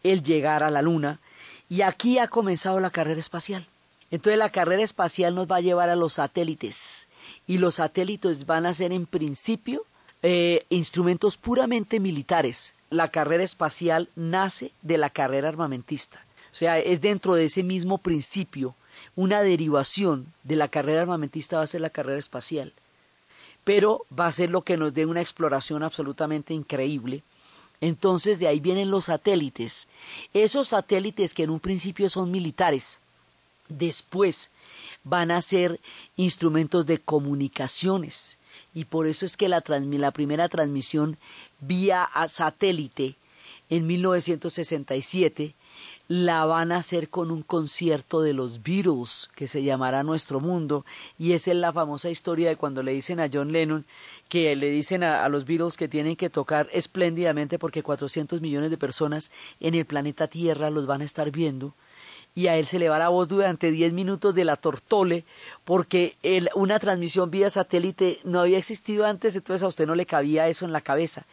el 0.02 0.24
llegar 0.24 0.64
a 0.64 0.70
la 0.70 0.82
luna 0.82 1.20
y 1.68 1.82
aquí 1.82 2.18
ha 2.18 2.28
comenzado 2.28 2.80
la 2.80 2.90
carrera 2.90 3.20
espacial. 3.20 3.66
Entonces 4.10 4.38
la 4.38 4.50
carrera 4.50 4.82
espacial 4.82 5.34
nos 5.34 5.50
va 5.50 5.56
a 5.56 5.60
llevar 5.60 5.88
a 5.88 5.96
los 5.96 6.14
satélites 6.14 7.08
y 7.46 7.58
los 7.58 7.76
satélites 7.76 8.46
van 8.46 8.66
a 8.66 8.74
ser 8.74 8.92
en 8.92 9.06
principio 9.06 9.84
eh, 10.22 10.64
instrumentos 10.70 11.36
puramente 11.36 12.00
militares. 12.00 12.74
La 12.90 13.10
carrera 13.10 13.42
espacial 13.42 14.08
nace 14.14 14.70
de 14.82 14.98
la 14.98 15.10
carrera 15.10 15.48
armamentista. 15.48 16.24
O 16.52 16.54
sea, 16.54 16.78
es 16.78 17.00
dentro 17.00 17.34
de 17.34 17.46
ese 17.46 17.62
mismo 17.62 17.98
principio, 17.98 18.74
una 19.14 19.42
derivación 19.42 20.32
de 20.44 20.56
la 20.56 20.68
carrera 20.68 21.02
armamentista 21.02 21.58
va 21.58 21.64
a 21.64 21.66
ser 21.66 21.80
la 21.80 21.90
carrera 21.90 22.18
espacial. 22.18 22.72
Pero 23.64 24.06
va 24.16 24.28
a 24.28 24.32
ser 24.32 24.50
lo 24.50 24.62
que 24.62 24.76
nos 24.76 24.94
dé 24.94 25.04
una 25.04 25.20
exploración 25.20 25.82
absolutamente 25.82 26.54
increíble 26.54 27.22
entonces 27.80 28.38
de 28.38 28.48
ahí 28.48 28.60
vienen 28.60 28.90
los 28.90 29.06
satélites. 29.06 29.88
Esos 30.34 30.68
satélites 30.68 31.34
que 31.34 31.44
en 31.44 31.50
un 31.50 31.60
principio 31.60 32.08
son 32.08 32.30
militares, 32.30 33.00
después 33.68 34.50
van 35.04 35.30
a 35.30 35.40
ser 35.40 35.80
instrumentos 36.16 36.86
de 36.86 36.98
comunicaciones. 36.98 38.38
Y 38.74 38.84
por 38.84 39.06
eso 39.06 39.26
es 39.26 39.36
que 39.36 39.48
la, 39.48 39.62
la 39.66 40.10
primera 40.10 40.48
transmisión 40.48 41.18
vía 41.60 42.08
satélite 42.28 43.16
en 43.68 43.86
1967 43.86 45.54
la 46.08 46.44
van 46.44 46.70
a 46.70 46.76
hacer 46.76 47.08
con 47.08 47.30
un 47.30 47.42
concierto 47.42 48.22
de 48.22 48.32
los 48.32 48.62
Beatles 48.62 49.28
que 49.34 49.48
se 49.48 49.62
llamará 49.64 50.02
Nuestro 50.02 50.40
Mundo 50.40 50.84
y 51.18 51.32
esa 51.32 51.50
es 51.50 51.56
la 51.56 51.72
famosa 51.72 52.10
historia 52.10 52.48
de 52.48 52.56
cuando 52.56 52.82
le 52.82 52.92
dicen 52.92 53.18
a 53.18 53.28
John 53.32 53.52
Lennon 53.52 53.84
que 54.28 54.54
le 54.54 54.70
dicen 54.70 55.02
a, 55.02 55.28
los 55.28 55.44
Beatles 55.44 55.76
que 55.76 55.88
tienen 55.88 56.14
que 56.14 56.30
tocar 56.30 56.68
espléndidamente 56.72 57.58
porque 57.58 57.82
400 57.82 58.40
millones 58.40 58.70
de 58.70 58.78
personas 58.78 59.30
en 59.58 59.74
el 59.74 59.84
planeta 59.84 60.28
Tierra 60.28 60.70
los 60.70 60.86
van 60.86 61.00
a 61.00 61.04
estar 61.04 61.30
viendo 61.32 61.74
y 62.36 62.48
a 62.48 62.56
él 62.56 62.66
se 62.66 62.78
le 62.78 62.88
va 62.88 62.98
la 62.98 63.08
voz 63.08 63.28
durante 63.28 63.70
10 63.70 63.92
minutos 63.94 64.34
de 64.34 64.44
la 64.44 64.56
tortole 64.56 65.24
porque 65.64 66.16
una 66.54 66.78
transmisión 66.78 67.30
vía 67.30 67.50
satélite 67.50 68.20
no 68.24 68.40
había 68.40 68.58
existido 68.58 69.06
antes, 69.06 69.34
entonces 69.34 69.62
a 69.62 69.68
usted 69.68 69.86
no 69.86 69.94
le 69.94 70.06
cabía 70.06 70.46
eso 70.46 70.66
en 70.66 70.72
la 70.72 70.82
cabeza. 70.82 71.24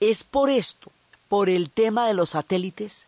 Es 0.00 0.24
por 0.24 0.48
esto, 0.48 0.90
por 1.28 1.50
el 1.50 1.68
tema 1.68 2.08
de 2.08 2.14
los 2.14 2.30
satélites, 2.30 3.07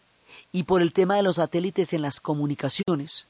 y 0.53 0.65
por 0.65 0.83
el 0.83 0.93
tema 0.93 1.17
de 1.17 1.23
los 1.23 1.37
satélites 1.37 1.93
en 1.93 2.03
las 2.03 2.21
comunicaciones, 2.21 3.27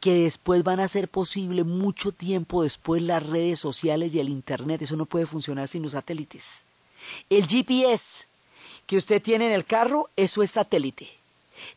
que 0.00 0.24
después 0.24 0.64
van 0.64 0.80
a 0.80 0.88
ser 0.88 1.08
posible 1.08 1.64
mucho 1.64 2.12
tiempo 2.12 2.62
después 2.62 3.02
las 3.02 3.24
redes 3.24 3.60
sociales 3.60 4.14
y 4.14 4.20
el 4.20 4.28
Internet. 4.28 4.82
Eso 4.82 4.96
no 4.96 5.06
puede 5.06 5.26
funcionar 5.26 5.68
sin 5.68 5.82
los 5.82 5.92
satélites. 5.92 6.64
El 7.28 7.46
GPS 7.46 8.26
que 8.86 8.96
usted 8.96 9.22
tiene 9.22 9.46
en 9.46 9.52
el 9.52 9.64
carro, 9.64 10.10
eso 10.16 10.42
es 10.42 10.50
satélite. 10.52 11.08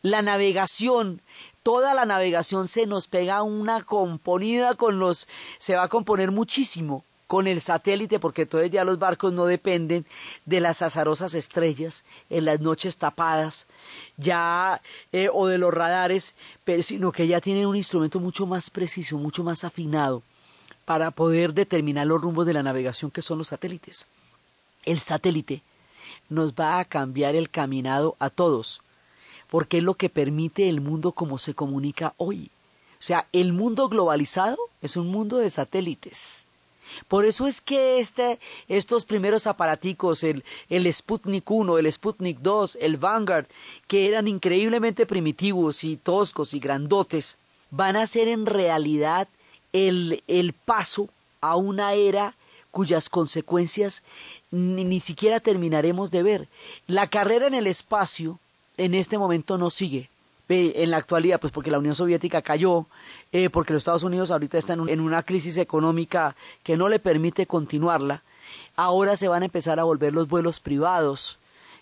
La 0.02 0.22
navegación, 0.22 1.20
toda 1.62 1.94
la 1.94 2.04
navegación 2.04 2.66
se 2.66 2.86
nos 2.86 3.06
pega 3.06 3.42
una 3.42 3.84
componida 3.84 4.74
con 4.74 4.98
los, 4.98 5.28
se 5.58 5.76
va 5.76 5.84
a 5.84 5.88
componer 5.88 6.30
muchísimo 6.30 7.04
con 7.26 7.46
el 7.46 7.60
satélite, 7.60 8.20
porque 8.20 8.42
entonces 8.42 8.70
ya 8.70 8.84
los 8.84 8.98
barcos 8.98 9.32
no 9.32 9.46
dependen 9.46 10.06
de 10.44 10.60
las 10.60 10.82
azarosas 10.82 11.34
estrellas 11.34 12.04
en 12.30 12.44
las 12.44 12.60
noches 12.60 12.96
tapadas, 12.96 13.66
ya 14.16 14.80
eh, 15.12 15.28
o 15.32 15.46
de 15.46 15.58
los 15.58 15.72
radares, 15.72 16.34
pero, 16.64 16.82
sino 16.82 17.12
que 17.12 17.26
ya 17.26 17.40
tienen 17.40 17.66
un 17.66 17.76
instrumento 17.76 18.20
mucho 18.20 18.46
más 18.46 18.70
preciso, 18.70 19.18
mucho 19.18 19.42
más 19.42 19.64
afinado 19.64 20.22
para 20.84 21.10
poder 21.10 21.54
determinar 21.54 22.06
los 22.06 22.20
rumbos 22.20 22.46
de 22.46 22.52
la 22.52 22.62
navegación 22.62 23.10
que 23.10 23.22
son 23.22 23.38
los 23.38 23.48
satélites. 23.48 24.06
El 24.84 25.00
satélite 25.00 25.62
nos 26.28 26.52
va 26.52 26.78
a 26.78 26.84
cambiar 26.84 27.34
el 27.34 27.48
caminado 27.48 28.16
a 28.18 28.28
todos, 28.28 28.82
porque 29.50 29.78
es 29.78 29.82
lo 29.82 29.94
que 29.94 30.10
permite 30.10 30.68
el 30.68 30.82
mundo 30.82 31.12
como 31.12 31.38
se 31.38 31.54
comunica 31.54 32.12
hoy. 32.18 32.50
O 32.98 33.06
sea, 33.06 33.28
el 33.32 33.52
mundo 33.52 33.88
globalizado 33.88 34.58
es 34.82 34.96
un 34.96 35.08
mundo 35.08 35.38
de 35.38 35.48
satélites 35.48 36.46
por 37.08 37.24
eso 37.24 37.46
es 37.46 37.60
que 37.60 37.98
este, 37.98 38.38
estos 38.68 39.04
primeros 39.04 39.46
aparaticos, 39.46 40.22
el, 40.22 40.44
el 40.68 40.92
Sputnik 40.92 41.50
1, 41.50 41.78
el 41.78 41.90
Sputnik 41.92 42.38
2, 42.38 42.78
el 42.80 42.96
Vanguard, 42.96 43.46
que 43.86 44.08
eran 44.08 44.28
increíblemente 44.28 45.06
primitivos 45.06 45.84
y 45.84 45.96
toscos 45.96 46.54
y 46.54 46.60
grandotes, 46.60 47.36
van 47.70 47.96
a 47.96 48.06
ser 48.06 48.28
en 48.28 48.46
realidad 48.46 49.28
el, 49.72 50.22
el 50.28 50.52
paso 50.52 51.08
a 51.40 51.56
una 51.56 51.94
era 51.94 52.36
cuyas 52.70 53.08
consecuencias 53.08 54.02
ni, 54.50 54.84
ni 54.84 55.00
siquiera 55.00 55.40
terminaremos 55.40 56.10
de 56.10 56.22
ver. 56.22 56.48
La 56.86 57.08
carrera 57.08 57.46
en 57.46 57.54
el 57.54 57.66
espacio 57.66 58.38
en 58.76 58.94
este 58.94 59.18
momento 59.18 59.58
no 59.58 59.70
sigue. 59.70 60.10
En 60.48 60.90
la 60.90 60.98
actualidad, 60.98 61.40
pues 61.40 61.52
porque 61.52 61.70
la 61.70 61.78
Unión 61.78 61.94
Soviética 61.94 62.42
cayó, 62.42 62.86
eh, 63.32 63.48
porque 63.48 63.72
los 63.72 63.80
Estados 63.80 64.02
Unidos 64.04 64.30
ahorita 64.30 64.58
están 64.58 64.74
en 64.74 64.80
un- 64.82 64.88
en 64.90 65.00
una 65.00 65.22
crisis 65.22 65.56
económica 65.56 66.36
que 66.62 66.76
no 66.76 66.88
le 66.90 66.98
permite 66.98 67.46
continuarla, 67.46 68.22
ahora 68.76 69.16
se 69.16 69.28
van 69.28 69.42
a 69.42 69.46
empezar 69.46 69.80
a 69.80 69.84
volver 69.84 70.12
los 70.12 70.28
vuelos 70.28 70.60
privados 70.60 71.38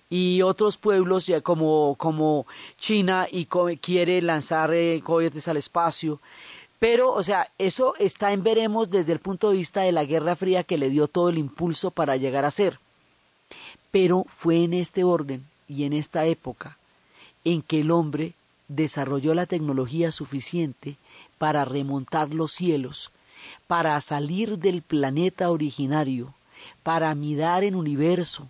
y 0.08 0.42
otros 0.42 0.76
pueblos 0.76 1.26
ya 1.26 1.40
como, 1.40 1.96
como 1.98 2.46
China 2.78 3.26
y 3.30 3.46
quiere 3.80 4.22
lanzar 4.22 4.72
eh, 4.72 5.00
cohetes 5.02 5.48
al 5.48 5.56
espacio. 5.56 6.20
Pero, 6.78 7.12
o 7.12 7.22
sea, 7.22 7.50
eso 7.58 7.94
está 7.98 8.32
en 8.32 8.42
veremos 8.44 8.90
desde 8.90 9.12
el 9.12 9.18
punto 9.18 9.50
de 9.50 9.56
vista 9.56 9.80
de 9.82 9.92
la 9.92 10.04
Guerra 10.04 10.36
Fría 10.36 10.62
que 10.62 10.78
le 10.78 10.88
dio 10.90 11.08
todo 11.08 11.30
el 11.30 11.38
impulso 11.38 11.90
para 11.90 12.16
llegar 12.16 12.44
a 12.44 12.50
ser. 12.50 12.78
Pero 13.90 14.24
fue 14.28 14.62
en 14.64 14.74
este 14.74 15.02
orden 15.02 15.46
y 15.68 15.84
en 15.84 15.92
esta 15.92 16.26
época 16.26 16.78
en 17.44 17.62
que 17.62 17.80
el 17.80 17.90
hombre 17.90 18.34
desarrolló 18.74 19.34
la 19.34 19.46
tecnología 19.46 20.12
suficiente 20.12 20.96
para 21.38 21.64
remontar 21.64 22.32
los 22.32 22.52
cielos, 22.52 23.10
para 23.66 24.00
salir 24.00 24.58
del 24.58 24.82
planeta 24.82 25.50
originario, 25.50 26.34
para 26.82 27.14
mirar 27.14 27.64
en 27.64 27.74
universo, 27.74 28.48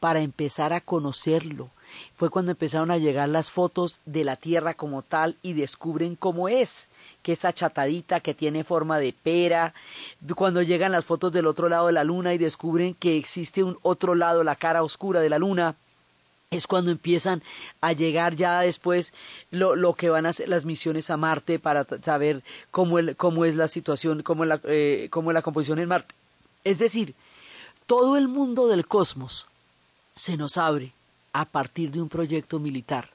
para 0.00 0.20
empezar 0.20 0.72
a 0.72 0.80
conocerlo. 0.80 1.70
Fue 2.16 2.28
cuando 2.28 2.50
empezaron 2.50 2.90
a 2.90 2.98
llegar 2.98 3.28
las 3.28 3.50
fotos 3.50 4.00
de 4.04 4.24
la 4.24 4.36
Tierra 4.36 4.74
como 4.74 5.02
tal 5.02 5.36
y 5.42 5.52
descubren 5.52 6.16
cómo 6.16 6.48
es, 6.48 6.88
que 7.22 7.32
es 7.32 7.44
achatadita, 7.44 8.20
que 8.20 8.34
tiene 8.34 8.64
forma 8.64 8.98
de 8.98 9.12
pera. 9.12 9.74
Cuando 10.34 10.62
llegan 10.62 10.92
las 10.92 11.04
fotos 11.04 11.32
del 11.32 11.46
otro 11.46 11.68
lado 11.68 11.86
de 11.86 11.92
la 11.92 12.04
Luna 12.04 12.34
y 12.34 12.38
descubren 12.38 12.94
que 12.94 13.16
existe 13.16 13.62
un 13.62 13.78
otro 13.82 14.14
lado, 14.14 14.42
la 14.44 14.56
cara 14.56 14.82
oscura 14.82 15.20
de 15.20 15.30
la 15.30 15.38
Luna 15.38 15.76
es 16.56 16.66
cuando 16.66 16.90
empiezan 16.90 17.42
a 17.80 17.92
llegar 17.92 18.36
ya 18.36 18.60
después 18.60 19.12
lo, 19.50 19.76
lo 19.76 19.94
que 19.94 20.10
van 20.10 20.26
a 20.26 20.30
hacer 20.30 20.48
las 20.48 20.64
misiones 20.64 21.10
a 21.10 21.16
Marte 21.16 21.58
para 21.58 21.86
saber 22.02 22.42
cómo, 22.70 22.98
el- 22.98 23.16
cómo 23.16 23.44
es 23.44 23.56
la 23.56 23.68
situación, 23.68 24.22
cómo 24.22 24.44
es 24.44 24.48
la, 24.48 24.60
eh, 24.64 25.08
cómo 25.10 25.30
es 25.30 25.34
la 25.34 25.42
composición 25.42 25.78
en 25.78 25.88
Marte. 25.88 26.14
Es 26.64 26.78
decir, 26.78 27.14
todo 27.86 28.16
el 28.16 28.28
mundo 28.28 28.68
del 28.68 28.86
cosmos 28.86 29.46
se 30.16 30.36
nos 30.36 30.56
abre 30.56 30.92
a 31.32 31.44
partir 31.44 31.90
de 31.90 32.00
un 32.00 32.08
proyecto 32.08 32.58
militar. 32.60 33.10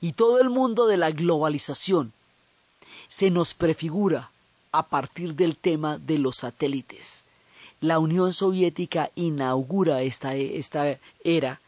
Y 0.00 0.12
todo 0.12 0.40
el 0.40 0.50
mundo 0.50 0.86
de 0.86 0.96
la 0.96 1.10
globalización 1.10 2.12
se 3.08 3.30
nos 3.30 3.54
prefigura 3.54 4.30
a 4.72 4.86
partir 4.86 5.34
del 5.34 5.56
tema 5.56 5.98
de 5.98 6.18
los 6.18 6.36
satélites. 6.36 7.24
La 7.80 7.98
Unión 7.98 8.32
Soviética 8.32 9.10
inaugura 9.16 10.02
esta, 10.02 10.34
esta 10.34 10.98
era 11.24 11.60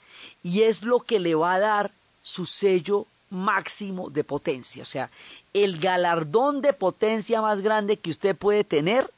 y 0.42 0.62
es 0.62 0.82
lo 0.82 1.00
que 1.00 1.18
le 1.18 1.34
va 1.34 1.54
a 1.54 1.60
dar 1.60 1.92
su 2.22 2.46
sello 2.46 3.06
máximo 3.30 4.10
de 4.10 4.24
potencia. 4.24 4.82
O 4.82 4.86
sea, 4.86 5.10
el 5.52 5.78
galardón 5.78 6.62
de 6.62 6.72
potencia 6.72 7.40
más 7.40 7.60
grande 7.60 7.96
que 7.96 8.10
usted 8.10 8.36
puede 8.36 8.64
tener 8.64 9.10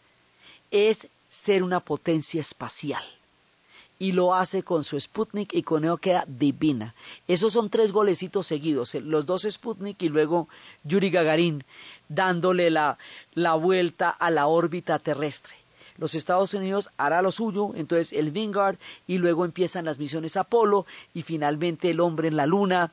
es 0.71 1.09
ser 1.29 1.63
una 1.63 1.81
potencia 1.81 2.41
espacial. 2.41 3.03
Y 3.99 4.13
lo 4.13 4.35
hace 4.35 4.63
con 4.63 4.85
su 4.85 4.99
Sputnik 4.99 5.55
y 5.55 5.63
con 5.63 5.85
eso 5.85 5.97
queda 5.97 6.25
divina. 6.27 6.95
Esos 7.29 7.53
son 7.53 7.71
tres 7.71 7.93
golecitos 7.93 8.47
seguidos, 8.47 8.95
los 8.95 9.25
dos 9.25 9.47
Sputnik 9.49 10.03
y 10.03 10.09
luego 10.09 10.49
Yuri 10.83 11.11
Gagarin 11.11 11.65
dándole 12.09 12.71
la, 12.71 12.99
la 13.35 13.55
vuelta 13.55 14.11
a 14.11 14.31
la 14.31 14.47
órbita 14.47 14.99
terrestre. 14.99 15.55
Los 15.97 16.15
Estados 16.15 16.55
Unidos 16.55 16.91
hará 16.97 17.23
lo 17.23 17.31
suyo, 17.31 17.71
entonces 17.77 18.13
el 18.13 18.31
Vanguard 18.33 18.77
y 19.07 19.19
luego 19.19 19.45
empiezan 19.45 19.85
las 19.85 19.99
misiones 19.99 20.37
Apolo 20.37 20.87
y 21.15 21.23
finalmente 21.23 21.91
el 21.91 22.01
hombre 22.01 22.29
en 22.29 22.37
la 22.37 22.47
luna 22.47 22.93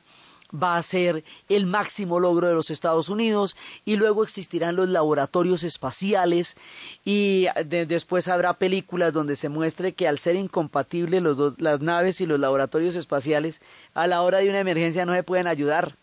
va 0.54 0.76
a 0.76 0.82
ser 0.82 1.24
el 1.48 1.64
máximo 1.66 2.20
logro 2.20 2.46
de 2.46 2.52
los 2.54 2.70
Estados 2.70 3.08
Unidos 3.08 3.56
y 3.86 3.96
luego 3.96 4.22
existirán 4.22 4.76
los 4.76 4.86
laboratorios 4.88 5.62
espaciales 5.64 6.56
y 7.06 7.46
de- 7.64 7.86
después 7.86 8.28
habrá 8.28 8.52
películas 8.52 9.14
donde 9.14 9.34
se 9.36 9.48
muestre 9.48 9.94
que 9.94 10.06
al 10.06 10.18
ser 10.18 10.36
incompatibles 10.36 11.22
los 11.22 11.58
las 11.58 11.80
naves 11.80 12.20
y 12.20 12.26
los 12.26 12.38
laboratorios 12.38 12.96
espaciales 12.96 13.62
a 13.94 14.06
la 14.06 14.20
hora 14.20 14.38
de 14.38 14.50
una 14.50 14.60
emergencia 14.60 15.06
no 15.06 15.14
se 15.14 15.22
pueden 15.22 15.46
ayudar. 15.46 15.94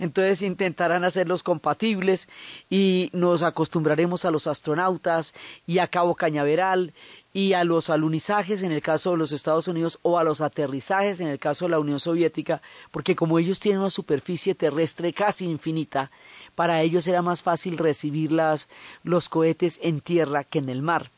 Entonces 0.00 0.40
intentarán 0.40 1.04
hacerlos 1.04 1.42
compatibles 1.42 2.26
y 2.70 3.10
nos 3.12 3.42
acostumbraremos 3.42 4.24
a 4.24 4.30
los 4.30 4.46
astronautas 4.46 5.34
y 5.66 5.78
a 5.78 5.88
Cabo 5.88 6.14
Cañaveral 6.14 6.94
y 7.34 7.52
a 7.52 7.64
los 7.64 7.90
alunizajes 7.90 8.62
en 8.62 8.72
el 8.72 8.80
caso 8.80 9.10
de 9.10 9.18
los 9.18 9.32
Estados 9.32 9.68
Unidos 9.68 9.98
o 10.00 10.18
a 10.18 10.24
los 10.24 10.40
aterrizajes 10.40 11.20
en 11.20 11.28
el 11.28 11.38
caso 11.38 11.66
de 11.66 11.72
la 11.72 11.78
Unión 11.78 12.00
Soviética, 12.00 12.62
porque 12.90 13.14
como 13.14 13.38
ellos 13.38 13.60
tienen 13.60 13.82
una 13.82 13.90
superficie 13.90 14.54
terrestre 14.54 15.12
casi 15.12 15.44
infinita, 15.44 16.10
para 16.54 16.80
ellos 16.80 17.06
era 17.06 17.20
más 17.20 17.42
fácil 17.42 17.76
recibir 17.76 18.32
las, 18.32 18.68
los 19.04 19.28
cohetes 19.28 19.78
en 19.82 20.00
tierra 20.00 20.44
que 20.44 20.60
en 20.60 20.70
el 20.70 20.80
mar. 20.80 21.10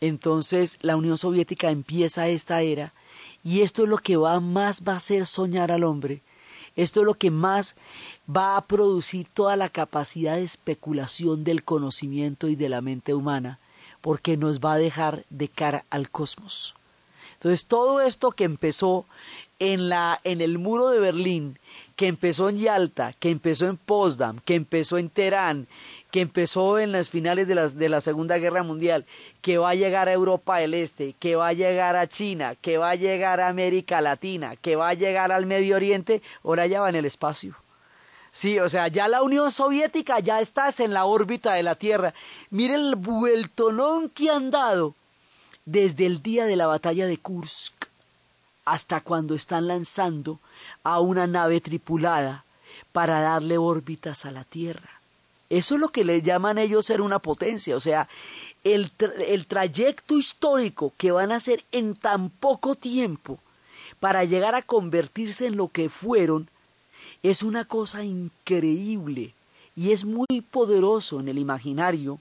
Entonces 0.00 0.78
la 0.82 0.96
Unión 0.96 1.18
Soviética 1.18 1.70
empieza 1.70 2.26
esta 2.26 2.62
era 2.62 2.92
y 3.44 3.60
esto 3.60 3.84
es 3.84 3.88
lo 3.88 3.98
que 3.98 4.16
va 4.16 4.40
más 4.40 4.82
va 4.82 4.94
a 4.94 4.96
hacer 4.96 5.24
soñar 5.24 5.70
al 5.70 5.84
hombre. 5.84 6.20
Esto 6.78 7.00
es 7.00 7.06
lo 7.06 7.14
que 7.14 7.32
más 7.32 7.74
va 8.30 8.56
a 8.56 8.64
producir 8.66 9.26
toda 9.34 9.56
la 9.56 9.68
capacidad 9.68 10.36
de 10.36 10.44
especulación 10.44 11.42
del 11.42 11.64
conocimiento 11.64 12.46
y 12.46 12.54
de 12.54 12.68
la 12.68 12.82
mente 12.82 13.14
humana, 13.14 13.58
porque 14.00 14.36
nos 14.36 14.60
va 14.60 14.74
a 14.74 14.78
dejar 14.78 15.24
de 15.28 15.48
cara 15.48 15.84
al 15.90 16.08
cosmos. 16.08 16.76
Entonces 17.34 17.66
todo 17.66 18.00
esto 18.00 18.30
que 18.30 18.44
empezó 18.44 19.06
en 19.58 19.88
la 19.88 20.20
en 20.22 20.40
el 20.40 20.58
muro 20.58 20.90
de 20.90 21.00
Berlín, 21.00 21.58
que 21.96 22.06
empezó 22.06 22.48
en 22.48 22.58
Yalta, 22.58 23.12
que 23.12 23.30
empezó 23.30 23.66
en 23.66 23.76
Potsdam, 23.76 24.38
que 24.44 24.54
empezó 24.54 24.98
en 24.98 25.10
Teherán, 25.10 25.66
que 26.10 26.20
empezó 26.20 26.78
en 26.78 26.92
las 26.92 27.10
finales 27.10 27.48
de, 27.48 27.54
de 27.54 27.88
la 27.88 28.00
Segunda 28.00 28.38
Guerra 28.38 28.62
Mundial, 28.62 29.04
que 29.42 29.58
va 29.58 29.70
a 29.70 29.74
llegar 29.74 30.08
a 30.08 30.12
Europa 30.12 30.58
del 30.58 30.74
Este, 30.74 31.14
que 31.18 31.36
va 31.36 31.48
a 31.48 31.52
llegar 31.52 31.96
a 31.96 32.06
China, 32.06 32.54
que 32.60 32.78
va 32.78 32.90
a 32.90 32.94
llegar 32.94 33.40
a 33.40 33.48
América 33.48 34.00
Latina, 34.00 34.56
que 34.56 34.76
va 34.76 34.88
a 34.88 34.94
llegar 34.94 35.32
al 35.32 35.46
Medio 35.46 35.76
Oriente, 35.76 36.22
ahora 36.44 36.66
ya 36.66 36.80
va 36.80 36.88
en 36.88 36.96
el 36.96 37.04
espacio. 37.04 37.56
Sí, 38.32 38.58
o 38.58 38.68
sea, 38.68 38.88
ya 38.88 39.08
la 39.08 39.22
Unión 39.22 39.50
Soviética 39.50 40.20
ya 40.20 40.40
estás 40.40 40.80
en 40.80 40.92
la 40.92 41.06
órbita 41.06 41.54
de 41.54 41.62
la 41.62 41.74
Tierra. 41.74 42.14
Mire 42.50 42.74
el 42.74 42.94
vueltonón 42.94 44.10
que 44.10 44.30
han 44.30 44.50
dado 44.50 44.94
desde 45.64 46.06
el 46.06 46.22
día 46.22 46.44
de 46.44 46.56
la 46.56 46.66
batalla 46.66 47.06
de 47.06 47.18
Kursk 47.18 47.86
hasta 48.64 49.00
cuando 49.00 49.34
están 49.34 49.66
lanzando 49.66 50.40
a 50.84 51.00
una 51.00 51.26
nave 51.26 51.60
tripulada 51.60 52.44
para 52.92 53.20
darle 53.20 53.58
órbitas 53.58 54.24
a 54.24 54.30
la 54.30 54.44
Tierra. 54.44 54.97
Eso 55.50 55.76
es 55.76 55.80
lo 55.80 55.88
que 55.88 56.04
le 56.04 56.22
llaman 56.22 56.58
ellos 56.58 56.86
ser 56.86 57.00
una 57.00 57.20
potencia, 57.20 57.74
o 57.76 57.80
sea, 57.80 58.08
el, 58.64 58.92
el 59.26 59.46
trayecto 59.46 60.18
histórico 60.18 60.92
que 60.98 61.10
van 61.10 61.32
a 61.32 61.36
hacer 61.36 61.64
en 61.72 61.94
tan 61.94 62.28
poco 62.28 62.74
tiempo 62.74 63.38
para 63.98 64.24
llegar 64.24 64.54
a 64.54 64.62
convertirse 64.62 65.46
en 65.46 65.56
lo 65.56 65.68
que 65.68 65.88
fueron 65.88 66.48
es 67.22 67.42
una 67.42 67.64
cosa 67.64 68.04
increíble 68.04 69.34
y 69.74 69.92
es 69.92 70.04
muy 70.04 70.42
poderoso 70.50 71.20
en 71.20 71.28
el 71.28 71.38
imaginario 71.38 72.20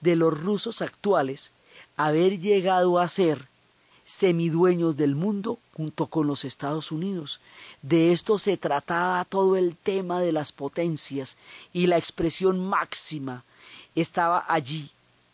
de 0.00 0.16
los 0.16 0.38
rusos 0.38 0.82
actuales 0.82 1.52
haber 1.96 2.38
llegado 2.38 2.98
a 2.98 3.08
ser 3.08 3.48
semidueños 4.06 4.96
del 4.96 5.16
mundo 5.16 5.58
junto 5.74 6.06
con 6.06 6.28
los 6.28 6.44
Estados 6.44 6.92
Unidos. 6.92 7.40
De 7.82 8.12
esto 8.12 8.38
se 8.38 8.56
trataba 8.56 9.24
todo 9.24 9.56
el 9.56 9.76
tema 9.76 10.20
de 10.20 10.32
las 10.32 10.52
potencias 10.52 11.36
y 11.72 11.88
la 11.88 11.98
expresión 11.98 12.60
máxima 12.60 13.44
estaba 13.96 14.44
allí 14.48 14.90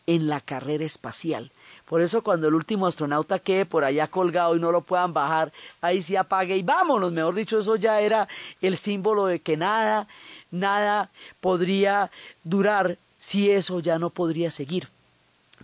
en 0.07 0.27
la 0.27 0.41
carrera 0.41 0.83
espacial. 0.83 1.51
Por 1.85 2.01
eso 2.01 2.23
cuando 2.23 2.47
el 2.47 2.55
último 2.55 2.87
astronauta 2.87 3.39
quede 3.39 3.65
por 3.65 3.83
allá 3.83 4.07
colgado 4.07 4.55
y 4.55 4.59
no 4.59 4.71
lo 4.71 4.81
puedan 4.81 5.13
bajar, 5.13 5.53
ahí 5.79 6.01
sí 6.01 6.15
apague 6.15 6.57
y 6.57 6.63
vámonos. 6.63 7.11
Mejor 7.11 7.35
dicho, 7.35 7.59
eso 7.59 7.75
ya 7.75 8.01
era 8.01 8.27
el 8.59 8.75
símbolo 8.75 9.27
de 9.27 9.39
que 9.39 9.55
nada, 9.55 10.07
nada 10.49 11.11
podría 11.39 12.09
durar 12.43 12.97
si 13.19 13.51
eso 13.51 13.79
ya 13.79 13.99
no 13.99 14.09
podría 14.09 14.49
seguir 14.49 14.92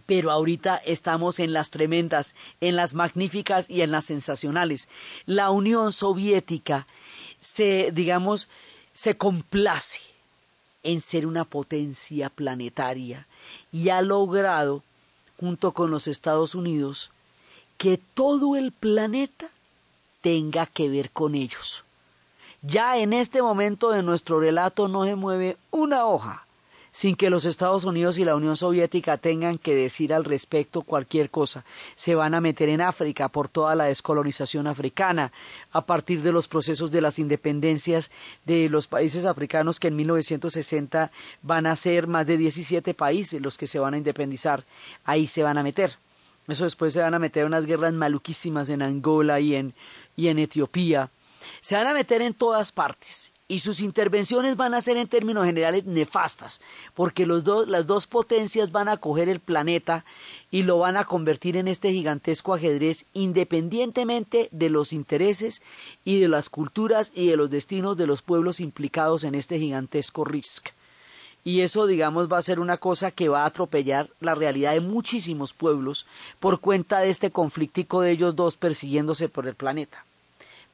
pero 0.10 0.32
ahorita 0.32 0.78
estamos 0.78 1.38
en 1.38 1.54
las 1.54 1.70
tremendas, 1.70 2.34
en 2.62 2.76
las 2.76 2.96
magníficas 2.96 3.70
y 3.70 3.84
en 3.84 3.92
las 3.92 4.06
sensacionales. 4.06 4.88
La 5.28 5.52
Unión 5.52 5.94
Soviética 5.94 6.88
se, 7.40 7.92
digamos, 7.92 8.48
se 8.96 9.18
complace 9.18 10.00
en 10.82 11.02
ser 11.02 11.28
una 11.28 11.46
potencia 11.46 12.32
planetaria 12.32 13.28
y 13.72 13.90
ha 13.90 14.02
logrado, 14.02 14.82
junto 15.40 15.74
con 15.74 15.92
los 15.92 16.08
Estados 16.08 16.56
Unidos, 16.56 17.12
que 17.78 18.00
todo 18.16 18.56
el 18.56 18.72
planeta 18.72 19.52
tenga 20.22 20.66
que 20.66 20.90
ver 20.90 21.12
con 21.12 21.36
ellos. 21.36 21.84
Ya 22.64 22.98
en 22.98 23.14
este 23.14 23.44
momento 23.44 23.92
de 23.92 24.02
nuestro 24.02 24.40
relato 24.40 24.88
no 24.88 25.06
se 25.06 25.14
mueve 25.14 25.58
una 25.70 26.08
hoja 26.08 26.48
sin 26.92 27.16
que 27.16 27.30
los 27.30 27.46
Estados 27.46 27.84
Unidos 27.84 28.18
y 28.18 28.26
la 28.26 28.36
Unión 28.36 28.58
Soviética 28.58 29.18
tengan 29.18 29.58
que 29.58 29.76
decir 29.76 30.14
al 30.14 30.26
respecto 30.26 30.82
cualquier 30.82 31.30
cosa. 31.30 31.64
Se 31.96 32.16
van 32.16 32.34
a 32.34 32.42
meter 32.42 32.70
en 32.70 32.82
África 32.82 33.30
por 33.30 33.50
toda 33.50 33.76
la 33.76 33.86
descolonización 33.86 34.68
africana, 34.68 35.32
a 35.72 35.86
partir 35.86 36.22
de 36.22 36.32
los 36.32 36.48
procesos 36.48 36.92
de 36.92 37.02
las 37.02 37.20
independencias 37.20 38.12
de 38.46 38.70
los 38.70 38.88
países 38.88 39.26
africanos 39.26 39.80
que 39.80 39.90
en 39.90 39.96
1960 39.96 41.12
van 41.42 41.68
a 41.68 41.76
ser 41.76 42.08
más 42.08 42.28
de 42.28 42.38
17 42.38 42.94
países 42.94 43.42
los 43.42 43.58
que 43.58 43.68
se 43.68 43.80
van 43.80 43.94
a 43.94 43.98
independizar. 43.98 44.64
Ahí 45.06 45.28
se 45.28 45.44
van 45.44 45.58
a 45.58 45.64
meter. 45.64 45.98
Eso 46.48 46.64
después 46.64 46.94
se 46.94 47.02
van 47.02 47.14
a 47.14 47.20
meter 47.20 47.42
en 47.42 47.48
unas 47.48 47.66
guerras 47.66 47.94
maluquísimas 47.94 48.70
en 48.70 48.82
Angola 48.82 49.40
y 49.40 49.56
en, 49.56 49.74
y 50.16 50.30
en 50.30 50.40
Etiopía. 50.40 51.12
Se 51.62 51.76
van 51.76 51.88
a 51.88 51.94
meter 51.94 52.22
en 52.22 52.34
todas 52.34 52.72
partes 52.72 53.32
y 53.50 53.60
sus 53.60 53.82
intervenciones 53.82 54.56
van 54.56 54.76
a 54.76 54.80
ser 54.80 54.96
en 54.96 55.08
términos 55.08 55.44
generales 55.44 55.86
nefastas, 55.86 56.62
porque 56.94 57.26
los 57.26 57.44
las 57.68 57.88
dos 57.88 58.06
potencias 58.06 58.72
van 58.72 58.88
a 58.88 58.98
coger 58.98 59.28
el 59.28 59.40
planeta 59.40 60.06
y 60.52 60.62
lo 60.64 60.78
van 60.78 60.98
a 60.98 61.06
convertir 61.06 61.58
en 61.58 61.68
este 61.68 61.92
gigantesco 61.92 62.54
ajedrez 62.54 63.06
independientemente 63.14 64.50
de 64.52 64.70
los 64.70 64.94
intereses 64.94 65.64
y 66.06 66.20
de 66.20 66.30
las 66.30 66.48
culturas 66.50 67.12
y 67.16 67.28
de 67.28 67.38
los 67.38 67.50
destinos 67.50 67.98
de 67.98 68.06
los 68.06 68.22
pueblos 68.22 68.60
implicados 68.60 69.24
en 69.24 69.34
este 69.34 69.58
gigantesco 69.58 70.24
risk. 70.24 70.70
Y 71.44 71.62
eso, 71.62 71.88
digamos, 71.88 72.32
va 72.32 72.38
a 72.38 72.44
ser 72.44 72.60
una 72.60 72.78
cosa 72.78 73.10
que 73.10 73.30
va 73.30 73.44
a 73.44 73.48
atropellar 73.48 74.12
la 74.20 74.36
realidad 74.36 74.74
de 74.74 74.82
muchísimos 74.82 75.54
pueblos 75.54 76.06
por 76.40 76.60
cuenta 76.60 77.00
de 77.00 77.10
este 77.10 77.32
conflictico 77.32 78.02
de 78.02 78.12
ellos 78.12 78.36
dos 78.36 78.58
persiguiéndose 78.58 79.28
por 79.28 79.48
el 79.48 79.56
planeta. 79.56 80.06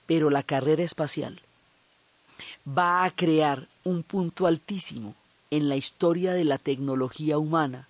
Pero 0.07 0.29
la 0.29 0.43
carrera 0.43 0.83
espacial 0.83 1.44
va 2.67 3.03
a 3.03 3.11
crear 3.11 3.67
un 3.83 4.03
punto 4.03 4.47
altísimo 4.47 5.15
en 5.51 5.69
la 5.69 5.75
historia 5.75 6.33
de 6.33 6.43
la 6.43 6.57
tecnología 6.57 7.37
humana 7.37 7.87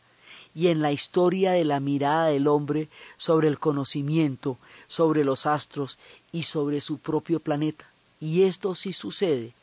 y 0.53 0.67
en 0.67 0.81
la 0.81 0.91
historia 0.91 1.51
de 1.51 1.65
la 1.65 1.79
mirada 1.79 2.27
del 2.27 2.47
hombre 2.47 2.89
sobre 3.17 3.47
el 3.47 3.59
conocimiento, 3.59 4.57
sobre 4.87 5.23
los 5.23 5.45
astros 5.45 5.97
y 6.31 6.43
sobre 6.43 6.81
su 6.81 6.97
propio 6.97 7.39
planeta. 7.39 7.85
Y 8.19 8.43
esto 8.43 8.75
sí 8.75 8.93
sucede 8.93 9.53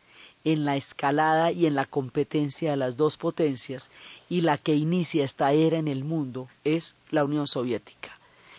en 0.45 0.65
la 0.65 0.77
escalada 0.77 1.53
y 1.53 1.67
en 1.67 1.75
la 1.75 1.87
competencia 1.87 2.73
de 2.73 2.77
las 2.77 2.97
dos 2.97 3.17
potencias, 3.17 3.91
y 4.29 4.41
la 4.41 4.59
que 4.59 4.75
inicia 4.75 5.25
esta 5.25 5.53
era 5.53 5.79
en 5.79 5.89
el 5.89 6.05
mundo 6.05 6.49
es 6.65 6.97
la 7.11 7.25
Unión 7.25 7.47
Soviética. 7.47 8.19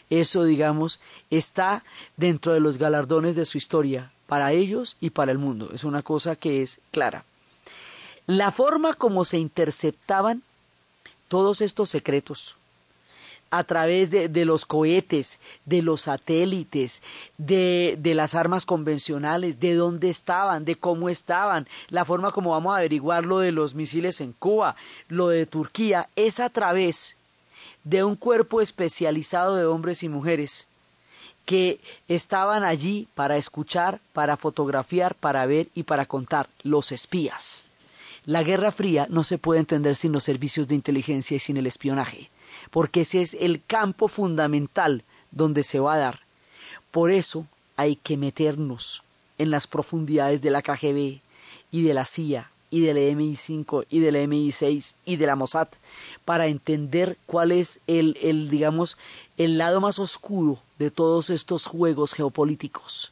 Eso, 0.09 0.43
digamos, 0.43 0.99
está 1.29 1.83
dentro 2.17 2.53
de 2.53 2.59
los 2.59 2.77
galardones 2.77 3.35
de 3.35 3.45
su 3.45 3.57
historia, 3.57 4.11
para 4.33 4.51
ellos 4.51 4.97
y 4.99 5.11
para 5.11 5.31
el 5.31 5.37
mundo. 5.37 5.69
Es 5.75 5.83
una 5.83 6.01
cosa 6.01 6.35
que 6.35 6.63
es 6.63 6.79
clara. 6.89 7.23
La 8.25 8.51
forma 8.51 8.95
como 8.95 9.25
se 9.25 9.37
interceptaban 9.37 10.41
todos 11.27 11.61
estos 11.61 11.89
secretos 11.89 12.55
a 13.51 13.63
través 13.63 14.09
de, 14.09 14.45
los 14.45 14.65
cohetes, 14.65 15.37
de 15.65 15.83
los 15.83 16.01
satélites, 16.01 17.03
de, 17.37 17.95
de, 17.99 18.15
las 18.15 18.33
armas 18.33 18.65
convencionales, 18.65 19.59
de 19.59 19.75
dónde 19.75 20.09
estaban, 20.09 20.65
de 20.65 20.77
cómo 20.77 21.09
estaban, 21.09 21.67
la 21.89 22.03
forma 22.03 22.31
como 22.31 22.49
vamos 22.49 22.73
a 22.73 22.79
averiguar 22.79 23.25
lo 23.25 23.37
de 23.37 23.51
los 23.51 23.75
misiles 23.75 24.19
en 24.19 24.33
Cuba, 24.33 24.75
lo 25.09 25.27
de 25.27 25.45
Turquía, 25.45 26.09
es 26.15 26.39
a 26.39 26.49
través 26.49 27.17
de 27.83 28.03
un 28.03 28.15
cuerpo 28.15 28.61
especializado 28.61 29.57
de 29.57 29.67
hombres 29.67 30.01
y 30.01 30.09
mujeres 30.09 30.65
que 31.45 31.79
estaban 32.07 32.63
allí 32.63 33.07
para 33.15 33.37
escuchar, 33.37 33.99
para 34.13 34.37
fotografiar, 34.37 35.15
para 35.15 35.45
ver 35.45 35.67
y 35.75 35.83
para 35.83 36.05
contar, 36.05 36.49
los 36.63 36.91
espías. 36.91 37.65
La 38.25 38.43
Guerra 38.43 38.71
Fría 38.71 39.07
no 39.09 39.23
se 39.23 39.37
puede 39.37 39.59
entender 39.59 39.95
sin 39.95 40.13
los 40.13 40.23
servicios 40.23 40.67
de 40.67 40.75
inteligencia 40.75 41.35
y 41.35 41.39
sin 41.39 41.57
el 41.57 41.67
espionaje, 41.67 42.29
porque 42.71 43.01
ese 43.01 43.21
es 43.21 43.33
el 43.33 43.61
campo 43.65 44.07
fundamental 44.07 45.03
donde 45.31 45.63
se 45.63 45.79
va 45.79 45.95
a 45.95 45.97
dar. 45.97 46.19
Por 46.91 47.11
eso 47.11 47.47
hay 47.75 47.97
que 47.97 48.15
meternos 48.15 49.03
en 49.37 49.51
las 49.51 49.67
profundidades 49.67 50.41
de 50.41 50.51
la 50.51 50.61
KGB 50.61 51.19
y 51.71 51.81
de 51.81 51.93
la 51.93 52.05
CIA 52.05 52.52
y 52.73 52.79
de 52.79 52.95
la 52.95 53.01
MI5 53.01 53.85
y 53.87 53.99
de 53.99 54.11
la 54.11 54.23
MI6 54.23 54.95
y 55.05 55.17
de 55.17 55.27
la 55.27 55.35
Mossad 55.35 55.67
para 56.25 56.47
entender 56.47 57.19
cuál 57.27 57.51
es 57.51 57.79
el, 57.85 58.17
el 58.19 58.49
digamos, 58.49 58.97
el 59.37 59.59
lado 59.59 59.79
más 59.79 59.99
oscuro 59.99 60.59
de 60.79 60.89
todos 60.89 61.29
estos 61.29 61.67
juegos 61.67 62.15
geopolíticos. 62.15 63.11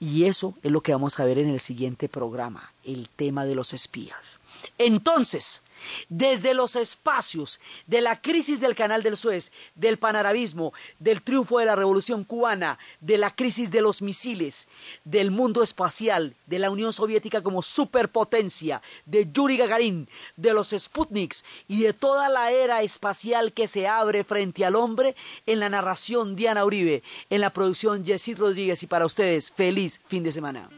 Y 0.00 0.24
eso 0.24 0.54
es 0.62 0.72
lo 0.72 0.80
que 0.80 0.92
vamos 0.92 1.20
a 1.20 1.26
ver 1.26 1.38
en 1.38 1.50
el 1.50 1.60
siguiente 1.60 2.08
programa, 2.08 2.72
el 2.82 3.10
tema 3.10 3.44
de 3.44 3.54
los 3.54 3.74
espías. 3.74 4.40
Entonces, 4.78 5.60
desde 6.08 6.54
los 6.54 6.76
espacios 6.76 7.60
de 7.86 8.00
la 8.00 8.20
crisis 8.20 8.60
del 8.60 8.74
canal 8.74 9.02
del 9.02 9.16
Suez, 9.16 9.52
del 9.74 9.98
panarabismo, 9.98 10.72
del 10.98 11.22
triunfo 11.22 11.58
de 11.58 11.66
la 11.66 11.76
revolución 11.76 12.24
cubana, 12.24 12.78
de 13.00 13.18
la 13.18 13.34
crisis 13.34 13.70
de 13.70 13.80
los 13.80 14.02
misiles, 14.02 14.68
del 15.04 15.30
mundo 15.30 15.62
espacial, 15.62 16.34
de 16.46 16.58
la 16.58 16.70
Unión 16.70 16.92
Soviética 16.92 17.42
como 17.42 17.62
superpotencia, 17.62 18.82
de 19.06 19.30
Yuri 19.32 19.56
Gagarin, 19.56 20.08
de 20.36 20.52
los 20.52 20.70
Sputniks 20.70 21.44
y 21.66 21.82
de 21.82 21.92
toda 21.92 22.28
la 22.28 22.50
era 22.52 22.82
espacial 22.82 23.52
que 23.52 23.66
se 23.66 23.86
abre 23.86 24.24
frente 24.24 24.64
al 24.64 24.76
hombre 24.76 25.14
en 25.46 25.60
la 25.60 25.68
narración 25.68 26.36
Diana 26.36 26.64
Uribe, 26.64 27.02
en 27.30 27.40
la 27.40 27.52
producción 27.52 28.04
Jessy 28.04 28.34
Rodríguez 28.34 28.82
y 28.82 28.86
para 28.86 29.06
ustedes, 29.06 29.50
feliz 29.50 30.00
fin 30.06 30.22
de 30.22 30.32
semana. 30.32 30.68